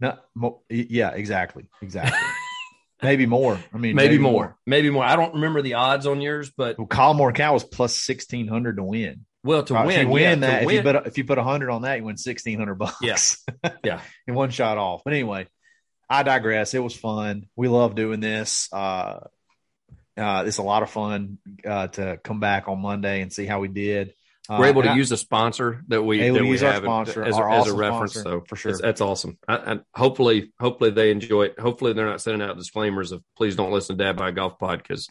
no, 0.00 0.16
mo- 0.36 0.62
yeah, 0.68 1.10
exactly, 1.10 1.64
exactly. 1.82 2.16
maybe 3.02 3.26
more. 3.26 3.58
I 3.72 3.78
mean, 3.78 3.96
Maybe, 3.96 4.18
more. 4.18 4.56
Maybe 4.66 4.90
more. 4.90 5.04
I 5.04 5.16
don't 5.16 5.34
remember 5.34 5.60
the 5.62 5.74
odds 5.74 6.06
on 6.06 6.20
yours, 6.20 6.52
but 6.56 6.78
Well, 6.78 6.86
Kyle 6.86 7.14
Morikawa 7.14 7.54
was 7.54 7.64
plus 7.64 7.96
sixteen 7.96 8.46
hundred 8.46 8.76
to 8.76 8.84
win. 8.84 9.26
Well, 9.44 9.62
to 9.62 9.76
Uh, 9.76 9.86
win, 9.86 10.00
if 10.00 10.02
you 10.02 10.08
win 10.08 10.22
yeah, 10.22 10.34
that, 10.48 10.62
if 10.64 10.70
you 10.72 10.82
win- 10.82 10.82
put 10.82 11.06
if 11.06 11.18
you 11.18 11.24
put 11.24 11.38
a 11.38 11.42
hundred 11.44 11.70
on 11.70 11.82
that, 11.82 11.98
you 11.98 12.04
win 12.04 12.16
sixteen 12.16 12.58
hundred 12.58 12.74
bucks. 12.76 12.96
Yes. 13.02 13.44
Yeah. 13.84 14.00
in 14.26 14.34
one 14.34 14.50
shot 14.50 14.78
off. 14.78 15.02
But 15.04 15.12
anyway, 15.12 15.46
I 16.10 16.22
digress. 16.22 16.74
It 16.74 16.82
was 16.82 16.96
fun. 16.96 17.46
We 17.56 17.68
love 17.68 17.94
doing 17.94 18.20
this. 18.20 18.68
Uh, 18.72 19.20
uh, 20.16 20.44
it's 20.46 20.58
a 20.58 20.62
lot 20.62 20.82
of 20.82 20.90
fun 20.90 21.38
uh, 21.66 21.88
to 21.88 22.18
come 22.22 22.40
back 22.40 22.68
on 22.68 22.80
Monday 22.80 23.20
and 23.20 23.32
see 23.32 23.46
how 23.46 23.60
we 23.60 23.68
did. 23.68 24.14
Uh, 24.48 24.58
we're 24.60 24.66
able 24.66 24.82
to 24.82 24.90
I- 24.90 24.94
use 24.96 25.10
a 25.10 25.16
sponsor 25.16 25.82
that 25.88 26.02
we 26.02 26.18
that 26.20 26.32
we 26.42 26.48
use 26.50 26.62
our 26.62 26.72
have 26.72 26.82
sponsor, 26.82 27.24
as, 27.24 27.34
our 27.34 27.48
a, 27.48 27.60
as 27.60 27.66
a 27.68 27.74
reference. 27.74 28.12
sponsor, 28.12 28.28
So 28.30 28.44
for 28.46 28.56
sure. 28.56 28.72
that's, 28.72 28.82
that's 28.82 29.00
awesome. 29.00 29.38
I, 29.48 29.56
I, 29.56 29.78
hopefully, 29.94 30.52
hopefully 30.60 30.90
they 30.90 31.10
enjoy 31.10 31.44
it. 31.44 31.58
Hopefully 31.58 31.94
they're 31.94 32.04
not 32.06 32.20
sending 32.20 32.46
out 32.46 32.56
disclaimers 32.58 33.10
of 33.12 33.22
please 33.36 33.56
don't 33.56 33.72
listen 33.72 33.96
to 33.98 34.04
Dad 34.04 34.16
by 34.16 34.30
Golf 34.32 34.58
Pod 34.58 34.82
because 34.82 35.08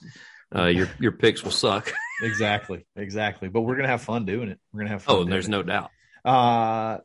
uh, 0.55 0.65
your 0.67 0.87
your 0.99 1.11
picks 1.13 1.43
will 1.43 1.51
suck. 1.51 1.91
exactly, 2.23 2.85
exactly. 2.95 3.49
But 3.49 3.61
we're 3.61 3.75
gonna 3.75 3.87
have 3.89 4.01
fun 4.01 4.25
doing 4.25 4.49
it. 4.49 4.59
We're 4.71 4.79
gonna 4.81 4.89
have 4.91 5.03
fun. 5.03 5.15
oh, 5.15 5.23
there's 5.23 5.47
it. 5.47 5.51
no 5.51 5.63
doubt. 5.63 5.91
Uh, 6.25 6.99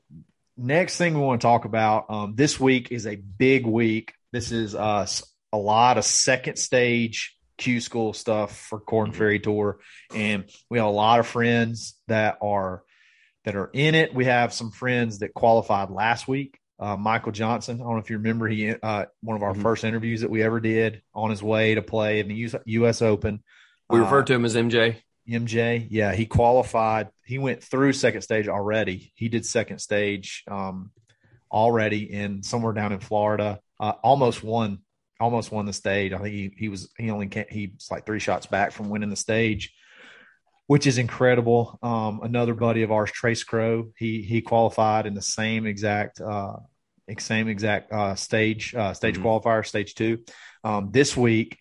next 0.57 0.97
thing 0.97 1.15
we 1.15 1.21
want 1.21 1.41
to 1.41 1.47
talk 1.47 1.65
about 1.65 2.07
um, 2.11 2.35
this 2.37 2.59
week 2.59 2.91
is 2.93 3.07
a 3.07 3.17
big 3.17 3.67
week. 3.67 4.15
This 4.33 4.53
is 4.53 4.75
uh, 4.75 5.07
a 5.53 5.59
lot 5.59 5.99
of 5.99 6.05
second 6.05 6.57
stage 6.57 7.37
Q 7.57 7.81
school 7.81 8.13
stuff 8.13 8.57
for 8.57 8.79
Korn 8.81 9.11
Mhm. 9.11 9.15
Ferry 9.17 9.41
Tour, 9.41 9.79
and 10.15 10.45
we 10.71 10.79
have 10.79 10.87
a 10.87 10.91
lot 10.91 11.19
of 11.21 11.27
friends 11.27 11.95
that 12.07 12.39
are 12.41 12.83
that 13.45 13.57
are 13.57 13.71
in 13.73 13.95
it. 13.95 14.15
We 14.15 14.27
have 14.27 14.53
some 14.53 14.71
friends 14.71 15.21
that 15.21 15.33
qualified 15.35 15.91
last 15.91 16.29
week. 16.29 16.59
Uh, 16.81 16.97
Michael 16.97 17.33
Johnson, 17.33 17.77
I 17.81 17.85
don't 17.85 17.95
know 17.95 17.99
if 17.99 18.11
you 18.11 18.19
remember, 18.19 18.47
he 18.47 18.71
uh, 18.71 19.07
one 19.23 19.37
of 19.37 19.43
our 19.43 19.55
Mhm. 19.55 19.63
first 19.63 19.83
interviews 19.85 20.21
that 20.21 20.31
we 20.31 20.43
ever 20.43 20.61
did 20.61 21.03
on 21.15 21.31
his 21.31 21.43
way 21.43 21.75
to 21.75 21.83
play 21.83 22.21
in 22.21 22.29
the 22.29 22.35
US, 22.35 22.55
US 22.67 23.03
Open. 23.03 23.43
We 23.91 23.99
Uh, 23.99 24.03
refer 24.03 24.23
to 24.23 24.35
him 24.35 24.45
as 24.45 24.55
MJ. 24.55 24.97
MJ, 25.29 25.87
yeah, 25.91 26.15
he 26.15 26.27
qualified. 26.27 27.09
He 27.25 27.39
went 27.39 27.63
through 27.63 27.93
second 27.93 28.23
stage 28.23 28.49
already. 28.49 29.13
He 29.15 29.29
did 29.29 29.45
second 29.45 29.79
stage 29.79 30.45
um, 30.49 30.91
already 31.51 32.11
in 32.13 32.43
somewhere 32.43 32.73
down 32.73 32.93
in 32.93 33.01
Florida. 33.01 33.61
Uh, 33.79 33.93
almost 34.03 34.43
won, 34.43 34.79
almost 35.21 35.53
won 35.53 35.67
the 35.67 35.73
stage. 35.73 36.13
I 36.13 36.19
think 36.19 36.35
he 36.35 36.53
he 36.57 36.69
was 36.69 36.91
he 36.99 37.11
only 37.11 37.27
can't, 37.29 37.51
he's 37.51 37.89
like 37.91 38.07
three 38.07 38.21
shots 38.21 38.47
back 38.47 38.73
from 38.73 38.89
winning 38.89 39.11
the 39.11 39.17
stage, 39.17 39.73
which 40.67 40.87
is 40.87 40.99
incredible. 40.99 41.79
Um, 41.83 42.21
another 42.23 42.55
buddy 42.55 42.83
of 42.83 42.91
ours, 42.91 43.11
Trace 43.13 43.45
Crow, 43.45 43.93
he 43.99 44.23
he 44.23 44.41
qualified 44.41 45.07
in 45.07 45.15
the 45.15 45.23
same 45.23 45.67
exact 45.67 46.21
uh, 46.21 46.57
same 47.19 47.49
exact 47.49 47.93
uh, 47.93 48.15
stage 48.15 48.75
uh, 48.75 48.95
stage 48.95 49.19
Mhm. 49.19 49.23
qualifier, 49.23 49.67
stage 49.67 49.95
two. 49.95 50.25
Um, 50.65 50.91
this 50.91 51.17
week 51.17 51.59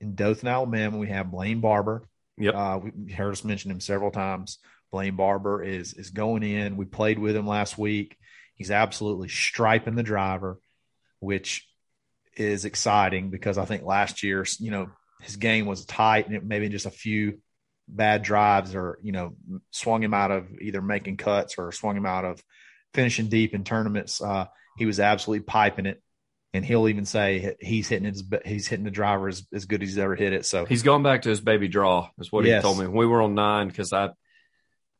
in 0.00 0.14
Dothan, 0.14 0.48
Alabama, 0.48 0.98
we 0.98 1.08
have 1.08 1.30
Blayne 1.30 1.60
Barber. 1.60 2.02
Yep. 2.38 2.54
Uh, 2.54 2.80
we 2.82 3.12
heard 3.12 3.32
us 3.32 3.44
mention 3.44 3.70
him 3.70 3.80
several 3.80 4.10
times. 4.10 4.58
Blayne 4.92 5.16
Barber 5.16 5.62
is 5.62 5.94
is 5.94 6.10
going 6.10 6.42
in. 6.42 6.76
We 6.76 6.84
played 6.84 7.18
with 7.18 7.34
him 7.34 7.46
last 7.46 7.76
week. 7.76 8.16
He's 8.54 8.70
absolutely 8.70 9.28
striping 9.28 9.96
the 9.96 10.02
driver, 10.02 10.58
which 11.20 11.68
is 12.36 12.64
exciting 12.64 13.30
because 13.30 13.58
I 13.58 13.64
think 13.64 13.82
last 13.82 14.22
year, 14.22 14.46
you 14.58 14.70
know, 14.70 14.90
his 15.22 15.36
game 15.36 15.66
was 15.66 15.84
tight 15.84 16.28
and 16.28 16.46
maybe 16.46 16.68
just 16.68 16.86
a 16.86 16.90
few 16.90 17.40
bad 17.88 18.22
drives 18.22 18.74
or 18.74 18.98
you 19.02 19.12
know 19.12 19.34
swung 19.70 20.02
him 20.02 20.14
out 20.14 20.30
of 20.30 20.46
either 20.60 20.82
making 20.82 21.16
cuts 21.16 21.54
or 21.56 21.70
swung 21.72 21.96
him 21.96 22.06
out 22.06 22.24
of 22.24 22.42
finishing 22.94 23.28
deep 23.28 23.54
in 23.54 23.64
tournaments. 23.64 24.20
Uh, 24.20 24.46
he 24.76 24.86
was 24.86 25.00
absolutely 25.00 25.44
piping 25.44 25.86
it, 25.86 26.02
and 26.56 26.64
he'll 26.64 26.88
even 26.88 27.04
say 27.04 27.54
he's 27.60 27.88
hitting 27.88 28.06
his 28.06 28.24
he's 28.44 28.66
hitting 28.66 28.84
the 28.84 28.90
driver 28.90 29.28
as, 29.28 29.46
as 29.52 29.66
good 29.66 29.82
as 29.82 29.90
he's 29.90 29.98
ever 29.98 30.14
hit 30.16 30.32
it. 30.32 30.46
So 30.46 30.64
He's 30.64 30.82
gone 30.82 31.02
back 31.02 31.22
to 31.22 31.28
his 31.28 31.40
baby 31.40 31.68
draw. 31.68 32.08
Is 32.18 32.32
what 32.32 32.44
Yes. 32.44 32.62
he 32.62 32.66
told 32.66 32.78
me. 32.78 32.86
We 32.86 33.06
were 33.06 33.20
on 33.22 33.34
nine 33.34 33.68
because 33.68 33.92
I, 33.92 34.10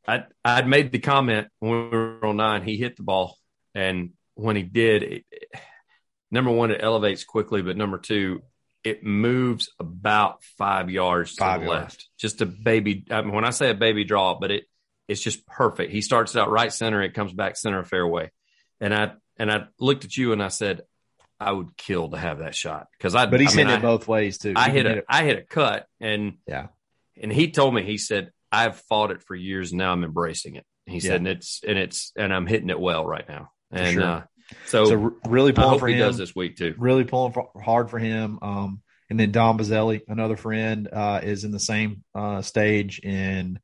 I, 0.06 0.24
I'd 0.44 0.68
made 0.68 0.92
the 0.92 0.98
comment 0.98 1.48
when 1.58 1.90
we 1.90 1.96
were 1.96 2.24
on 2.26 2.36
nine. 2.36 2.62
He 2.62 2.76
hit 2.76 2.96
the 2.96 3.02
ball, 3.02 3.36
and 3.74 4.10
when 4.34 4.54
he 4.54 4.62
did, 4.62 5.02
it, 5.02 5.24
number 6.30 6.50
one, 6.50 6.70
it 6.70 6.80
elevates 6.82 7.24
quickly, 7.24 7.62
but 7.62 7.76
number 7.76 7.98
two, 7.98 8.42
it 8.84 9.02
moves 9.02 9.70
about 9.80 10.44
five 10.58 10.90
yards 10.90 11.34
to 11.36 11.40
the 11.40 11.46
yards. 11.46 11.66
left. 11.66 12.08
Just 12.18 12.40
a 12.42 12.46
baby. 12.46 13.04
I 13.10 13.22
mean, 13.22 13.32
when 13.32 13.44
I 13.44 13.50
say 13.50 13.70
a 13.70 13.74
baby 13.74 14.04
draw, 14.04 14.38
but 14.38 14.50
it 14.50 14.64
it's 15.08 15.22
just 15.22 15.46
perfect. 15.46 15.92
He 15.92 16.00
starts 16.02 16.36
out 16.36 16.50
right 16.50 16.72
center, 16.72 17.00
it 17.02 17.14
comes 17.14 17.32
back 17.32 17.56
center 17.56 17.82
fairway, 17.82 18.30
and 18.80 18.94
I 18.94 19.12
and 19.38 19.50
I 19.50 19.64
looked 19.80 20.04
at 20.04 20.16
you 20.16 20.32
and 20.32 20.42
I 20.42 20.48
said, 20.48 20.82
I 21.38 21.52
would 21.52 21.76
kill 21.76 22.10
to 22.10 22.16
have 22.16 22.38
that 22.38 22.54
shot 22.54 22.86
because 22.98 23.14
I. 23.14 23.26
but 23.26 23.40
he's 23.40 23.52
I 23.54 23.56
mean, 23.56 23.66
hitting 23.66 23.76
I- 23.76 23.78
it 23.78 23.82
both 23.82 24.08
ways 24.08 24.38
too. 24.38 24.54
I 24.56 24.70
hit 24.70 24.86
can 24.86 24.98
a 24.98 25.02
I 25.08 25.24
hit 25.24 25.38
a 25.38 25.42
cut 25.42 25.86
and 26.00 26.34
Yeah. 26.46 26.68
and 27.20 27.32
he 27.32 27.50
told 27.50 27.74
me 27.74 27.82
he 27.82 27.98
said 27.98 28.30
I've 28.50 28.76
fought 28.88 29.10
it 29.10 29.22
for 29.22 29.34
years 29.34 29.72
and 29.72 29.78
now 29.78 29.92
I'm 29.92 30.04
embracing 30.04 30.56
it. 30.56 30.64
He 30.86 30.94
Yeah. 30.94 31.00
said 31.00 31.16
and 31.16 31.28
it's 31.28 31.60
and 31.66 31.78
it's 31.78 32.12
and 32.16 32.32
I'm 32.32 32.46
hitting 32.46 32.70
it 32.70 32.80
well 32.80 33.04
right 33.04 33.28
now. 33.28 33.50
And 33.70 33.94
sure. 33.94 34.02
uh, 34.04 34.22
so, 34.66 34.84
So 34.86 35.16
really 35.26 35.50
I 35.52 35.54
pulling 35.54 35.78
for 35.80 35.88
he 35.88 35.94
him. 35.94 36.00
does 36.00 36.16
this 36.16 36.34
week 36.34 36.56
too. 36.56 36.74
Really 36.78 37.04
pulling 37.04 37.32
for, 37.32 37.50
hard 37.62 37.90
for 37.90 37.98
him. 37.98 38.38
Um, 38.40 38.80
and 39.10 39.18
then 39.20 39.30
Don 39.32 39.58
Bazzelli, 39.58 40.02
another 40.08 40.36
friend, 40.36 40.88
uh, 40.92 41.20
is 41.22 41.44
in 41.44 41.50
the 41.50 41.60
same 41.60 42.02
uh, 42.14 42.42
stage 42.42 42.98
in 43.00 43.58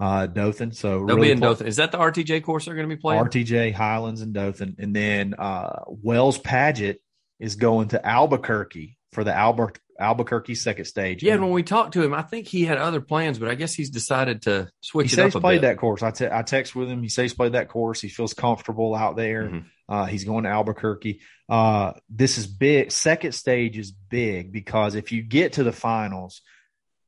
uh, 0.00 0.26
Dothan. 0.26 0.72
So 0.72 1.06
They'll 1.06 1.16
really 1.16 1.28
be 1.28 1.32
in 1.32 1.38
pull- 1.40 1.50
Dothan. 1.50 1.66
Is 1.68 1.76
that 1.76 1.92
the 1.92 1.98
RTJ 1.98 2.42
course 2.42 2.64
they're 2.66 2.74
going 2.74 2.88
to 2.88 2.94
be 2.94 3.00
playing? 3.00 3.22
RTJ 3.24 3.72
Highlands 3.72 4.20
and 4.22 4.34
Dothan, 4.34 4.76
and 4.80 4.94
then 4.94 5.34
uh, 5.38 5.82
Wells 5.86 6.38
Padgett 6.38 6.96
is 7.40 7.56
going 7.56 7.88
to 7.88 8.06
Albuquerque 8.06 8.96
for 9.12 9.24
the 9.24 9.34
Albert 9.34 9.78
Albuquerque 9.98 10.56
second 10.56 10.86
stage. 10.86 11.22
Yeah, 11.22 11.34
and 11.34 11.42
when 11.42 11.52
we 11.52 11.62
talked 11.62 11.92
to 11.94 12.02
him, 12.02 12.12
I 12.12 12.22
think 12.22 12.48
he 12.48 12.64
had 12.64 12.78
other 12.78 13.00
plans, 13.00 13.38
but 13.38 13.48
I 13.48 13.54
guess 13.54 13.72
he's 13.74 13.90
decided 13.90 14.42
to 14.42 14.68
switch 14.80 15.10
he 15.10 15.14
says 15.14 15.32
he's 15.32 15.40
played 15.40 15.60
bit. 15.60 15.68
that 15.68 15.78
course. 15.78 16.02
I 16.02 16.10
te- 16.10 16.26
I 16.30 16.42
text 16.42 16.74
with 16.74 16.88
him. 16.88 17.00
He 17.02 17.08
says 17.08 17.22
he's 17.24 17.34
played 17.34 17.52
that 17.52 17.68
course. 17.68 18.00
He 18.00 18.08
feels 18.08 18.34
comfortable 18.34 18.94
out 18.94 19.14
there. 19.16 19.44
Mhm. 19.48 19.64
Uh, 19.88 20.06
he's 20.06 20.24
going 20.24 20.44
to 20.44 20.50
Albuquerque. 20.50 21.20
Uh, 21.48 21.92
this 22.08 22.38
is 22.38 22.46
big. 22.48 22.90
Second 22.90 23.32
stage 23.32 23.78
is 23.78 23.92
big 23.92 24.50
because 24.50 24.96
if 24.96 25.12
you 25.12 25.22
get 25.22 25.52
to 25.54 25.62
the 25.62 25.72
finals, 25.72 26.40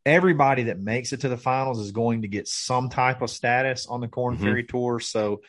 everybody 0.04 0.64
that 0.64 0.78
makes 0.78 1.12
it 1.12 1.22
to 1.22 1.28
the 1.28 1.36
finals 1.36 1.80
is 1.80 1.90
going 1.90 2.22
to 2.22 2.28
get 2.28 2.46
some 2.46 2.88
type 2.88 3.22
of 3.22 3.30
status 3.30 3.86
on 3.86 4.00
the 4.00 4.08
Korn 4.08 4.36
Mhm. 4.36 4.40
Ferry 4.42 4.64
Tour. 4.64 5.00
So 5.00 5.40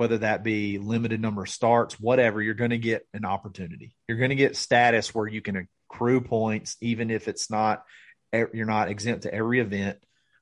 whether 0.00 0.16
that 0.16 0.42
be 0.42 0.78
limited 0.78 1.20
number 1.20 1.42
of 1.42 1.50
starts, 1.50 2.00
whatever, 2.00 2.40
you're 2.40 2.54
going 2.54 2.70
to 2.70 2.78
get 2.78 3.06
an 3.12 3.26
opportunity. 3.26 3.94
You're 4.08 4.16
going 4.16 4.30
to 4.30 4.34
get 4.34 4.56
status 4.56 5.14
where 5.14 5.28
you 5.28 5.42
can 5.42 5.68
accrue 5.90 6.22
points, 6.22 6.78
even 6.80 7.10
if 7.10 7.28
it's 7.28 7.50
not 7.50 7.84
you're 8.32 8.64
not 8.64 8.88
exempt 8.88 9.24
to 9.24 9.34
every 9.34 9.60
event. 9.60 9.98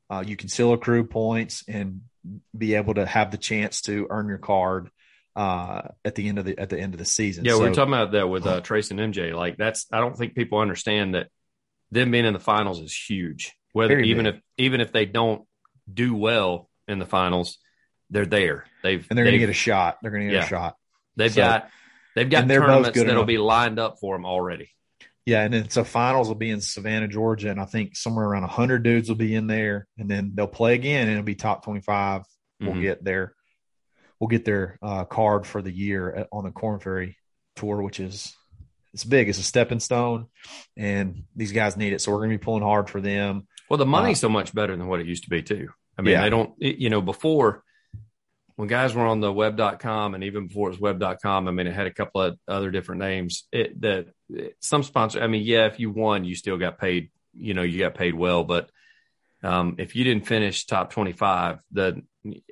Uh, 0.08 0.22
you 0.24 0.36
can 0.36 0.48
still 0.48 0.74
accrue 0.74 1.02
points 1.02 1.64
and 1.66 2.02
be 2.56 2.74
able 2.74 2.94
to 2.94 3.04
have 3.04 3.32
the 3.32 3.36
chance 3.36 3.80
to 3.82 4.06
earn 4.10 4.28
your 4.28 4.38
card 4.38 4.90
uh, 5.34 5.88
at 6.04 6.14
the 6.14 6.28
end 6.28 6.38
of 6.38 6.44
the 6.44 6.56
at 6.56 6.70
the 6.70 6.78
end 6.78 6.94
of 6.94 6.98
the 6.98 7.04
season. 7.04 7.44
Yeah, 7.44 7.58
we 7.58 7.66
are 7.66 7.74
talking 7.74 7.92
about 7.92 8.12
that 8.12 8.28
with 8.28 8.46
uh, 8.46 8.60
Trace 8.60 8.92
and 8.92 9.00
MJ. 9.00 9.34
Like 9.34 9.56
that's 9.56 9.86
I 9.90 9.98
don't 9.98 10.16
think 10.16 10.36
people 10.36 10.60
understand 10.60 11.16
that 11.16 11.30
them 11.90 12.12
being 12.12 12.26
in 12.26 12.32
the 12.32 12.38
finals 12.38 12.78
is 12.80 12.94
huge. 12.94 13.56
Whether 13.72 13.98
even 13.98 14.26
big. 14.26 14.36
if 14.36 14.40
even 14.56 14.80
if 14.80 14.92
they 14.92 15.04
don't 15.04 15.42
do 15.92 16.14
well 16.14 16.70
in 16.86 17.00
the 17.00 17.06
finals, 17.06 17.58
they're 18.08 18.24
there. 18.24 18.64
They've 18.88 19.06
and 19.10 19.16
they're 19.18 19.24
going 19.24 19.34
to 19.34 19.38
get 19.38 19.50
a 19.50 19.52
shot. 19.52 19.98
They're 20.00 20.10
going 20.10 20.22
to 20.28 20.30
get 20.32 20.38
Yeah. 20.40 20.44
a 20.46 20.48
shot. 20.48 20.76
They've 21.16 21.32
so- 21.32 21.42
got 21.42 21.70
they've 22.16 22.28
got 22.30 22.48
tournaments 22.48 22.96
that'll 22.98 23.12
enough. 23.12 23.26
be 23.26 23.38
lined 23.38 23.78
up 23.78 23.98
for 24.00 24.14
them 24.16 24.24
already. 24.24 24.70
Yeah, 25.26 25.42
and 25.42 25.52
then 25.52 25.68
so 25.68 25.84
finals 25.84 26.28
will 26.28 26.36
be 26.36 26.48
in 26.48 26.62
Savannah, 26.62 27.06
Georgia, 27.08 27.50
and 27.50 27.60
I 27.60 27.66
think 27.66 27.96
somewhere 27.96 28.24
around 28.26 28.44
hundred 28.44 28.82
dudes 28.82 29.10
will 29.10 29.16
be 29.16 29.34
in 29.34 29.46
there, 29.46 29.86
and 29.98 30.08
then 30.10 30.32
they'll 30.34 30.46
play 30.46 30.74
again, 30.74 31.02
and 31.02 31.12
it'll 31.12 31.22
be 31.22 31.34
top 31.34 31.64
twenty 31.64 31.82
five. 31.82 32.22
We'll 32.60 32.72
Mhm. 32.72 32.80
get 32.82 33.04
their 33.04 33.34
we'll 34.18 34.28
get 34.28 34.44
their 34.46 34.78
uh, 34.82 35.04
card 35.04 35.46
for 35.46 35.60
the 35.62 35.70
year 35.70 36.10
at, 36.10 36.28
on 36.32 36.44
the 36.44 36.50
Korn 36.50 36.80
Ferry 36.80 37.16
Tour, 37.56 37.82
which 37.82 38.00
is 38.00 38.34
it's 38.94 39.04
big. 39.04 39.28
It's 39.28 39.38
a 39.38 39.42
stepping 39.42 39.80
stone, 39.80 40.28
and 40.78 41.24
these 41.36 41.52
guys 41.52 41.76
need 41.76 41.92
it. 41.92 42.00
So 42.00 42.10
we're 42.10 42.18
going 42.18 42.30
to 42.30 42.38
be 42.38 42.42
pulling 42.42 42.62
hard 42.62 42.88
for 42.88 43.00
them. 43.02 43.46
Well, 43.68 43.76
the 43.76 43.84
money's 43.86 44.18
Uh, 44.18 44.22
so 44.26 44.28
much 44.30 44.54
better 44.54 44.74
than 44.76 44.86
what 44.88 44.98
it 45.00 45.06
used 45.06 45.24
to 45.24 45.30
be 45.30 45.42
too. 45.42 45.68
I 45.98 46.02
mean, 46.02 46.12
Yeah. 46.12 46.22
they 46.22 46.30
don't 46.30 46.54
you 46.58 46.88
know 46.90 47.02
before 47.02 47.62
when 48.58 48.66
guys 48.66 48.92
were 48.92 49.06
on 49.06 49.20
the 49.20 49.32
web.com 49.32 50.14
and 50.16 50.24
even 50.24 50.48
before 50.48 50.66
it 50.66 50.72
was 50.72 50.80
web.com, 50.80 51.46
I 51.46 51.52
mean, 51.52 51.68
it 51.68 51.72
had 51.74 51.86
a 51.86 51.92
couple 51.92 52.22
of 52.22 52.36
other 52.48 52.72
different 52.72 52.98
names. 53.00 53.44
It 53.52 53.80
that 53.82 54.08
it- 54.30 54.56
some 54.58 54.82
sponsor, 54.82 55.22
I 55.22 55.28
mean, 55.28 55.44
yeah, 55.44 55.66
if 55.66 55.78
you 55.78 55.92
won, 55.92 56.24
you 56.24 56.34
still 56.34 56.56
got 56.58 56.76
paid, 56.80 57.10
you 57.34 57.54
know, 57.54 57.62
you 57.62 57.78
got 57.78 57.94
paid 57.94 58.14
well, 58.14 58.42
but 58.42 58.68
um, 59.44 59.76
if 59.78 59.94
you 59.94 60.02
didn't 60.02 60.26
finish 60.26 60.66
top 60.66 60.90
25, 60.92 61.60
the 61.70 62.02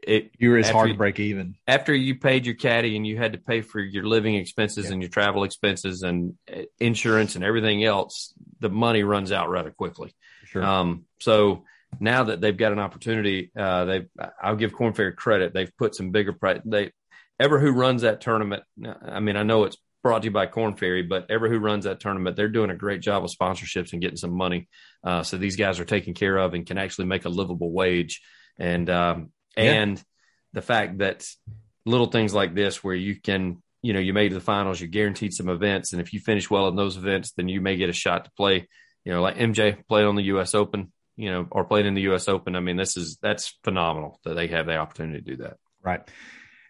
it 0.00 0.30
You 0.38 0.50
were 0.50 0.58
as 0.58 0.70
hard 0.70 0.90
to 0.90 0.96
break 0.96 1.18
even. 1.18 1.56
after 1.66 1.92
you 1.92 2.14
paid 2.20 2.46
your 2.46 2.54
caddy 2.54 2.94
and 2.96 3.04
you 3.04 3.16
had 3.18 3.32
to 3.32 3.38
pay 3.40 3.60
for 3.60 3.80
your 3.80 4.04
living 4.04 4.36
expenses 4.36 4.84
Yeah. 4.86 4.92
and 4.92 5.02
your 5.02 5.10
travel 5.10 5.42
expenses 5.42 6.04
and 6.04 6.34
uh, 6.48 6.62
insurance 6.78 7.34
and 7.34 7.44
everything 7.44 7.82
else, 7.82 8.32
the 8.60 8.70
money 8.70 9.02
runs 9.02 9.32
out 9.32 9.50
rather 9.50 9.72
quickly. 9.72 10.14
Sure. 10.44 10.62
Um, 10.64 11.04
so 11.18 11.64
now 12.00 12.24
that 12.24 12.40
they've 12.40 12.56
got 12.56 12.72
an 12.72 12.78
opportunity, 12.78 13.50
uh, 13.56 13.84
they 13.84 14.06
I'll 14.42 14.56
give 14.56 14.72
Korn 14.72 14.92
Ferry 14.92 15.12
credit. 15.12 15.54
They've 15.54 15.72
put 15.78 15.94
some 15.94 16.10
bigger 16.10 16.32
price. 16.32 16.60
They 16.64 16.92
ever 17.40 17.58
who 17.58 17.70
runs 17.72 18.02
that 18.02 18.20
tournament. 18.20 18.62
I 19.02 19.20
mean, 19.20 19.36
I 19.36 19.42
know 19.42 19.64
it's 19.64 19.76
brought 20.02 20.22
to 20.22 20.26
you 20.26 20.30
by 20.32 20.46
Korn 20.46 20.76
Ferry, 20.76 21.02
but 21.02 21.30
ever 21.30 21.48
who 21.48 21.58
runs 21.58 21.84
that 21.84 22.00
tournament, 22.00 22.36
they're 22.36 22.48
doing 22.48 22.70
a 22.70 22.76
great 22.76 23.00
job 23.00 23.24
of 23.24 23.30
sponsorships 23.30 23.92
and 23.92 24.00
getting 24.02 24.16
some 24.16 24.36
money. 24.36 24.68
Uh, 25.02 25.22
so 25.22 25.36
these 25.36 25.56
guys 25.56 25.80
are 25.80 25.84
taken 25.84 26.14
care 26.14 26.36
of 26.36 26.54
and 26.54 26.66
can 26.66 26.78
actually 26.78 27.06
make 27.06 27.24
a 27.24 27.28
livable 27.30 27.72
wage. 27.72 28.20
And 28.58 28.88
um, 28.90 29.32
Yeah. 29.56 29.72
and 29.72 30.02
the 30.52 30.62
fact 30.62 30.98
that 30.98 31.26
little 31.84 32.06
things 32.06 32.32
like 32.34 32.54
this, 32.54 32.82
where 32.84 32.94
you 32.94 33.20
can 33.20 33.62
you 33.82 33.92
know 33.92 34.00
you 34.00 34.12
made 34.12 34.32
the 34.32 34.40
finals, 34.40 34.80
you're 34.80 34.88
guaranteed 34.88 35.32
some 35.32 35.48
events, 35.48 35.92
and 35.92 36.00
if 36.00 36.12
you 36.12 36.20
finish 36.20 36.50
well 36.50 36.68
in 36.68 36.76
those 36.76 36.96
events, 36.96 37.32
then 37.36 37.48
you 37.48 37.60
may 37.60 37.76
get 37.76 37.90
a 37.90 37.92
shot 37.94 38.24
to 38.24 38.30
play. 38.36 38.68
You 39.04 39.12
know, 39.12 39.22
like 39.22 39.36
MJ 39.36 39.86
played 39.86 40.06
on 40.06 40.16
the 40.16 40.24
U.S. 40.24 40.54
Open, 40.54 40.92
you 41.16 41.30
know, 41.30 41.46
or 41.50 41.64
played 41.64 41.86
in 41.86 41.94
the 41.94 42.02
U.S. 42.02 42.28
Open. 42.28 42.56
I 42.56 42.60
mean, 42.60 42.76
this 42.76 42.96
is 42.96 43.18
that's 43.20 43.58
phenomenal 43.64 44.20
that 44.24 44.34
they 44.34 44.48
have 44.48 44.66
the 44.66 44.76
opportunity 44.76 45.20
to 45.20 45.36
do 45.36 45.42
that. 45.42 45.56
Right. 45.82 46.00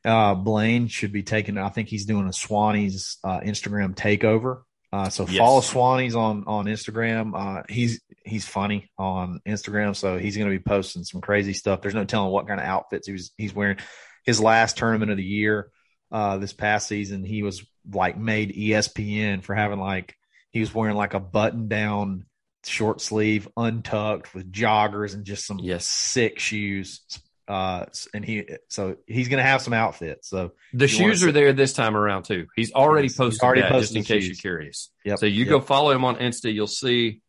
Uh, 0.05 0.35
Blayne 0.35 0.89
should 0.89 1.13
be 1.13 1.23
taking. 1.25 1.59
I 1.59 1.69
think 1.69 1.89
he's 1.89 2.07
doing 2.07 2.27
a 2.27 2.31
Swannies 2.31 3.17
uh, 3.25 3.41
Instagram 3.41 3.95
takeover. 3.95 4.63
Uh, 4.93 5.09
so 5.09 5.27
Yes. 5.27 5.39
follow 5.39 5.61
Swannies 5.61 6.15
on 6.17 6.45
on 6.47 6.67
Instagram. 6.67 7.33
Uh, 7.35 7.63
he's 7.69 8.01
he's 8.25 8.47
funny 8.47 8.91
on 8.97 9.41
Instagram, 9.47 9.97
so 9.97 10.17
he's 10.17 10.37
going 10.37 10.49
to 10.49 10.57
be 10.57 10.63
posting 10.63 11.03
some 11.03 11.21
crazy 11.21 11.53
stuff. 11.55 11.83
There's 11.83 11.95
no 11.95 12.05
telling 12.05 12.31
what 12.31 12.47
kind 12.47 12.61
of 12.61 12.67
outfits 12.67 13.07
he 13.09 13.13
was 13.13 13.33
he's 13.37 13.55
wearing. 13.55 13.79
His 14.25 14.41
last 14.41 14.77
tournament 14.77 15.11
of 15.11 15.17
the 15.17 15.25
year, 15.25 15.71
uh, 16.13 16.37
this 16.39 16.53
past 16.53 16.87
season, 16.87 17.25
he 17.25 17.43
was 17.43 17.65
like 17.93 18.17
made 18.17 18.55
ESPN 18.55 19.43
for 19.43 19.55
having 19.55 19.81
like 19.81 20.15
he 20.51 20.61
was 20.61 20.73
wearing 20.75 20.97
like 20.97 21.15
a 21.15 21.21
button 21.21 21.69
down 21.69 22.27
short 22.69 23.01
sleeve, 23.01 23.49
untucked 23.57 24.35
with 24.35 24.53
joggers 24.53 25.15
and 25.15 25.25
just 25.25 25.47
some 25.47 25.59
Yes. 25.59 25.87
sick 25.87 26.39
shoes. 26.39 27.01
Uh, 27.49 27.87
and 28.13 28.25
he 28.25 28.45
so 28.69 28.97
he's 29.07 29.29
going 29.29 29.39
to 29.39 29.49
have 29.49 29.63
some 29.63 29.73
outfits. 29.73 30.29
So 30.29 30.53
The 30.73 30.89
shoes 30.89 31.23
are 31.23 31.31
there 31.31 31.53
this 31.53 31.73
time 31.73 31.97
around 31.97 32.25
too. 32.25 32.49
He's 32.57 32.73
already 32.73 33.07
Yes, 33.07 33.13
he's 33.13 33.19
posted 33.19 33.43
already 33.43 33.61
that, 33.63 33.71
posted 33.71 33.97
just 33.97 34.11
in 34.11 34.17
case 34.17 34.25
shoes. 34.25 34.43
you're 34.45 34.53
curious. 34.53 34.91
Yep, 35.05 35.19
So 35.19 35.27
you 35.27 35.45
yep. 35.45 35.49
go 35.51 35.61
follow 35.61 35.93
him 35.93 36.05
on 36.05 36.17
Insta. 36.17 36.53
You'll 36.53 36.67
see 36.67 37.21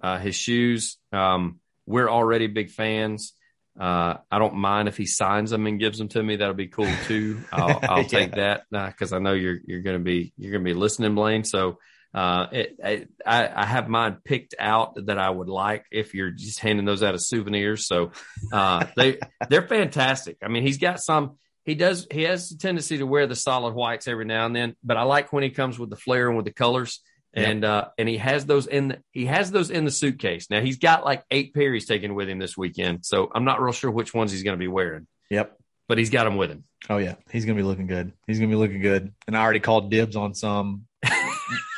uh, 0.00 0.18
his 0.18 0.34
shoes. 0.34 0.96
Um, 1.12 1.60
we're 1.84 2.08
already 2.08 2.46
big 2.46 2.70
fans. 2.70 3.34
Uh, 3.78 4.14
I 4.30 4.38
don't 4.38 4.54
mind 4.54 4.88
if 4.88 4.96
he 4.96 5.04
signs 5.04 5.50
them 5.50 5.66
and 5.66 5.78
gives 5.78 5.98
them 5.98 6.08
to 6.08 6.22
me. 6.22 6.36
That'll 6.36 6.54
be 6.54 6.68
cool 6.68 6.90
too. 7.06 7.42
I'll, 7.52 7.78
I'll 7.82 8.04
take 8.04 8.30
that 8.32 8.62
because 8.70 9.12
I 9.12 9.18
know 9.18 9.34
you're 9.34 9.58
you're 9.66 9.82
going 9.82 9.98
to 9.98 10.02
be 10.02 10.32
you're 10.38 10.52
to 10.58 10.58
be 10.60 10.72
listening, 10.72 11.14
Blayne. 11.14 11.44
So 11.44 11.78
uh, 12.16 12.46
it, 12.50 13.10
I, 13.26 13.48
I 13.54 13.66
have 13.66 13.88
mine 13.88 14.16
picked 14.24 14.54
out 14.58 14.96
that 15.06 15.18
I 15.18 15.28
would 15.28 15.50
like 15.50 15.84
if 15.92 16.14
you're 16.14 16.30
just 16.30 16.60
handing 16.60 16.86
those 16.86 17.02
out 17.02 17.14
as 17.14 17.28
souvenirs. 17.28 17.86
So 17.86 18.12
uh, 18.52 18.86
they 18.96 19.18
they're 19.50 19.68
fantastic. 19.68 20.38
I 20.42 20.48
mean, 20.48 20.62
he's 20.62 20.78
got 20.78 20.98
some. 21.00 21.36
He 21.64 21.74
does. 21.74 22.06
He 22.10 22.22
has 22.22 22.50
a 22.52 22.58
tendency 22.58 22.98
to 22.98 23.06
wear 23.06 23.26
the 23.26 23.36
solid 23.36 23.74
whites 23.74 24.08
every 24.08 24.24
now 24.24 24.46
and 24.46 24.56
then, 24.56 24.76
but 24.82 24.96
I 24.96 25.02
like 25.02 25.30
when 25.32 25.42
he 25.42 25.50
comes 25.50 25.78
with 25.78 25.90
the 25.90 25.96
flair 25.96 26.28
and 26.28 26.36
with 26.36 26.46
the 26.46 26.52
colors. 26.52 27.00
Yep. 27.34 27.48
And 27.48 27.64
uh, 27.66 27.88
and 27.98 28.08
he 28.08 28.16
has 28.16 28.46
those 28.46 28.66
in 28.66 28.88
the, 28.88 28.98
he 29.10 29.26
has 29.26 29.50
those 29.50 29.68
in 29.70 29.84
the 29.84 29.90
suitcase. 29.90 30.48
Now 30.48 30.62
he's 30.62 30.78
got 30.78 31.04
like 31.04 31.22
eight 31.30 31.52
pair 31.52 31.74
he's 31.74 31.84
taking 31.84 32.14
with 32.14 32.30
him 32.30 32.38
this 32.38 32.56
weekend, 32.56 33.04
so 33.04 33.30
I'm 33.34 33.44
not 33.44 33.60
real 33.60 33.74
sure 33.74 33.90
which 33.90 34.14
ones 34.14 34.32
he's 34.32 34.42
going 34.42 34.56
to 34.56 34.58
be 34.58 34.68
wearing, 34.68 35.06
Yep. 35.28 35.54
but 35.86 35.98
he's 35.98 36.08
got 36.08 36.24
them 36.24 36.36
with 36.36 36.50
him. 36.50 36.64
Oh 36.88 36.96
yeah, 36.96 37.16
he's 37.30 37.44
gonna 37.44 37.56
be 37.56 37.62
looking 37.62 37.88
good. 37.88 38.12
He's 38.26 38.38
gonna 38.38 38.48
be 38.48 38.54
looking 38.56 38.80
good. 38.80 39.12
And 39.26 39.36
I 39.36 39.42
already 39.42 39.60
called 39.60 39.90
dibs 39.90 40.16
on 40.16 40.32
some 40.34 40.86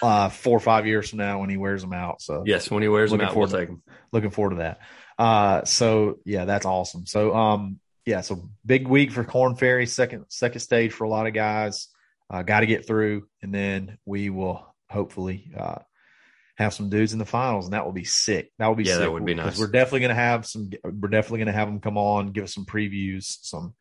uh 0.03 0.29
four 0.29 0.57
or 0.57 0.61
five 0.61 0.87
years 0.87 1.11
from 1.11 1.19
now 1.19 1.41
when 1.41 1.51
he 1.51 1.57
wears 1.57 1.83
them 1.83 1.93
out. 1.93 2.21
So 2.23 2.43
Yes, 2.47 2.71
when 2.71 2.83
he 2.83 2.89
wears 2.89 3.11
them 3.11 3.21
out, 3.21 3.35
we'll 3.37 3.47
forward 3.47 3.61
take 3.61 3.69
them. 3.69 3.83
looking 4.13 4.31
forward 4.31 4.51
to 4.51 4.57
that. 4.57 4.81
Uh 5.19 5.65
so 5.65 6.19
yeah, 6.25 6.45
that's 6.45 6.67
awesome. 6.67 7.07
So 7.07 7.35
um 7.35 7.81
yeah, 8.07 8.23
so 8.23 8.49
big 8.65 8.87
week 8.89 9.11
for 9.13 9.25
Korn 9.25 9.57
Ferry, 9.57 9.87
second 9.87 10.25
second 10.29 10.61
stage 10.61 10.93
for 10.93 11.05
a 11.05 11.09
lot 11.09 11.27
of 11.27 11.35
guys. 11.35 11.89
Uh 12.31 12.43
gotta 12.43 12.67
get 12.67 12.87
through 12.87 13.27
and 13.43 13.55
then 13.55 13.99
we 14.05 14.31
will 14.31 14.65
hopefully 14.91 15.51
uh 15.57 15.79
have 16.57 16.75
some 16.75 16.91
dudes 16.91 17.13
in 17.13 17.19
the 17.21 17.25
finals 17.27 17.67
and 17.67 17.75
that 17.75 17.85
will 17.85 17.93
be 17.93 18.05
sick. 18.05 18.51
That 18.59 18.67
would 18.69 18.79
be 18.79 18.85
Yeah, 18.85 18.95
sick. 18.95 19.01
that 19.03 19.13
would 19.13 19.25
be 19.25 19.35
nice. 19.35 19.59
We're 19.59 19.71
definitely 19.71 20.01
gonna 20.01 20.15
have 20.15 20.47
some 20.47 20.71
we're 20.85 21.09
definitely 21.09 21.41
gonna 21.41 21.53
have 21.53 21.69
them 21.69 21.81
come 21.81 21.97
on, 21.99 22.33
give 22.33 22.45
us 22.45 22.55
some 22.55 22.65
previews, 22.67 23.39
some 23.43 23.75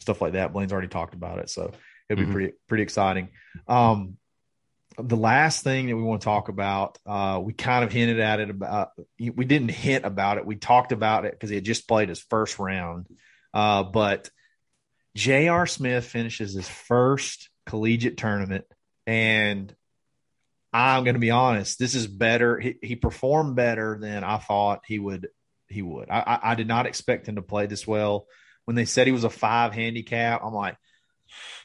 stuff 0.00 0.20
like 0.22 0.32
that. 0.34 0.52
Blayne's 0.52 0.72
already 0.72 0.88
talked 0.88 1.14
about 1.14 1.38
it. 1.40 1.50
So 1.50 1.72
it'll 2.08 2.24
be 2.24 2.28
Mhm. 2.28 2.32
pretty 2.32 2.52
pretty 2.68 2.82
exciting. 2.82 3.30
Um 3.66 4.16
the 5.02 5.16
last 5.16 5.64
thing 5.64 5.86
that 5.86 5.96
we 5.96 6.02
want 6.02 6.20
to 6.20 6.24
talk 6.24 6.48
about, 6.48 6.98
uh, 7.06 7.40
we 7.42 7.52
kind 7.52 7.84
of 7.84 7.92
hinted 7.92 8.20
at 8.20 8.40
it 8.40 8.50
about. 8.50 8.90
We 9.18 9.44
didn't 9.44 9.70
hint 9.70 10.04
about 10.04 10.38
it. 10.38 10.46
We 10.46 10.56
talked 10.56 10.92
about 10.92 11.24
it 11.24 11.32
because 11.32 11.50
he 11.50 11.56
had 11.56 11.64
just 11.64 11.88
played 11.88 12.08
his 12.08 12.20
first 12.20 12.58
round. 12.58 13.06
Uh, 13.52 13.82
but 13.82 14.30
J.R. 15.16 15.66
Smith 15.66 16.04
finishes 16.04 16.54
his 16.54 16.68
first 16.68 17.50
collegiate 17.66 18.16
tournament, 18.16 18.64
and 19.06 19.74
I'm 20.72 21.04
going 21.04 21.14
to 21.14 21.20
be 21.20 21.30
honest. 21.30 21.78
This 21.78 21.94
is 21.94 22.06
better. 22.06 22.58
He, 22.58 22.76
he 22.82 22.96
performed 22.96 23.56
better 23.56 23.98
than 24.00 24.24
I 24.24 24.38
thought 24.38 24.82
he 24.86 24.98
would. 24.98 25.28
He 25.68 25.82
would. 25.82 26.10
I, 26.10 26.20
I, 26.20 26.52
I 26.52 26.54
did 26.54 26.68
not 26.68 26.86
expect 26.86 27.28
him 27.28 27.36
to 27.36 27.42
play 27.42 27.66
this 27.66 27.86
well. 27.86 28.26
When 28.64 28.76
they 28.76 28.84
said 28.84 29.06
he 29.06 29.12
was 29.12 29.24
a 29.24 29.30
five 29.30 29.72
handicap, 29.72 30.42
I'm 30.44 30.54
like, 30.54 30.76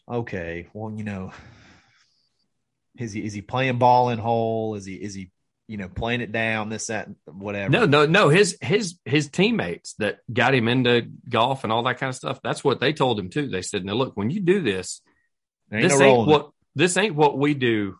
okay, 0.09 0.67
well, 0.73 0.93
you 0.95 1.03
know, 1.03 1.31
is 2.97 3.13
he 3.13 3.23
is 3.25 3.33
he 3.33 3.41
playing 3.41 3.77
ball 3.77 4.09
in 4.09 4.19
hole? 4.19 4.75
Is 4.75 4.85
he 4.85 4.95
is 4.95 5.13
he 5.13 5.31
you 5.67 5.77
know 5.77 5.89
playing 5.89 6.21
it 6.21 6.31
down? 6.31 6.69
This 6.69 6.87
that 6.87 7.09
whatever. 7.25 7.69
No, 7.69 7.85
no, 7.85 8.05
no. 8.05 8.29
His 8.29 8.57
his 8.61 8.95
his 9.05 9.29
teammates 9.29 9.93
that 9.99 10.19
got 10.31 10.53
him 10.55 10.67
into 10.67 11.07
golf 11.29 11.63
and 11.63 11.73
all 11.73 11.83
that 11.83 11.97
kind 11.97 12.09
of 12.09 12.15
stuff. 12.15 12.39
That's 12.43 12.63
what 12.63 12.79
they 12.79 12.93
told 12.93 13.19
him 13.19 13.29
too. 13.29 13.47
They 13.47 13.61
said, 13.61 13.83
"Now 13.85 13.93
look, 13.93 14.15
when 14.15 14.29
you 14.29 14.39
do 14.41 14.61
this, 14.61 15.01
ain't 15.71 15.83
this 15.83 15.99
no 15.99 16.05
ain't 16.05 16.13
rolling 16.17 16.29
it. 16.29 16.31
what 16.31 16.51
this 16.75 16.97
ain't 16.97 17.15
what 17.15 17.37
we 17.37 17.53
do 17.53 17.97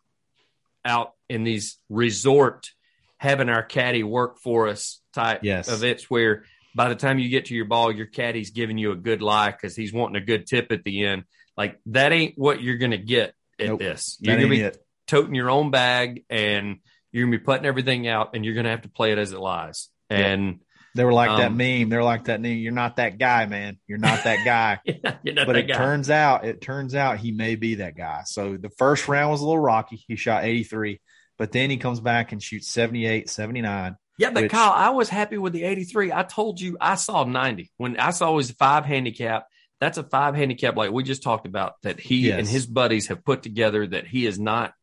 out 0.83 1.13
in 1.29 1.43
these 1.43 1.77
resort 1.89 2.69
having 3.17 3.49
our 3.49 3.63
caddy 3.63 4.03
work 4.03 4.37
for 4.39 4.67
us 4.67 5.01
type 5.13 5.39
Yes. 5.43 5.67
events 5.71 6.09
where 6.09 6.43
by 6.75 6.89
the 6.89 6.95
time 6.95 7.17
you 7.17 7.29
get 7.29 7.45
to 7.45 7.55
your 7.55 7.65
ball, 7.65 7.91
your 7.91 8.05
caddy's 8.05 8.51
giving 8.51 8.77
you 8.77 8.91
a 8.91 8.95
good 8.95 9.21
lie 9.21 9.49
because 9.49 9.75
he's 9.75 9.93
wanting 9.93 10.21
a 10.21 10.25
good 10.25 10.45
tip 10.45 10.71
at 10.71 10.83
the 10.83 11.05
end. 11.05 11.23
Like 11.57 11.79
that 11.87 12.11
ain't 12.11 12.37
what 12.37 12.61
you're 12.61 12.77
gonna 12.77 12.97
get 12.97 13.33
at 13.59 13.67
Nope. 13.67 13.79
this. 13.79 14.17
You're 14.19 14.35
gonna 14.35 14.49
be 14.49 14.61
it. 14.61 14.84
Toting 15.07 15.35
your 15.35 15.49
own 15.49 15.71
bag 15.71 16.23
and 16.29 16.77
you're 17.11 17.25
gonna 17.25 17.37
be 17.37 17.43
putting 17.43 17.65
everything 17.65 18.07
out 18.07 18.31
and 18.35 18.43
you're 18.45 18.55
gonna 18.55 18.69
have 18.69 18.81
to 18.83 18.89
play 18.89 19.11
it 19.11 19.17
as 19.17 19.31
it 19.31 19.39
lies. 19.39 19.89
And 20.09 20.59
They 20.95 21.03
were 21.03 21.11
like 21.13 21.29
that 21.39 21.47
Um, 21.51 21.57
meme. 21.57 21.89
They're 21.89 22.03
like 22.03 22.25
that 22.25 22.39
meme. 22.39 22.53
You're 22.57 22.71
not 22.71 22.95
that 22.97 23.17
guy, 23.17 23.45
man. 23.47 23.77
You're 23.85 23.97
not 23.97 24.23
that 24.23 24.45
guy. 24.45 24.79
you're 25.23 25.33
not 25.35 25.45
but 25.45 25.53
that 25.53 25.57
it 25.57 25.67
guy. 25.67 25.77
turns 25.77 26.09
out, 26.09 26.45
it 26.45 26.61
turns 26.61 26.95
out 26.95 27.17
he 27.17 27.31
may 27.33 27.55
be 27.55 27.75
that 27.75 27.97
guy. 27.97 28.21
So 28.25 28.55
the 28.55 28.69
first 28.69 29.07
round 29.09 29.29
was 29.31 29.41
a 29.41 29.45
little 29.45 29.59
rocky. 29.59 30.01
He 30.07 30.15
shot 30.15 30.45
83, 30.45 31.01
but 31.37 31.51
then 31.51 31.69
he 31.69 31.75
comes 31.77 31.99
back 31.99 32.31
and 32.31 32.41
shoots 32.41 32.69
78, 32.69 33.29
79. 33.29 33.97
Yeah, 34.17 34.29
but 34.29 34.43
which- 34.43 34.51
Kyle, 34.53 34.71
I 34.71 34.91
was 34.91 35.09
happy 35.09 35.37
with 35.37 35.51
the 35.51 35.63
83. 35.65 36.13
I 36.13 36.23
told 36.23 36.61
you 36.61 36.77
I 36.79 36.95
saw 36.95 37.25
90. 37.25 37.71
When 37.75 37.97
I 37.99 38.11
saw 38.11 38.37
his 38.37 38.51
five 38.51 38.85
handicap, 38.85 39.47
that's 39.81 39.97
a 39.97 40.03
five 40.03 40.35
handicap 40.35 40.77
like 40.77 40.91
we 40.91 41.03
just 41.03 41.23
talked 41.23 41.45
about 41.45 41.73
that 41.83 41.99
he 41.99 42.27
Yes. 42.29 42.39
and 42.39 42.47
his 42.47 42.65
buddies 42.65 43.07
have 43.07 43.25
put 43.25 43.43
together 43.43 43.85
that 43.85 44.07
he 44.07 44.25
is 44.25 44.39
not. 44.39 44.73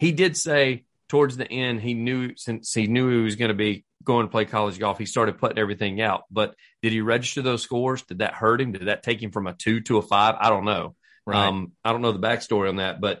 He 0.00 0.12
did 0.12 0.36
say 0.36 0.84
towards 1.08 1.36
the 1.36 1.46
end 1.50 1.80
he 1.80 1.94
knew 1.94 2.34
since 2.36 2.72
he 2.72 2.86
knew 2.86 3.10
he 3.10 3.22
was 3.22 3.36
going 3.36 3.50
to 3.50 3.54
be 3.54 3.84
going 4.02 4.26
to 4.26 4.30
play 4.30 4.46
college 4.46 4.78
golf, 4.78 4.98
he 4.98 5.04
started 5.04 5.36
putting 5.38 5.58
everything 5.58 6.00
out. 6.00 6.22
But 6.30 6.54
did 6.82 6.92
he 6.92 7.02
register 7.02 7.42
those 7.42 7.62
scores? 7.62 8.02
Did 8.02 8.18
that 8.20 8.32
hurt 8.32 8.60
him? 8.60 8.72
Did 8.72 8.86
that 8.86 9.02
take 9.02 9.22
him 9.22 9.30
from 9.30 9.46
a 9.46 9.52
two 9.52 9.80
to 9.82 9.98
a 9.98 10.02
five? 10.02 10.36
I 10.40 10.48
don't 10.48 10.64
know. 10.64 10.94
Um, 11.26 11.72
I 11.84 11.92
don't 11.92 12.00
know 12.02 12.12
the 12.12 12.18
backstory 12.18 12.68
on 12.70 12.76
that, 12.76 13.00
but 13.00 13.20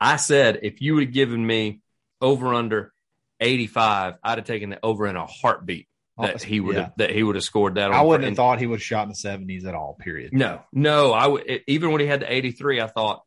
I 0.00 0.16
said 0.16 0.60
if 0.62 0.80
you 0.80 0.94
would 0.94 1.04
have 1.06 1.12
given 1.12 1.44
me 1.46 1.80
over 2.22 2.54
under 2.54 2.92
85, 3.40 4.14
I'd 4.22 4.38
have 4.38 4.46
taken 4.46 4.70
the 4.70 4.78
over 4.82 5.06
in 5.08 5.16
a 5.16 5.26
heartbeat 5.26 5.88
that 6.16 6.42
he 6.42 6.60
would 6.60 6.76
Oh, 6.76 6.78
Yeah. 6.78 6.84
have 6.84 6.92
that 6.98 7.10
he 7.10 7.22
would 7.22 7.34
have 7.34 7.44
scored 7.44 7.74
that. 7.74 7.90
On 7.90 7.96
I 7.96 8.02
wouldn't 8.02 8.28
have 8.28 8.36
thought 8.36 8.60
he 8.60 8.66
would 8.66 8.76
have 8.78 8.82
shot 8.84 9.02
in 9.02 9.08
the 9.08 9.14
70s 9.14 9.66
at 9.66 9.74
all, 9.74 9.94
period. 9.98 10.32
No, 10.32 10.60
no. 10.72 11.12
I 11.12 11.26
would 11.26 11.62
even 11.66 11.90
when 11.92 12.00
he 12.00 12.06
had 12.06 12.20
the 12.20 12.32
83, 12.32 12.80
I 12.80 12.86
thought, 12.86 13.24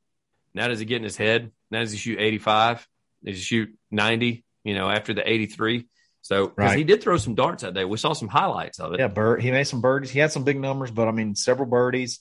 now 0.54 0.68
does 0.68 0.80
he 0.80 0.86
get 0.86 0.98
in 0.98 1.04
his 1.04 1.18
head? 1.18 1.52
Now 1.72 1.80
does 1.82 1.92
he 1.92 1.98
shoot 1.98 2.20
85? 2.20 2.88
He 3.24 3.34
shoot 3.34 3.70
90? 3.92 4.44
You 4.64 4.76
know, 4.76 4.90
after 4.90 5.14
the 5.14 5.30
83. 5.30 5.88
So 6.22 6.48
because 6.48 6.70
Right. 6.70 6.78
he 6.78 6.84
did 6.86 7.02
throw 7.02 7.18
some 7.18 7.36
darts 7.36 7.64
that 7.64 7.74
day, 7.74 7.84
we 7.86 7.98
saw 7.98 8.14
some 8.14 8.30
highlights 8.30 8.80
of 8.80 8.94
it. 8.94 9.00
Yeah, 9.00 9.08
bird. 9.08 9.42
He 9.42 9.52
made 9.52 9.66
some 9.66 9.82
birdies. 9.82 10.10
He 10.10 10.20
had 10.20 10.32
some 10.32 10.44
big 10.46 10.60
numbers, 10.60 10.90
but 10.92 11.08
I 11.08 11.12
mean, 11.12 11.36
several 11.36 11.68
birdies. 11.68 12.20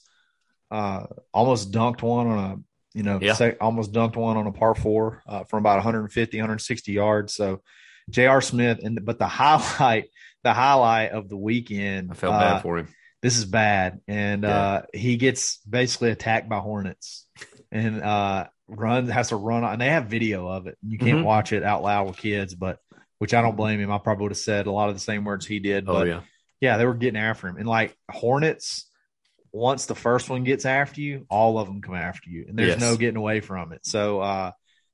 Uh, 0.71 1.05
almost 1.33 1.71
dunked 1.71 2.01
one 2.01 2.27
on 2.27 2.37
a, 2.39 2.97
you 2.97 3.03
know, 3.03 3.19
Yeah. 3.21 3.33
sec- 3.33 3.57
almost 3.61 3.91
dunked 3.93 4.15
one 4.15 4.37
on 4.37 4.47
a 4.47 4.51
par 4.51 4.75
four 4.75 5.21
uh, 5.27 5.43
from 5.45 5.59
about 5.59 5.77
150, 5.77 6.37
160 6.37 6.91
yards. 6.91 7.33
So, 7.35 7.61
J.R. 8.09 8.41
Smith, 8.41 8.79
and 8.83 9.05
but 9.05 9.19
the 9.19 9.27
highlight, 9.39 10.09
the 10.43 10.53
highlight 10.53 11.11
of 11.11 11.29
the 11.29 11.37
weekend. 11.37 12.11
I 12.11 12.15
felt 12.15 12.33
uh, 12.33 12.39
bad 12.39 12.61
for 12.61 12.77
him. 12.79 12.87
this 13.21 13.37
is 13.37 13.45
bad, 13.45 13.99
and 14.07 14.43
Yeah. 14.43 14.49
uh, 14.49 14.81
he 14.93 15.15
gets 15.15 15.59
basically 15.59 16.09
attacked 16.11 16.49
by 16.49 16.57
hornets, 16.59 17.25
and 17.71 18.01
uh, 18.01 18.47
runs 18.77 19.09
has 19.09 19.29
to 19.29 19.35
run. 19.35 19.63
And 19.63 19.81
they 19.81 19.89
have 19.89 20.05
video 20.07 20.47
of 20.47 20.67
it. 20.67 20.77
You 20.81 20.97
can't 20.97 21.19
Mhm. 21.19 21.23
watch 21.25 21.53
it 21.53 21.63
out 21.63 21.83
loud 21.83 22.07
with 22.07 22.17
kids, 22.17 22.55
but 22.55 22.79
which 23.19 23.33
I 23.33 23.41
don't 23.41 23.55
blame 23.55 23.79
him. 23.79 23.91
I 23.91 23.97
probably 23.99 24.23
would 24.23 24.31
have 24.31 24.37
said 24.37 24.67
a 24.67 24.71
lot 24.71 24.89
of 24.89 24.95
the 24.95 24.99
same 25.01 25.23
words 25.23 25.45
he 25.45 25.59
did. 25.59 25.85
Oh 25.87 25.93
But 25.93 26.07
yeah, 26.07 26.21
yeah, 26.59 26.77
they 26.77 26.85
were 26.85 26.93
getting 26.93 27.19
after 27.19 27.47
him. 27.47 27.57
And 27.57 27.67
like 27.67 27.95
Hornets, 28.11 28.89
once 29.51 29.85
the 29.85 29.95
first 29.95 30.29
one 30.29 30.43
gets 30.43 30.65
after 30.65 30.99
you, 30.99 31.25
all 31.29 31.59
of 31.59 31.67
them 31.67 31.81
come 31.81 31.95
after 31.95 32.29
you, 32.29 32.45
and 32.49 32.57
there's 32.57 32.69
Yes. 32.69 32.79
no 32.81 32.97
getting 32.97 33.17
away 33.17 33.39
from 33.39 33.71
it. 33.71 33.85
So 33.85 34.19
uh, 34.19 34.51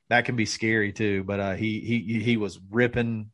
that 0.10 0.26
can 0.26 0.36
be 0.36 0.46
scary 0.46 0.92
too. 0.92 1.24
But 1.24 1.40
uh, 1.40 1.54
he 1.56 1.80
he 1.80 2.20
he 2.22 2.38
was 2.38 2.60
ripping, 2.70 3.32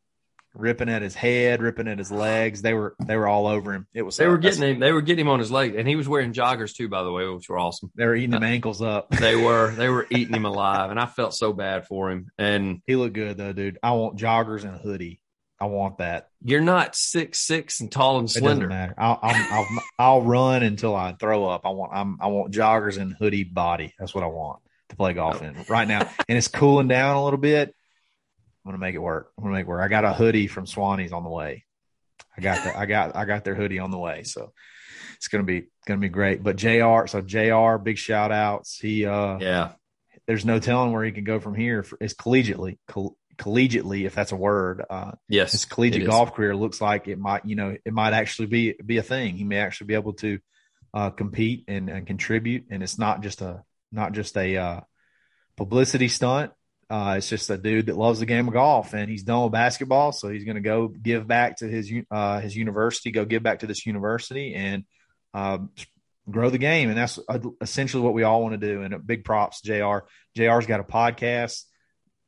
ripping 0.56 0.88
at 0.88 1.02
his 1.02 1.14
head, 1.14 1.62
ripping 1.62 1.88
at 1.88 1.98
his 1.98 2.10
legs. 2.10 2.62
They 2.62 2.74
were 2.74 2.94
they 3.04 3.16
were 3.16 3.26
all 3.28 3.46
over 3.46 3.72
him. 3.72 3.86
It 3.94 4.02
was 4.02 4.16
they 4.16 4.26
were 4.26 4.34
uh, 4.34 4.38
getting 4.38 4.62
him. 4.62 4.78
They 4.80 4.92
were 4.92 5.02
getting 5.02 5.26
him 5.26 5.30
on 5.30 5.38
his 5.38 5.50
leg, 5.50 5.74
and 5.74 5.88
he 5.88 5.96
was 5.96 6.08
wearing 6.08 6.32
joggers 6.32 6.74
too, 6.74 6.88
by 6.88 7.02
the 7.02 7.12
way, 7.12 7.26
which 7.28 7.48
were 7.48 7.58
awesome. 7.58 7.90
They 7.94 8.06
were 8.06 8.14
eating 8.16 8.34
him 8.34 8.42
ankles 8.42 8.82
up. 8.82 9.08
They 9.20 9.36
were 9.36 9.70
they 9.76 9.88
were 9.88 10.06
eating 10.10 10.34
him 10.34 10.44
alive, 10.44 10.90
and 10.90 10.98
I 11.00 11.06
felt 11.06 11.34
so 11.34 11.52
bad 11.52 11.86
for 11.86 12.10
him. 12.10 12.30
And 12.38 12.82
He 12.86 12.96
looked 12.96 13.14
good 13.14 13.36
though, 13.36 13.52
dude. 13.52 13.78
I 13.82 13.92
want 13.92 14.18
joggers 14.18 14.64
and 14.64 14.74
a 14.74 14.78
hoodie. 14.78 15.20
I 15.58 15.64
want 15.66 15.98
that. 15.98 16.28
you're 16.42 16.60
not 16.60 16.94
six 16.94 17.40
six 17.40 17.80
and 17.80 17.90
tall 17.90 18.18
and 18.18 18.28
It 18.28 18.34
doesn't 18.34 18.42
slender. 18.42 18.66
matter. 18.68 18.94
I'll, 18.98 19.18
I'll, 19.22 19.46
I'll, 19.52 19.66
I'll 19.98 20.22
run 20.22 20.62
until 20.62 20.94
I 20.94 21.12
throw 21.12 21.46
up. 21.46 21.62
I 21.64 21.70
want 21.70 21.92
I'm, 21.94 22.18
I 22.20 22.26
want 22.26 22.52
joggers 22.52 22.98
and 23.00 23.14
hoodie 23.18 23.44
body. 23.44 23.94
That's 23.98 24.14
what 24.14 24.24
I 24.24 24.26
want 24.28 24.60
to 24.90 24.96
play 24.96 25.12
golf 25.14 25.42
in 25.42 25.56
right 25.68 25.88
now. 25.88 26.08
And 26.28 26.36
it's 26.38 26.48
cooling 26.48 26.88
down 26.88 27.16
a 27.16 27.24
little 27.24 27.38
bit. 27.38 27.74
I'm 28.66 28.72
gonna 28.72 28.84
make 28.84 28.96
it 28.96 28.98
work. 28.98 29.30
I'm 29.38 29.44
gonna 29.44 29.54
make 29.54 29.62
it 29.62 29.68
work. 29.68 29.80
I 29.80 29.86
got 29.86 30.04
a 30.04 30.12
hoodie 30.12 30.48
from 30.48 30.66
Swannies 30.66 31.12
on 31.12 31.22
the 31.22 31.30
way. 31.30 31.64
I 32.36 32.40
got 32.40 32.64
the, 32.64 32.76
I 32.76 32.86
got 32.86 33.14
I 33.14 33.24
got 33.24 33.44
their 33.44 33.54
hoodie 33.54 33.78
on 33.78 33.92
the 33.92 33.98
way. 33.98 34.24
So 34.24 34.52
it's 35.16 35.28
gonna 35.28 35.44
be 35.44 35.68
gonna 35.86 36.00
be 36.00 36.08
great. 36.08 36.42
But 36.42 36.56
Jr. 36.56 37.06
So 37.06 37.20
Jr. 37.20 37.76
Big 37.76 37.96
shout 37.96 38.32
outs. 38.32 38.76
He 38.76 39.06
uh 39.06 39.38
Yeah, 39.38 39.72
there's 40.26 40.44
no 40.44 40.58
telling 40.58 40.92
where 40.92 41.04
he 41.04 41.12
can 41.12 41.22
go 41.22 41.38
from 41.38 41.54
here. 41.54 41.84
For, 41.84 41.96
it's 42.00 42.14
collegiately 42.14 42.78
coll- 42.88 43.16
collegiately 43.38 44.04
if 44.04 44.16
that's 44.16 44.32
a 44.32 44.36
word. 44.36 44.84
Uh, 44.90 45.12
yes, 45.28 45.52
his 45.52 45.64
collegiate 45.64 46.06
golf 46.06 46.34
career 46.34 46.56
looks 46.56 46.80
like 46.80 47.06
it 47.06 47.20
might, 47.20 47.44
you 47.44 47.54
know, 47.54 47.76
it 47.84 47.92
might 47.92 48.14
actually 48.14 48.46
be 48.46 48.74
be 48.84 48.98
a 48.98 49.02
thing. 49.02 49.36
He 49.36 49.44
may 49.44 49.58
actually 49.58 49.86
be 49.86 49.94
able 49.94 50.14
to 50.14 50.40
uh, 50.92 51.10
compete 51.10 51.66
and, 51.68 51.88
and 51.88 52.04
contribute, 52.04 52.64
and 52.70 52.82
it's 52.82 52.98
not 52.98 53.22
just 53.22 53.42
a 53.42 53.62
not 53.92 54.12
just 54.12 54.36
a 54.36 54.56
uh, 54.56 54.80
publicity 55.56 56.08
stunt. 56.08 56.50
Uh, 56.88 57.16
it's 57.18 57.28
just 57.28 57.50
a 57.50 57.58
dude 57.58 57.86
that 57.86 57.96
loves 57.96 58.20
the 58.20 58.26
game 58.26 58.46
of 58.46 58.54
golf, 58.54 58.92
and 58.94 59.10
he's 59.10 59.24
done 59.24 59.42
with 59.42 59.52
basketball, 59.52 60.12
so 60.12 60.28
he's 60.28 60.44
going 60.44 60.54
to 60.54 60.60
go 60.60 60.86
give 60.86 61.26
back 61.26 61.56
to 61.56 61.66
his 61.66 61.92
uh, 62.10 62.38
his 62.40 62.56
university, 62.56 63.10
go 63.10 63.24
give 63.24 63.42
back 63.42 63.60
to 63.60 63.66
this 63.66 63.86
university, 63.86 64.54
and 64.54 64.84
um, 65.34 65.70
grow 66.30 66.48
the 66.48 66.58
game. 66.58 66.88
And 66.88 66.96
that's 66.96 67.18
uh, 67.28 67.40
essentially 67.60 68.02
what 68.02 68.14
we 68.14 68.22
all 68.22 68.42
want 68.42 68.60
to 68.60 68.66
do. 68.66 68.82
And 68.82 68.94
uh, 68.94 68.98
big 68.98 69.24
props, 69.24 69.60
Jr. 69.62 69.98
Jr's 70.36 70.66
got 70.66 70.80
a 70.80 70.84
podcast. 70.84 71.64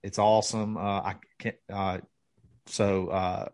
It's 0.03 0.19
awesome. 0.19 0.77
Uh, 0.77 0.81
I 0.81 1.17
can't. 1.39 1.57
Uh, 1.73 1.99
so 2.67 3.09
uh, 3.09 3.49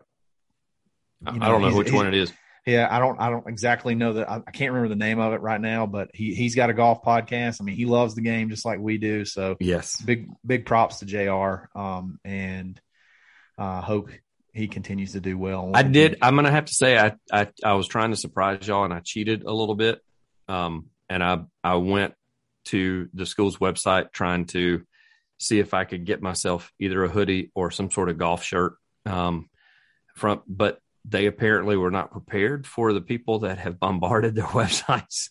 I 1.25 1.33
you 1.33 1.41
I 1.41 1.49
don't 1.49 1.61
know 1.61 1.75
which 1.75 1.91
one 1.91 2.07
it 2.07 2.13
is. 2.15 2.33
Yeah, 2.65 2.87
I 2.89 2.99
don't 2.99 3.19
I 3.19 3.29
don't 3.29 3.47
exactly 3.47 3.93
know 3.93 4.13
that 4.13 4.29
I, 4.29 4.41
I 4.45 4.51
can't 4.51 4.71
remember 4.71 4.89
the 4.89 4.95
name 4.99 5.19
of 5.19 5.33
it 5.33 5.41
right 5.41 5.61
now, 5.61 5.85
but 5.85 6.09
he 6.13 6.33
he's 6.33 6.55
got 6.55 6.71
a 6.71 6.73
golf 6.73 7.03
podcast. 7.03 7.61
I 7.61 7.63
mean, 7.63 7.75
he 7.75 7.85
loves 7.85 8.15
the 8.15 8.21
game 8.21 8.49
just 8.49 8.65
like 8.65 8.79
we 8.79 8.97
do. 8.97 9.23
So 9.23 9.55
Yes, 9.59 10.01
big 10.01 10.29
big 10.45 10.65
props 10.65 10.99
to 10.99 11.05
Jr. 11.05 11.77
Um, 11.79 12.19
and 12.25 12.81
uh, 13.57 13.81
hope 13.81 14.09
he 14.51 14.67
continues 14.67 15.11
to 15.11 15.19
do 15.19 15.37
well. 15.37 15.71
I 15.75 15.83
did. 15.83 16.17
I'm 16.23 16.35
gonna 16.35 16.49
have 16.49 16.65
to 16.65 16.73
say 16.73 16.97
I, 16.97 17.13
I 17.31 17.49
I 17.63 17.73
was 17.73 17.87
trying 17.87 18.09
to 18.11 18.17
surprise 18.17 18.67
y'all 18.67 18.83
and 18.83 18.93
I 18.93 18.99
cheated 18.99 19.43
a 19.43 19.53
little 19.53 19.75
bit. 19.75 20.01
Um, 20.47 20.87
and 21.07 21.23
I 21.23 21.41
I 21.63 21.75
went 21.75 22.15
to 22.65 23.09
the 23.13 23.27
school's 23.27 23.57
website 23.57 24.11
trying 24.11 24.45
to 24.45 24.83
see 25.39 25.59
if 25.59 25.75
I 25.75 25.83
could 25.83 26.05
get 26.05 26.21
myself 26.21 26.71
either 26.79 27.03
a 27.03 27.09
hoodie 27.09 27.51
or 27.53 27.69
some 27.69 27.91
sort 27.91 28.09
of 28.09 28.17
golf 28.17 28.43
shirt. 28.43 28.73
Um, 29.05 29.49
from 30.15 30.41
but 30.47 30.79
they 31.07 31.27
apparently 31.27 31.77
were 31.77 31.91
not 31.91 32.11
prepared 32.11 32.65
for 32.65 32.93
the 32.93 33.01
people 33.01 33.39
that 33.39 33.59
have 33.59 33.79
bombarded 33.79 34.35
their 34.35 34.45
websites 34.45 35.29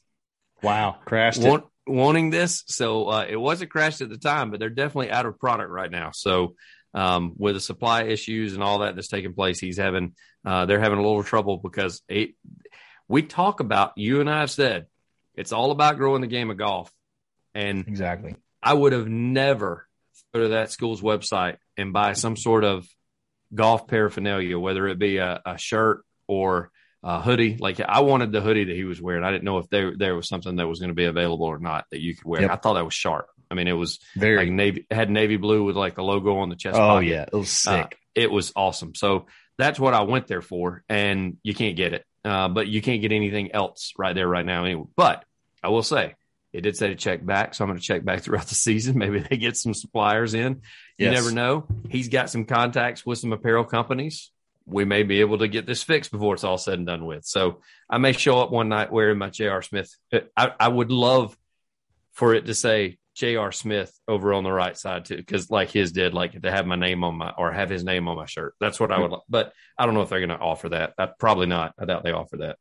Wow, 0.62 0.96
crashed 1.04 1.42
it. 1.42 1.48
want, 1.48 1.64
wanting 1.86 2.30
this. 2.30 2.64
So 2.66 3.08
uh, 3.08 3.26
it 3.28 3.36
wasn't 3.36 3.70
crashed 3.70 4.00
at 4.00 4.08
the 4.08 4.16
time, 4.16 4.50
but 4.50 4.58
they're 4.58 4.70
definitely 4.70 5.10
out 5.10 5.26
of 5.26 5.38
product 5.38 5.70
right 5.70 5.90
now. 5.90 6.10
So 6.14 6.54
um, 6.94 7.34
with 7.36 7.54
the 7.54 7.60
supply 7.60 8.04
issues 8.04 8.54
and 8.54 8.62
all 8.62 8.78
that 8.78 8.94
that's 8.94 9.08
taking 9.08 9.34
place, 9.34 9.60
he's 9.60 9.76
having 9.76 10.14
uh, 10.44 10.64
they're 10.64 10.80
having 10.80 10.98
a 10.98 11.02
little 11.02 11.22
trouble 11.22 11.58
because 11.58 12.02
it, 12.08 12.30
we 13.08 13.22
talk 13.22 13.60
about 13.60 13.92
you 13.96 14.20
and 14.20 14.30
I 14.30 14.40
have 14.40 14.50
said 14.50 14.86
it's 15.34 15.52
all 15.52 15.70
about 15.70 15.98
growing 15.98 16.22
the 16.22 16.26
game 16.28 16.50
of 16.50 16.56
golf, 16.56 16.90
and 17.54 17.86
Exactly. 17.86 18.36
I 18.62 18.72
would 18.72 18.92
have 18.92 19.08
never 19.08 19.86
go 20.32 20.40
to 20.40 20.48
that 20.48 20.70
school's 20.72 21.02
website 21.02 21.58
and 21.76 21.92
buy 21.92 22.14
some 22.14 22.36
sort 22.36 22.64
of 22.64 22.86
golf 23.54 23.86
paraphernalia, 23.86 24.58
whether 24.58 24.86
it 24.88 24.98
be 24.98 25.18
a, 25.18 25.40
a 25.46 25.58
shirt 25.58 26.04
or 26.26 26.70
a 27.02 27.20
hoodie. 27.20 27.56
Like 27.58 27.80
I 27.80 28.00
wanted 28.00 28.32
the 28.32 28.40
hoodie 28.40 28.64
that 28.64 28.74
he 28.76 28.84
was 28.84 29.00
wearing. 29.00 29.24
I 29.24 29.30
didn't 29.30 29.44
know 29.44 29.58
if 29.58 29.68
there 29.68 29.94
there 29.96 30.14
was 30.14 30.28
something 30.28 30.56
that 30.56 30.66
was 30.66 30.80
going 30.80 30.88
to 30.88 30.94
be 30.94 31.04
available 31.04 31.46
or 31.46 31.58
not 31.58 31.84
that 31.90 32.00
you 32.00 32.14
could 32.14 32.24
wear. 32.24 32.40
Yep. 32.42 32.50
I 32.50 32.56
thought 32.56 32.74
that 32.74 32.84
was 32.84 32.94
sharp. 32.94 33.26
I 33.50 33.54
mean, 33.54 33.68
it 33.68 33.72
was 33.72 33.98
Very. 34.16 34.38
like 34.38 34.50
navy 34.50 34.86
had 34.90 35.10
navy 35.10 35.36
blue 35.36 35.64
with 35.64 35.76
like 35.76 35.98
a 35.98 36.02
logo 36.02 36.38
on 36.38 36.48
the 36.48 36.56
chest. 36.56 36.76
oh 36.76 36.80
pocket. 36.80 37.06
yeah, 37.08 37.22
it 37.22 37.32
was 37.34 37.66
Uh, 37.66 37.82
sick. 37.82 37.98
it 38.14 38.30
was 38.30 38.52
awesome. 38.56 38.94
So 38.94 39.26
that's 39.58 39.78
what 39.78 39.94
I 39.94 40.00
went 40.02 40.26
there 40.26 40.42
for, 40.42 40.82
and 40.88 41.36
you 41.42 41.54
can't 41.54 41.76
get 41.76 41.92
it. 41.92 42.04
Uh, 42.24 42.48
but 42.48 42.66
you 42.68 42.80
can't 42.80 43.02
get 43.02 43.12
anything 43.12 43.52
else 43.52 43.92
right 43.98 44.14
there 44.14 44.26
right 44.26 44.46
now. 44.46 44.64
Anyway, 44.64 44.86
but 44.96 45.24
I 45.62 45.68
will 45.68 45.82
say 45.82 46.14
it 46.54 46.60
did 46.62 46.76
say 46.76 46.88
to 46.88 46.94
check 46.94 47.24
back, 47.26 47.52
so 47.54 47.64
I'm 47.64 47.68
going 47.68 47.78
to 47.78 47.84
check 47.84 48.04
back 48.04 48.20
throughout 48.22 48.46
the 48.46 48.54
season. 48.54 48.96
Maybe 48.96 49.18
they 49.18 49.36
get 49.36 49.56
some 49.56 49.74
suppliers 49.74 50.34
in. 50.34 50.62
You 50.98 51.10
Yes. 51.10 51.14
never 51.14 51.32
know. 51.32 51.66
He's 51.90 52.08
got 52.08 52.30
some 52.30 52.44
contacts 52.44 53.04
with 53.04 53.18
some 53.18 53.32
apparel 53.32 53.64
companies. 53.64 54.30
We 54.64 54.84
may 54.84 55.02
be 55.02 55.20
able 55.20 55.38
to 55.38 55.48
get 55.48 55.66
this 55.66 55.82
fixed 55.82 56.10
before 56.12 56.34
it's 56.34 56.44
all 56.44 56.56
said 56.56 56.78
and 56.78 56.86
done 56.86 57.04
with. 57.04 57.24
So 57.24 57.60
I 57.90 57.98
may 57.98 58.12
show 58.12 58.38
up 58.40 58.50
one 58.50 58.68
night 58.68 58.90
wearing 58.92 59.18
my 59.18 59.28
J.R. 59.28 59.60
Smith. 59.60 59.94
I, 60.36 60.52
I 60.58 60.68
would 60.68 60.90
love 60.90 61.36
for 62.12 62.32
it 62.34 62.46
to 62.46 62.54
say 62.54 62.98
J.R. 63.14 63.52
Smith 63.52 63.92
over 64.08 64.32
on 64.32 64.42
the 64.44 64.52
right 64.52 64.76
side 64.78 65.04
too, 65.04 65.16
because 65.16 65.50
like 65.50 65.70
his 65.70 65.92
did, 65.92 66.14
like 66.14 66.40
to 66.40 66.50
have 66.50 66.66
my 66.66 66.76
name 66.76 67.04
on 67.04 67.16
my 67.16 67.30
or 67.36 67.52
have 67.52 67.68
his 67.68 67.84
name 67.84 68.08
on 68.08 68.16
my 68.16 68.26
shirt. 68.26 68.54
That's 68.60 68.78
what 68.80 68.90
I 68.92 69.00
would. 69.00 69.10
Love. 69.10 69.22
But 69.28 69.52
I 69.78 69.84
don't 69.84 69.94
know 69.94 70.02
if 70.02 70.08
they're 70.08 70.20
going 70.24 70.30
to 70.30 70.38
offer 70.38 70.68
that. 70.70 70.94
I, 70.98 71.06
probably 71.18 71.46
not. 71.46 71.74
I 71.78 71.84
doubt 71.84 72.04
they 72.04 72.12
offer 72.12 72.38
that. 72.38 72.56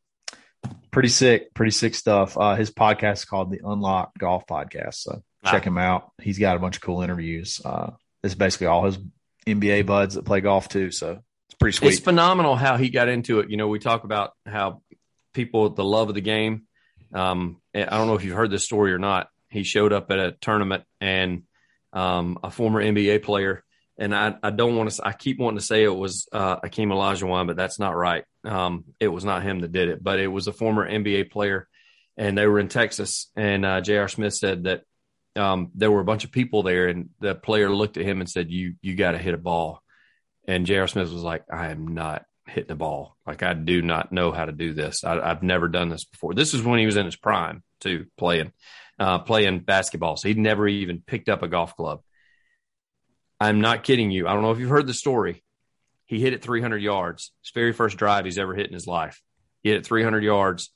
Pretty 0.94 1.10
sick, 1.10 1.56
pretty 1.56 1.72
sick 1.72 1.96
stuff. 1.96 2.38
Uh, 2.38 2.54
his 2.54 2.70
podcast 2.70 3.14
is 3.14 3.26
called 3.26 3.50
the 3.50 3.62
Unlocked 3.64 4.16
Golf 4.20 4.46
Podcast, 4.46 4.94
so 4.94 5.24
check 5.44 5.64
ah. 5.64 5.68
him 5.68 5.80
out. 5.80 6.12
He's 6.22 6.38
got 6.38 6.56
a 6.56 6.60
bunch 6.60 6.76
of 6.76 6.84
cool 6.84 7.02
interviews. 7.02 7.60
Uh, 7.66 7.94
it's 8.24 8.36
basically 8.36 8.68
all 8.68 8.86
his 8.86 9.00
NBA 9.48 9.88
buds 9.88 10.14
that 10.14 10.24
play 10.24 10.40
golf 10.42 10.70
too, 10.70 10.92
so 10.92 11.20
it's 11.48 11.56
pretty 11.56 11.76
sweet. 11.76 11.94
It's 11.94 12.00
phenomenal 12.00 12.56
how 12.56 12.78
he 12.78 12.90
got 12.90 13.10
into 13.10 13.40
it. 13.40 13.50
You 13.50 13.58
know, 13.58 13.70
we 13.70 13.80
talk 13.80 14.04
about 14.04 14.34
how 14.46 14.84
people 15.34 15.72
the 15.72 15.84
love 15.84 16.10
of 16.10 16.16
the 16.16 16.22
game. 16.22 16.68
Um, 17.12 17.60
I 17.74 17.86
don't 17.86 18.06
know 18.06 18.14
if 18.14 18.24
you've 18.24 18.38
heard 18.38 18.52
this 18.52 18.64
story 18.64 18.94
or 18.94 19.00
not. 19.00 19.30
He 19.50 19.64
showed 19.64 19.94
up 19.94 20.12
at 20.12 20.20
a 20.20 20.34
tournament 20.42 20.84
and 21.02 21.44
um, 21.92 22.38
a 22.44 22.52
former 22.52 22.84
NBA 22.84 23.24
player, 23.24 23.64
and 23.98 24.16
I, 24.16 24.36
I 24.44 24.52
don't 24.52 24.76
want 24.76 24.92
to. 24.92 25.08
I 25.08 25.14
keep 25.14 25.40
wanting 25.40 25.58
to 25.58 25.66
say 25.66 25.84
it 25.84 25.96
was 25.96 26.28
uh, 26.32 26.60
Akeem 26.60 26.90
Olajuwon, 26.90 27.48
but 27.48 27.56
that's 27.56 27.80
not 27.80 27.96
right. 27.96 28.26
Um, 28.44 28.86
it 29.00 29.08
was 29.08 29.24
not 29.24 29.44
him 29.44 29.60
that 29.62 29.72
did 29.72 29.90
it, 29.90 30.04
but 30.04 30.20
it 30.20 30.28
was 30.28 30.48
a 30.48 30.54
former 30.54 30.90
NBA 30.90 31.32
player, 31.32 31.68
and 32.18 32.38
they 32.38 32.46
were 32.46 32.60
in 32.60 32.68
Texas. 32.68 33.32
And 33.36 33.66
uh, 33.66 33.82
J.R. 33.82 34.08
Smith 34.08 34.34
said 34.34 34.64
that 34.64 34.82
um, 35.36 35.72
there 35.76 35.92
were 35.92 36.02
a 36.02 36.06
bunch 36.06 36.24
of 36.24 36.32
people 36.32 36.64
there, 36.64 36.88
and 36.88 37.10
the 37.20 37.36
player 37.36 37.74
looked 37.74 37.98
at 37.98 38.06
him 38.06 38.20
and 38.20 38.30
said, 38.30 38.52
"You 38.52 38.76
you 38.82 38.96
got 38.96 39.12
to 39.12 39.18
hit 39.18 39.34
a 39.34 39.38
ball." 39.38 39.82
And 40.46 40.66
J.R. 40.66 40.88
Smith 40.88 41.12
was 41.12 41.24
like, 41.24 41.44
"I 41.52 41.70
am 41.70 41.88
not 41.88 42.26
hitting 42.48 42.72
a 42.72 42.76
ball. 42.76 43.18
Like 43.26 43.44
I 43.44 43.54
do 43.54 43.82
not 43.82 44.12
know 44.12 44.32
how 44.32 44.46
to 44.46 44.52
do 44.52 44.74
this. 44.74 45.04
I, 45.04 45.28
have 45.28 45.44
never 45.44 45.68
done 45.68 45.90
this 45.90 46.06
before. 46.06 46.34
This 46.34 46.54
is 46.54 46.62
when 46.62 46.80
he 46.80 46.86
was 46.86 46.98
in 46.98 47.06
his 47.06 47.16
prime 47.16 47.64
too, 47.80 48.08
playing, 48.18 48.52
uh, 49.00 49.20
playing 49.20 49.60
basketball. 49.60 50.18
So 50.18 50.28
he'd 50.28 50.38
never 50.38 50.68
even 50.68 51.02
picked 51.06 51.30
up 51.30 51.44
a 51.44 51.48
golf 51.48 51.76
club. 51.76 52.02
I'm 53.40 53.62
not 53.62 53.84
kidding 53.84 54.12
you. 54.12 54.28
I 54.28 54.34
don't 54.34 54.42
know 54.42 54.52
if 54.52 54.60
you've 54.60 54.70
heard 54.70 54.88
the 54.88 54.94
story. 54.94 55.43
He 56.06 56.20
hit 56.20 56.34
it 56.34 56.42
300 56.42 56.82
yards. 56.82 57.32
His 57.42 57.52
very 57.54 57.74
first 57.74 57.98
drive 57.98 58.26
he's 58.26 58.38
ever 58.38 58.54
hit 58.54 58.68
in 58.68 58.74
his 58.74 58.88
life. 58.88 59.22
He 59.62 59.70
hit 59.70 59.80
it 59.80 59.86
300 59.86 60.24
yards, 60.24 60.72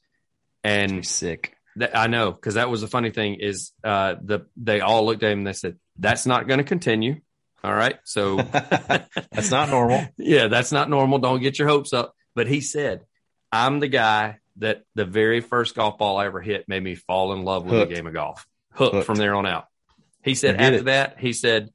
and 0.64 0.92
He's 0.92 1.10
sick. 1.10 1.54
That, 1.76 1.96
I 1.96 2.08
know 2.08 2.32
because 2.32 2.56
that 2.56 2.70
was 2.70 2.82
the 2.82 2.88
funny 2.88 3.12
thing 3.12 3.36
is 3.40 3.72
uh, 3.84 4.16
the 4.22 4.48
they 4.56 4.82
all 4.82 5.06
looked 5.06 5.22
at 5.24 5.32
him 5.32 5.40
and 5.40 5.48
they 5.48 5.54
said 5.54 5.78
that's 6.00 6.26
not 6.26 6.48
going 6.48 6.58
to 6.58 6.64
continue. 6.64 7.22
All 7.64 7.74
right. 7.74 7.98
So 8.04 8.38
that's 8.42 9.52
not 9.52 9.70
normal. 9.70 10.08
Yeah, 10.18 10.48
that's 10.48 10.72
not 10.72 10.90
normal. 10.90 11.20
Don't 11.20 11.42
get 11.42 11.60
your 11.60 11.68
hopes 11.68 11.94
up. 11.94 12.14
But 12.34 12.48
he 12.48 12.62
said, 12.62 13.02
I'm 13.52 13.80
the 13.80 13.88
guy 13.88 14.40
that 14.58 14.84
the 14.96 15.06
very 15.06 15.42
first 15.42 15.76
golf 15.76 15.98
ball 15.98 16.18
I 16.18 16.26
ever 16.26 16.42
hit 16.42 16.68
made 16.68 16.82
me 16.84 16.96
fall 16.96 17.34
in 17.34 17.44
love 17.44 17.66
with 17.66 17.74
Hooked. 17.74 17.90
the 17.90 17.96
game 17.96 18.08
of 18.08 18.14
golf. 18.14 18.48
Hooked, 18.74 18.96
Hooked, 18.96 19.06
from 19.06 19.18
there 19.18 19.36
on 19.36 19.46
out. 19.46 19.66
He 20.24 20.34
said 20.36 20.56
after 20.56 20.78
it. 20.78 20.86
that, 20.86 21.20
he 21.20 21.34
said, 21.34 21.70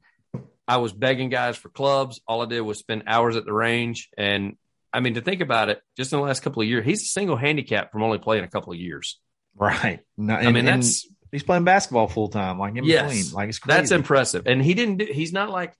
I 0.72 0.78
was 0.78 0.94
begging 0.94 1.28
guys 1.28 1.58
for 1.58 1.68
clubs. 1.68 2.22
All 2.26 2.40
I 2.40 2.46
did 2.46 2.62
was 2.62 2.78
spend 2.78 3.02
hours 3.06 3.36
at 3.36 3.44
the 3.44 3.52
range. 3.52 4.08
And 4.16 4.56
I 4.90 5.00
mean, 5.00 5.14
to 5.14 5.20
think 5.20 5.42
about 5.42 5.68
it, 5.68 5.82
just 5.98 6.14
in 6.14 6.18
the 6.18 6.24
last 6.24 6.40
couple 6.40 6.62
of 6.62 6.68
years, 6.68 6.82
he's 6.82 7.02
a 7.02 7.04
single 7.04 7.36
handicap 7.36 7.92
from 7.92 8.02
only 8.02 8.16
playing 8.16 8.44
a 8.44 8.48
couple 8.48 8.72
of 8.72 8.78
years. 8.78 9.20
Right. 9.54 10.00
No, 10.16 10.34
and, 10.34 10.48
I 10.48 10.50
mean, 10.50 10.64
that's 10.64 11.06
he's 11.30 11.42
playing 11.42 11.64
basketball 11.64 12.08
full 12.08 12.28
time, 12.28 12.58
like 12.58 12.74
in 12.74 12.84
yes, 12.84 13.02
between. 13.02 13.34
Like 13.34 13.50
it's 13.50 13.58
crazy. 13.58 13.76
That's 13.76 13.90
impressive. 13.90 14.44
And 14.46 14.62
he 14.62 14.72
didn't 14.72 14.96
do, 14.96 15.08
he's 15.12 15.34
not 15.34 15.50
like 15.50 15.74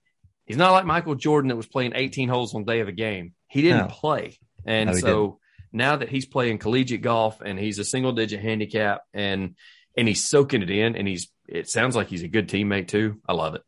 he's 0.45 0.57
not 0.57 0.73
like 0.73 0.85
Michael 0.85 1.15
Jordan 1.15 1.49
that 1.49 1.55
was 1.55 1.65
playing 1.65 1.93
18 1.95 2.29
holes 2.29 2.53
on 2.53 2.63
the 2.63 2.71
day 2.71 2.81
of 2.81 2.87
a 2.87 2.91
game. 2.91 3.33
He 3.47 3.63
didn't 3.63 3.87
no. 3.87 3.93
play. 3.95 4.37
And 4.63 4.91
no, 4.91 4.95
so 4.95 5.07
didn't. 5.07 5.35
now 5.71 5.95
that 5.95 6.09
he's 6.09 6.27
playing 6.27 6.59
collegiate 6.59 7.01
golf 7.01 7.41
and 7.41 7.57
he's 7.57 7.79
a 7.79 7.83
single 7.83 8.11
digit 8.11 8.41
handicap 8.41 9.01
and 9.11 9.55
and 9.97 10.07
he's 10.07 10.23
soaking 10.23 10.61
it 10.61 10.69
in 10.69 10.95
and 10.95 11.07
he's 11.07 11.31
it 11.49 11.67
sounds 11.67 11.95
like 11.95 12.09
he's 12.09 12.21
a 12.21 12.27
good 12.27 12.47
teammate 12.47 12.89
too. 12.89 13.19
I 13.27 13.33
love 13.33 13.55
it. 13.55 13.63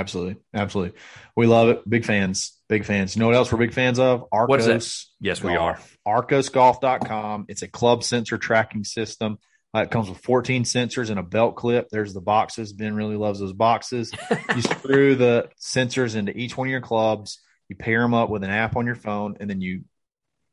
Absolutely. 0.00 0.36
Absolutely. 0.54 0.98
We 1.36 1.46
love 1.46 1.68
it. 1.68 1.88
Big 1.88 2.06
fans. 2.06 2.58
Big 2.70 2.86
fans. 2.86 3.14
You 3.14 3.20
know 3.20 3.26
what 3.26 3.36
else 3.36 3.52
we're 3.52 3.58
big 3.58 3.74
fans 3.74 3.98
of? 3.98 4.24
Arccos. 4.30 5.04
Yes, 5.20 5.40
Golf. 5.40 5.52
we 5.52 5.56
are. 5.58 5.78
ArccosGolf.com. 6.08 7.44
It's 7.48 7.60
a 7.60 7.68
club 7.68 8.02
sensor 8.02 8.38
tracking 8.38 8.84
system. 8.84 9.36
Uh, 9.74 9.80
it 9.80 9.90
comes 9.90 10.08
with 10.08 10.16
14 10.18 10.64
sensors 10.64 11.10
and 11.10 11.20
a 11.20 11.22
belt 11.22 11.54
clip. 11.54 11.88
There's 11.90 12.14
the 12.14 12.22
boxes. 12.22 12.72
Ben 12.72 12.94
really 12.94 13.16
loves 13.16 13.40
those 13.40 13.52
boxes. 13.52 14.10
you 14.56 14.62
screw 14.62 15.16
the 15.16 15.50
sensors 15.60 16.16
into 16.16 16.34
each 16.34 16.56
one 16.56 16.68
of 16.68 16.72
your 16.72 16.80
clubs. 16.80 17.38
You 17.68 17.76
pair 17.76 18.00
them 18.00 18.14
up 18.14 18.30
with 18.30 18.42
an 18.42 18.50
app 18.50 18.76
on 18.76 18.86
your 18.86 18.96
phone, 18.96 19.36
and 19.38 19.50
then 19.50 19.60
you 19.60 19.82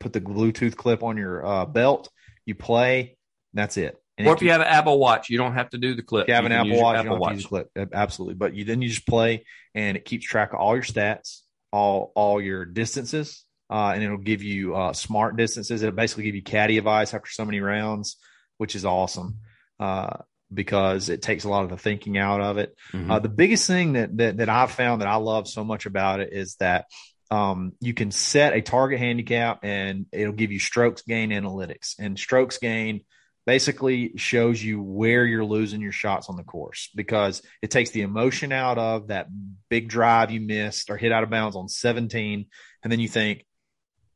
put 0.01 0.11
the 0.11 0.19
Bluetooth 0.19 0.75
clip 0.75 1.03
on 1.03 1.15
your 1.15 1.45
uh, 1.45 1.65
belt. 1.65 2.09
You 2.45 2.53
play. 2.53 3.17
that's 3.53 3.77
it. 3.77 3.97
And 4.17 4.27
or 4.27 4.33
if 4.33 4.41
you 4.41 4.51
have 4.51 4.61
an 4.61 4.67
Apple 4.67 4.97
Watch, 4.97 5.29
you 5.29 5.37
don't 5.37 5.53
have 5.53 5.69
to 5.71 5.77
do 5.77 5.93
the 5.93 6.01
clip. 6.01 6.23
If 6.23 6.29
you 6.29 6.33
have 6.33 6.43
you 6.43 6.47
an 6.47 6.51
Apple 6.53 6.81
Watch, 6.81 6.95
Apple 6.95 7.03
you 7.03 7.09
don't 7.11 7.19
Watch. 7.19 7.33
use 7.33 7.43
the 7.43 7.49
clip. 7.49 7.89
Absolutely. 7.93 8.35
But 8.35 8.55
you 8.55 8.65
then 8.65 8.81
you 8.81 8.89
just 8.89 9.05
play, 9.05 9.45
and 9.75 9.95
it 9.95 10.05
keeps 10.05 10.25
track 10.25 10.53
of 10.53 10.59
all 10.59 10.75
your 10.75 10.83
stats, 10.83 11.41
all 11.71 12.11
all 12.15 12.41
your 12.41 12.65
distances, 12.65 13.45
uh, 13.69 13.91
and 13.93 14.03
it'll 14.03 14.17
give 14.17 14.41
you 14.41 14.75
uh, 14.75 14.93
smart 14.93 15.37
distances. 15.37 15.83
It'll 15.83 15.95
basically 15.95 16.23
give 16.23 16.35
you 16.35 16.43
caddy 16.43 16.77
advice 16.77 17.13
after 17.13 17.29
so 17.29 17.45
many 17.45 17.59
rounds 17.59 18.17
which 18.57 18.75
is 18.75 18.85
awesome 18.85 19.37
uh, 19.79 20.17
because 20.53 21.09
it 21.09 21.21
takes 21.21 21.43
a 21.43 21.49
lot 21.49 21.63
of 21.63 21.69
the 21.69 21.77
thinking 21.77 22.17
out 22.17 22.41
of 22.41 22.57
it. 22.57 22.75
Mm-hmm. 22.91 23.11
Uh, 23.11 23.19
the 23.19 23.29
biggest 23.29 23.67
thing 23.67 23.93
that, 23.93 24.15
that 24.17 24.37
that 24.37 24.49
I've 24.49 24.71
found 24.71 25.01
that 25.01 25.07
I 25.07 25.15
love 25.15 25.47
so 25.47 25.63
much 25.63 25.85
about 25.85 26.19
it 26.19 26.33
is 26.33 26.55
that 26.55 26.85
um, 27.29 27.73
you 27.79 27.93
can 27.93 28.11
set 28.11 28.53
a 28.53 28.61
target 28.61 28.99
handicap 28.99 29.59
and 29.63 30.05
it'll 30.11 30.33
give 30.33 30.51
you 30.51 30.59
strokes 30.59 31.01
gain 31.01 31.29
analytics. 31.29 31.95
And 31.99 32.17
strokes 32.17 32.57
gain 32.57 33.01
basically 33.47 34.11
shows 34.17 34.61
you 34.61 34.81
where 34.81 35.25
you're 35.25 35.45
losing 35.45 35.79
your 35.79 35.93
shots 35.93 36.27
on 36.29 36.35
the 36.35 36.43
course 36.43 36.89
because 36.93 37.41
it 37.61 37.71
takes 37.71 37.91
the 37.91 38.01
emotion 38.01 38.51
out 38.51 38.77
of 38.77 39.07
that 39.07 39.27
big 39.69 39.87
drive 39.87 40.31
you 40.31 40.41
missed 40.41 40.89
or 40.89 40.97
hit 40.97 41.13
out 41.13 41.23
of 41.23 41.29
bounds 41.29 41.55
on 41.55 41.69
17. 41.69 42.45
And 42.83 42.91
then 42.91 42.99
you 42.99 43.07
think, 43.07 43.45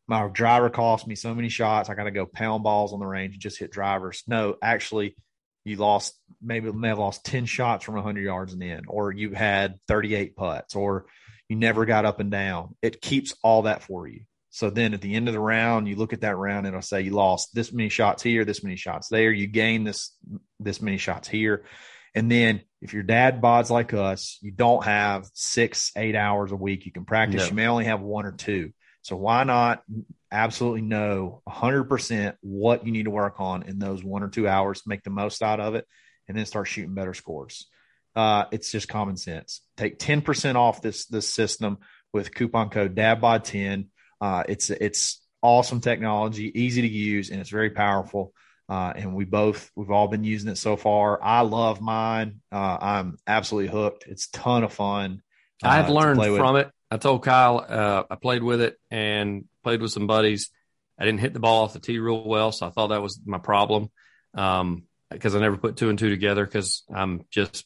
my 0.05 0.27
driver 0.27 0.69
cost 0.69 1.07
me 1.07 1.15
so 1.15 1.33
many 1.33 1.47
shots. 1.47 1.89
I 1.89 1.95
got 1.95 2.03
to 2.03 2.11
go 2.11 2.25
pound 2.25 2.63
balls 2.63 2.91
on 2.91 2.99
the 2.99 3.05
range 3.05 3.35
and 3.35 3.41
just 3.41 3.57
hit 3.57 3.71
drivers. 3.71 4.23
No, 4.27 4.57
actually, 4.61 5.15
you 5.63 5.77
lost 5.77 6.13
maybe 6.41 6.69
may 6.69 6.89
have 6.89 6.99
lost 6.99 7.23
10 7.23 7.45
shots 7.45 7.85
from 7.85 7.95
100 7.95 8.21
yards 8.21 8.51
and 8.51 8.61
in, 8.61 8.81
or 8.89 9.13
you 9.13 9.31
had 9.31 9.79
38 9.87 10.35
putts, 10.35 10.75
or 10.75 11.05
you 11.47 11.55
never 11.55 11.85
got 11.85 12.03
up 12.03 12.19
and 12.19 12.31
down. 12.31 12.75
It 12.81 12.99
keeps 12.99 13.33
all 13.41 13.61
that 13.61 13.83
for 13.83 14.05
you. 14.07 14.23
So 14.51 14.69
then 14.69 14.93
at 14.93 15.01
the 15.01 15.15
end 15.15 15.29
of 15.29 15.33
the 15.33 15.39
round, 15.39 15.87
you 15.87 15.95
look 15.95 16.11
at 16.13 16.21
that 16.21 16.35
round 16.35 16.67
and 16.67 16.75
it'll 16.75 16.81
say 16.81 17.01
you 17.01 17.11
lost 17.11 17.55
this 17.55 17.71
many 17.71 17.89
shots 17.89 18.21
here, 18.21 18.43
this 18.43 18.63
many 18.63 18.75
shots 18.75 19.07
there. 19.07 19.31
You 19.31 19.47
gain 19.47 19.85
this 19.85 20.15
this 20.59 20.81
many 20.81 20.97
shots 20.97 21.27
here. 21.27 21.65
And 22.13 22.29
then 22.29 22.61
if 22.81 22.93
your 22.93 23.03
dad 23.03 23.41
bods 23.41 23.69
like 23.69 23.93
us, 23.93 24.37
you 24.41 24.51
don't 24.51 24.83
have 24.83 25.29
six, 25.33 25.93
eight 25.95 26.15
hours 26.15 26.51
a 26.51 26.57
week 26.57 26.85
you 26.85 26.91
can 26.91 27.05
practice. 27.05 27.43
No. 27.43 27.47
You 27.47 27.53
may 27.53 27.67
only 27.67 27.85
have 27.85 28.01
one 28.01 28.25
or 28.25 28.33
two. 28.33 28.73
So 29.03 29.15
why 29.15 29.45
not 29.45 29.83
absolutely 30.31 30.81
know 30.81 31.41
100% 31.47 32.35
what 32.41 32.85
you 32.85 32.91
need 32.91 33.05
to 33.05 33.11
work 33.11 33.39
on 33.39 33.63
in 33.63 33.79
those 33.79 34.03
one 34.03 34.21
or 34.21 34.27
two 34.27 34.47
hours, 34.47 34.83
make 34.85 35.03
the 35.03 35.09
most 35.09 35.41
out 35.41 35.59
of 35.59 35.75
it, 35.75 35.87
and 36.27 36.37
then 36.37 36.45
start 36.45 36.67
shooting 36.67 36.93
better 36.93 37.13
scores. 37.13 37.67
Uh, 38.15 38.45
it's 38.51 38.71
just 38.71 38.89
common 38.89 39.15
sense. 39.15 39.61
Take 39.77 39.97
10% 39.97 40.55
off 40.55 40.81
this 40.81 41.05
this 41.05 41.33
system 41.33 41.77
with 42.13 42.35
coupon 42.35 42.69
code 42.69 42.95
DADBOD10. 42.95 43.87
Uh, 44.21 44.43
it's 44.47 44.69
it's 44.69 45.19
awesome 45.41 45.81
technology, 45.81 46.51
easy 46.57 46.83
to 46.83 46.87
use, 46.87 47.31
and 47.31 47.41
it's 47.41 47.49
very 47.49 47.71
powerful. 47.71 48.33
Uh, 48.69 48.93
and 48.95 49.15
we 49.15 49.25
both 49.25 49.69
we've 49.75 49.91
all 49.91 50.07
been 50.07 50.23
using 50.23 50.49
it 50.49 50.57
so 50.57 50.77
far. 50.77 51.21
I 51.21 51.41
love 51.41 51.81
mine. 51.81 52.41
Uh, 52.51 52.77
I'm 52.79 53.17
absolutely 53.27 53.69
hooked. 53.69 54.05
It's 54.07 54.27
a 54.27 54.31
ton 54.31 54.63
of 54.63 54.71
fun. 54.71 55.23
I've 55.63 55.89
uh, 55.89 55.93
learned 55.93 56.23
from 56.23 56.55
it. 56.55 56.69
I 56.89 56.97
told 56.97 57.23
Kyle 57.23 57.65
uh, 57.67 58.03
I 58.09 58.15
played 58.15 58.43
with 58.43 58.61
it 58.61 58.77
and 58.89 59.45
played 59.63 59.81
with 59.81 59.91
some 59.91 60.07
buddies. 60.07 60.51
I 60.97 61.05
didn't 61.05 61.19
hit 61.19 61.33
the 61.33 61.39
ball 61.39 61.63
off 61.63 61.73
the 61.73 61.79
tee 61.79 61.99
real 61.99 62.23
well, 62.23 62.51
so 62.51 62.67
I 62.67 62.69
thought 62.69 62.87
that 62.87 63.01
was 63.01 63.19
my 63.25 63.39
problem 63.39 63.89
because 64.33 64.61
um, 64.61 64.83
I 65.11 65.39
never 65.39 65.57
put 65.57 65.77
two 65.77 65.89
and 65.89 65.97
two 65.97 66.09
together 66.09 66.45
because 66.45 66.83
I'm 66.93 67.25
just 67.31 67.65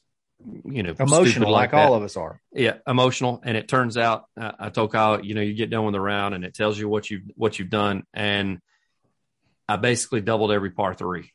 you 0.66 0.84
know 0.84 0.94
emotional 1.00 1.52
like, 1.52 1.74
like 1.74 1.86
all 1.86 1.94
of 1.94 2.04
us 2.04 2.18
are. 2.18 2.40
Yeah, 2.52 2.76
emotional. 2.88 3.42
And 3.44 3.58
it 3.58 3.68
turns 3.68 3.98
out 3.98 4.26
uh, 4.40 4.52
I 4.60 4.70
told 4.70 4.92
Kyle, 4.92 5.24
you 5.24 5.34
know, 5.34 5.42
you 5.42 5.54
get 5.54 5.70
done 5.70 5.86
with 5.86 5.94
the 5.94 6.02
round 6.02 6.36
and 6.36 6.44
it 6.44 6.54
tells 6.54 6.78
you 6.78 6.88
what 6.90 7.10
you've 7.10 7.24
what 7.36 7.58
you've 7.60 7.70
done, 7.70 8.04
and 8.14 8.60
I 9.68 9.78
basically 9.78 10.22
doubled 10.22 10.52
every 10.52 10.72
par 10.72 10.94
three. 10.94 11.32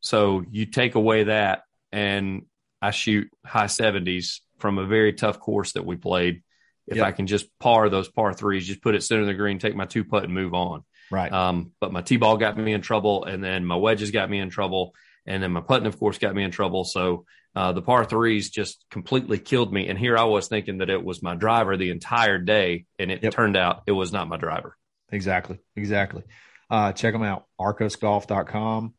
So 0.00 0.44
you 0.50 0.66
take 0.66 0.94
away 0.94 1.24
that, 1.24 1.62
and 1.92 2.46
I 2.80 2.90
shoot 2.90 3.30
high 3.44 3.68
seventies 3.68 4.42
from 4.58 4.78
a 4.78 4.86
very 4.86 5.12
tough 5.12 5.40
course 5.40 5.72
that 5.72 5.84
we 5.84 5.96
played 5.96 6.42
if 6.86 6.98
yep. 6.98 7.06
I 7.06 7.12
can 7.12 7.26
just 7.26 7.46
par 7.58 7.88
those 7.88 8.08
par 8.08 8.34
threes, 8.34 8.66
just 8.66 8.82
put 8.82 8.94
it 8.94 9.02
center 9.02 9.22
of 9.22 9.26
the 9.26 9.34
green, 9.34 9.58
take 9.58 9.74
my 9.74 9.86
two 9.86 10.04
putt 10.04 10.24
and 10.24 10.34
move 10.34 10.54
on. 10.54 10.84
Right. 11.10 11.32
Um, 11.32 11.72
but 11.80 11.92
my 11.92 12.02
T 12.02 12.16
ball 12.16 12.36
got 12.36 12.58
me 12.58 12.72
in 12.72 12.82
trouble, 12.82 13.24
and 13.24 13.42
then 13.42 13.64
my 13.64 13.76
wedges 13.76 14.10
got 14.10 14.28
me 14.28 14.38
in 14.38 14.50
trouble, 14.50 14.94
and 15.26 15.42
then 15.42 15.52
my 15.52 15.60
putting, 15.60 15.86
of 15.86 15.98
course, 15.98 16.18
got 16.18 16.34
me 16.34 16.42
in 16.42 16.50
trouble. 16.50 16.84
So 16.84 17.24
uh, 17.54 17.72
the 17.72 17.82
par 17.82 18.04
threes 18.04 18.50
just 18.50 18.84
completely 18.90 19.38
killed 19.38 19.72
me. 19.72 19.88
And 19.88 19.98
here 19.98 20.18
I 20.18 20.24
was 20.24 20.48
thinking 20.48 20.78
that 20.78 20.90
it 20.90 21.04
was 21.04 21.22
my 21.22 21.34
driver 21.34 21.76
the 21.76 21.90
entire 21.90 22.38
day, 22.38 22.86
and 22.98 23.10
it 23.10 23.22
yep. 23.22 23.32
turned 23.32 23.56
out 23.56 23.82
it 23.86 23.92
was 23.92 24.12
not 24.12 24.28
my 24.28 24.36
driver. 24.36 24.76
Exactly. 25.12 25.58
Exactly. 25.76 26.22
Uh, 26.70 26.92
check 26.92 27.12
them 27.12 27.22
out, 27.22 27.44
arccosgolf.com, 27.60 28.94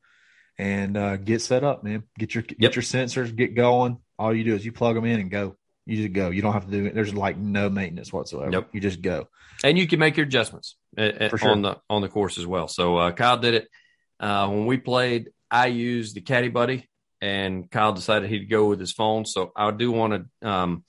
and 0.57 0.97
uh, 0.97 1.17
get 1.17 1.41
set 1.41 1.63
up, 1.63 1.83
man. 1.83 2.03
Get 2.17 2.33
your 2.33 2.43
get 2.43 2.57
yep. 2.59 2.75
your 2.75 2.83
sensors, 2.83 3.35
get 3.35 3.55
going. 3.55 3.97
All 4.17 4.33
you 4.33 4.43
do 4.43 4.55
is 4.55 4.65
you 4.65 4.71
plug 4.71 4.95
them 4.95 5.05
in 5.05 5.19
and 5.19 5.29
go. 5.29 5.57
You 5.85 5.97
just 5.97 6.13
go. 6.13 6.29
You 6.29 6.41
don't 6.41 6.53
have 6.53 6.65
to 6.65 6.71
do 6.71 6.85
it. 6.85 6.95
There's 6.95 7.13
like 7.13 7.37
no 7.37 7.69
maintenance 7.69 8.13
whatsoever. 8.13 8.49
Nope. 8.49 8.69
You 8.71 8.79
just 8.79 9.01
go. 9.01 9.27
and 9.63 9.77
you 9.77 9.87
can 9.87 9.99
make 9.99 10.15
your 10.17 10.25
adjustments 10.25 10.77
uh, 10.97 11.01
uh, 11.01 11.29
For 11.29 11.37
sure. 11.37 11.51
on 11.51 11.61
the 11.61 11.77
on 11.89 12.01
the 12.01 12.07
course 12.07 12.37
as 12.37 12.45
well. 12.45 12.67
So 12.67 12.97
uh, 12.97 13.11
Kyle 13.11 13.37
did 13.37 13.55
it 13.55 13.67
uh, 14.19 14.47
when 14.47 14.65
we 14.65 14.77
played. 14.77 15.31
I 15.51 15.67
used 15.67 16.15
the 16.15 16.21
Caddy 16.21 16.49
Buddy, 16.49 16.89
and 17.25 17.69
Kyle 17.71 17.93
decided 17.93 18.29
he'd 18.29 18.49
go 18.49 18.67
with 18.69 18.79
his 18.79 18.91
phone. 18.93 19.25
So 19.25 19.51
I 19.55 19.71
do 19.71 19.91
want 19.91 20.27
to 20.41 20.47
um, 20.49 20.83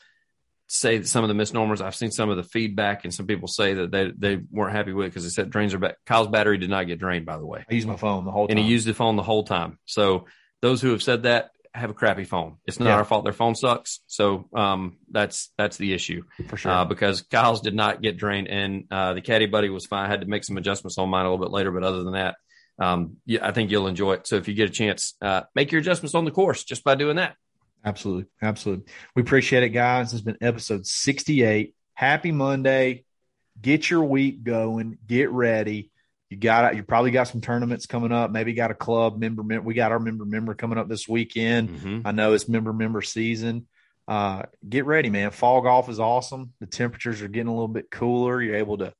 say 0.68 0.98
that 0.98 1.08
some 1.08 1.24
of 1.24 1.28
the 1.28 1.34
misnomers. 1.34 1.80
I've 1.80 1.94
seen 1.94 2.10
some 2.10 2.28
of 2.30 2.36
the 2.36 2.42
feedback, 2.42 3.04
and 3.04 3.14
some 3.14 3.26
people 3.26 3.48
say 3.48 3.74
that 3.74 3.90
they 3.90 4.12
they 4.16 4.42
weren't 4.50 4.72
happy 4.74 4.92
with 4.92 5.06
it 5.06 5.10
because 5.10 5.24
they 5.24 5.30
said 5.30 5.50
drains 5.50 5.74
are 5.74 5.78
back. 5.78 5.96
Kyle's 6.06 6.28
battery 6.28 6.58
did 6.58 6.70
not 6.70 6.86
get 6.86 6.98
drained, 6.98 7.26
by 7.26 7.38
the 7.38 7.46
way, 7.46 7.64
I 7.70 7.74
used 7.74 7.88
my 7.88 7.96
phone 7.96 8.24
the 8.24 8.30
whole 8.30 8.48
time. 8.48 8.56
and 8.56 8.64
he 8.64 8.70
used 8.70 8.86
the 8.86 8.94
phone 8.94 9.16
the 9.16 9.22
whole 9.22 9.44
time. 9.44 9.78
So 9.86 10.26
those 10.62 10.80
who 10.82 10.90
have 10.90 11.02
said 11.02 11.22
that 11.24 11.50
have 11.74 11.90
a 11.90 11.94
crappy 11.94 12.24
phone. 12.24 12.56
It's 12.66 12.80
not 12.80 12.86
Yeah. 12.86 12.96
our 12.96 13.04
fault. 13.04 13.24
Their 13.24 13.34
phone 13.34 13.54
sucks. 13.54 14.00
So 14.06 14.48
um, 14.54 14.96
that's 15.10 15.52
that's 15.58 15.76
the 15.76 15.92
issue 15.92 16.22
for 16.48 16.56
sure. 16.56 16.72
uh, 16.72 16.84
because 16.86 17.20
Kyle's 17.22 17.60
did 17.60 17.74
not 17.74 18.00
get 18.00 18.16
drained, 18.16 18.48
and 18.48 18.84
uh, 18.90 19.12
the 19.12 19.20
caddy 19.20 19.44
buddy 19.46 19.68
was 19.68 19.84
fine. 19.86 20.06
I 20.06 20.08
had 20.08 20.22
to 20.22 20.26
make 20.26 20.44
some 20.44 20.56
adjustments 20.56 20.96
on 20.98 21.08
mine 21.10 21.26
a 21.26 21.30
little 21.30 21.44
bit 21.44 21.52
later, 21.52 21.70
but 21.72 21.82
other 21.84 22.02
than 22.02 22.14
that, 22.14 22.36
um, 22.78 23.16
yeah, 23.24 23.46
I 23.46 23.52
think 23.52 23.70
you'll 23.70 23.86
enjoy 23.86 24.14
it. 24.14 24.26
So 24.26 24.36
if 24.36 24.48
you 24.48 24.54
get 24.54 24.68
a 24.68 24.72
chance, 24.72 25.14
uh, 25.22 25.42
make 25.54 25.72
your 25.72 25.80
adjustments 25.80 26.14
on 26.14 26.24
the 26.24 26.30
course 26.30 26.64
just 26.64 26.84
by 26.84 26.94
doing 26.94 27.16
that. 27.16 27.36
Absolutely. 27.84 28.26
Absolutely. 28.42 28.84
We 29.14 29.22
appreciate 29.22 29.62
it, 29.62 29.70
guys. 29.70 30.06
This 30.06 30.12
has 30.12 30.22
been 30.22 30.38
episode 30.40 30.86
68. 30.86 31.74
Happy 31.94 32.32
Monday. 32.32 33.04
Get 33.60 33.88
your 33.88 34.04
week 34.04 34.42
going. 34.42 34.98
Get 35.06 35.30
ready. 35.30 35.90
You 36.28 36.36
got 36.36 36.74
you 36.74 36.82
probably 36.82 37.12
got 37.12 37.28
some 37.28 37.40
tournaments 37.40 37.86
coming 37.86 38.10
up. 38.10 38.32
Maybe 38.32 38.52
got 38.52 38.72
a 38.72 38.74
club 38.74 39.18
member. 39.18 39.42
We 39.42 39.74
got 39.74 39.92
our 39.92 40.00
member 40.00 40.24
member 40.24 40.54
coming 40.54 40.76
up 40.76 40.88
this 40.88 41.08
weekend. 41.08 41.70
Mm-hmm. 41.70 42.00
I 42.04 42.10
know 42.10 42.32
it's 42.32 42.48
member 42.48 42.72
member 42.72 43.00
season. 43.00 43.68
Uh, 44.08 44.42
get 44.68 44.86
ready, 44.86 45.08
man. 45.08 45.30
Fall 45.30 45.62
golf 45.62 45.88
is 45.88 46.00
awesome. 46.00 46.52
The 46.60 46.66
temperatures 46.66 47.22
are 47.22 47.28
getting 47.28 47.48
a 47.48 47.54
little 47.54 47.68
bit 47.68 47.90
cooler. 47.90 48.42
You're 48.42 48.56
able 48.56 48.78
to 48.78 48.92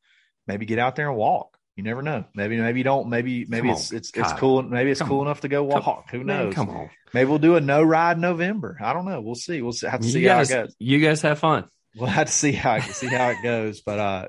maybe 0.47 0.67
get 0.67 0.79
out 0.79 0.95
there 0.95 1.09
and 1.09 1.17
walk. 1.17 1.56
You 1.77 1.83
never 1.83 2.01
know. 2.03 2.25
Maybe 2.35 2.57
maybe 2.57 2.81
you 2.81 2.85
don't. 2.85 3.09
Maybe 3.11 3.45
maybe 3.45 3.69
Come 3.69 3.77
it's 3.77 3.93
on, 3.93 3.99
it's 3.99 4.11
it's 4.15 4.33
cool. 4.35 4.63
Maybe 4.63 4.91
it's 4.91 5.01
Come 5.01 5.09
cool 5.09 5.21
on. 5.21 5.27
enough 5.27 5.43
to 5.43 5.49
go 5.49 5.69
Come- 5.71 5.83
walk. 5.85 6.11
Who 6.11 6.25
Man, 6.25 6.27
knows? 6.47 6.55
come 6.55 6.71
on, 6.71 6.89
Maybe 7.13 7.29
we'll 7.29 7.39
do 7.39 7.57
a 7.57 7.61
no 7.61 7.83
ride 7.83 8.19
November. 8.19 8.79
I 8.83 8.93
don't 8.95 9.05
know. 9.05 9.21
We'll 9.21 9.35
see. 9.35 9.61
We'll 9.61 9.73
see, 9.73 9.87
have 9.87 10.01
to 10.01 10.09
see 10.09 10.21
you 10.21 10.31
how 10.31 10.39
guys, 10.39 10.51
it 10.51 10.55
goes. 10.55 10.77
you 10.79 10.99
guys 11.01 11.21
have 11.23 11.39
fun. 11.39 11.69
We'll 11.95 12.09
have 12.09 12.29
to 12.29 12.33
see 12.33 12.53
how 12.53 12.81
see 12.81 13.09
how 13.09 13.29
it 13.29 13.43
goes. 13.43 13.83
But 13.83 13.99
uh, 13.99 14.29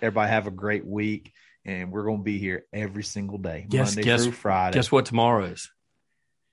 everybody 0.00 0.30
have 0.30 0.46
a 0.46 0.52
great 0.52 0.86
week, 0.86 1.32
and 1.64 1.90
we're 1.90 2.04
going 2.04 2.18
to 2.18 2.24
be 2.24 2.38
here 2.38 2.64
every 2.72 3.02
single 3.02 3.38
day, 3.38 3.66
Guess- 3.68 3.96
Monday 3.96 4.02
guess- 4.04 4.22
through 4.22 4.32
Friday. 4.32 4.74
Guess 4.78 4.92
what 4.92 5.06
tomorrow 5.06 5.46
is? 5.46 5.68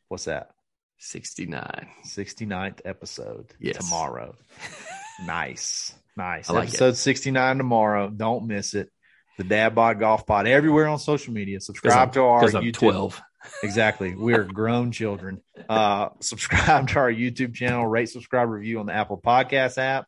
What's 0.08 0.26
that? 0.26 0.50
Sixty 0.98 1.46
nine. 1.46 1.90
69th 2.08 2.80
episode 2.86 3.54
Yes. 3.60 3.78
tomorrow. 3.78 4.36
nice, 5.26 5.94
nice. 6.18 6.50
Like 6.50 6.70
episode 6.70 6.96
69 6.98 7.58
tomorrow. 7.58 8.10
Don't 8.10 8.48
miss 8.48 8.74
it. 8.74 8.90
The 9.38 9.44
Dad 9.44 9.74
Bod 9.76 10.00
Golf 10.00 10.26
Pod 10.26 10.48
everywhere 10.48 10.88
on 10.88 11.00
social 11.00 11.34
media. 11.34 11.60
Subscribe 11.60 12.14
to 12.14 12.22
our 12.22 12.44
I'm 12.44 12.52
YouTube. 12.52 12.74
twelve. 12.74 13.22
Exactly. 13.62 14.16
We 14.16 14.34
are 14.36 14.44
grown 14.44 14.92
children. 14.92 15.42
Uh, 15.68 16.10
subscribe 16.22 16.88
to 16.90 17.00
our 17.00 17.12
YouTube 17.12 17.54
channel, 17.54 17.86
rate, 17.86 18.10
subscribe, 18.10 18.50
review 18.50 18.80
on 18.80 18.86
the 18.86 18.94
Apple 18.94 19.20
Podcast 19.20 19.78
app. 19.78 20.06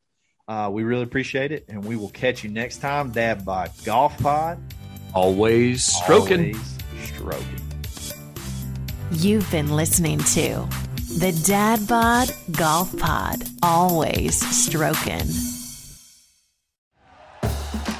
Uh, 0.47 0.69
we 0.71 0.83
really 0.83 1.03
appreciate 1.03 1.51
it. 1.51 1.65
And 1.67 1.83
we 1.83 1.95
will 1.95 2.09
catch 2.09 2.43
you 2.43 2.49
next 2.49 2.77
time. 2.77 3.11
Dad 3.11 3.43
Bod 3.43 3.71
Golf 3.83 4.17
Pod. 4.19 4.59
Always 5.13 5.83
stroking. 5.83 6.55
Always 6.55 6.77
stroking. 7.03 7.61
You've 9.11 9.49
been 9.51 9.75
listening 9.75 10.19
to 10.19 10.67
the 11.17 11.31
Dad 11.45 11.87
Bod 11.87 12.31
Golf 12.51 12.95
Pod. 12.97 13.43
Always 13.63 14.39
stroking. 14.65 15.27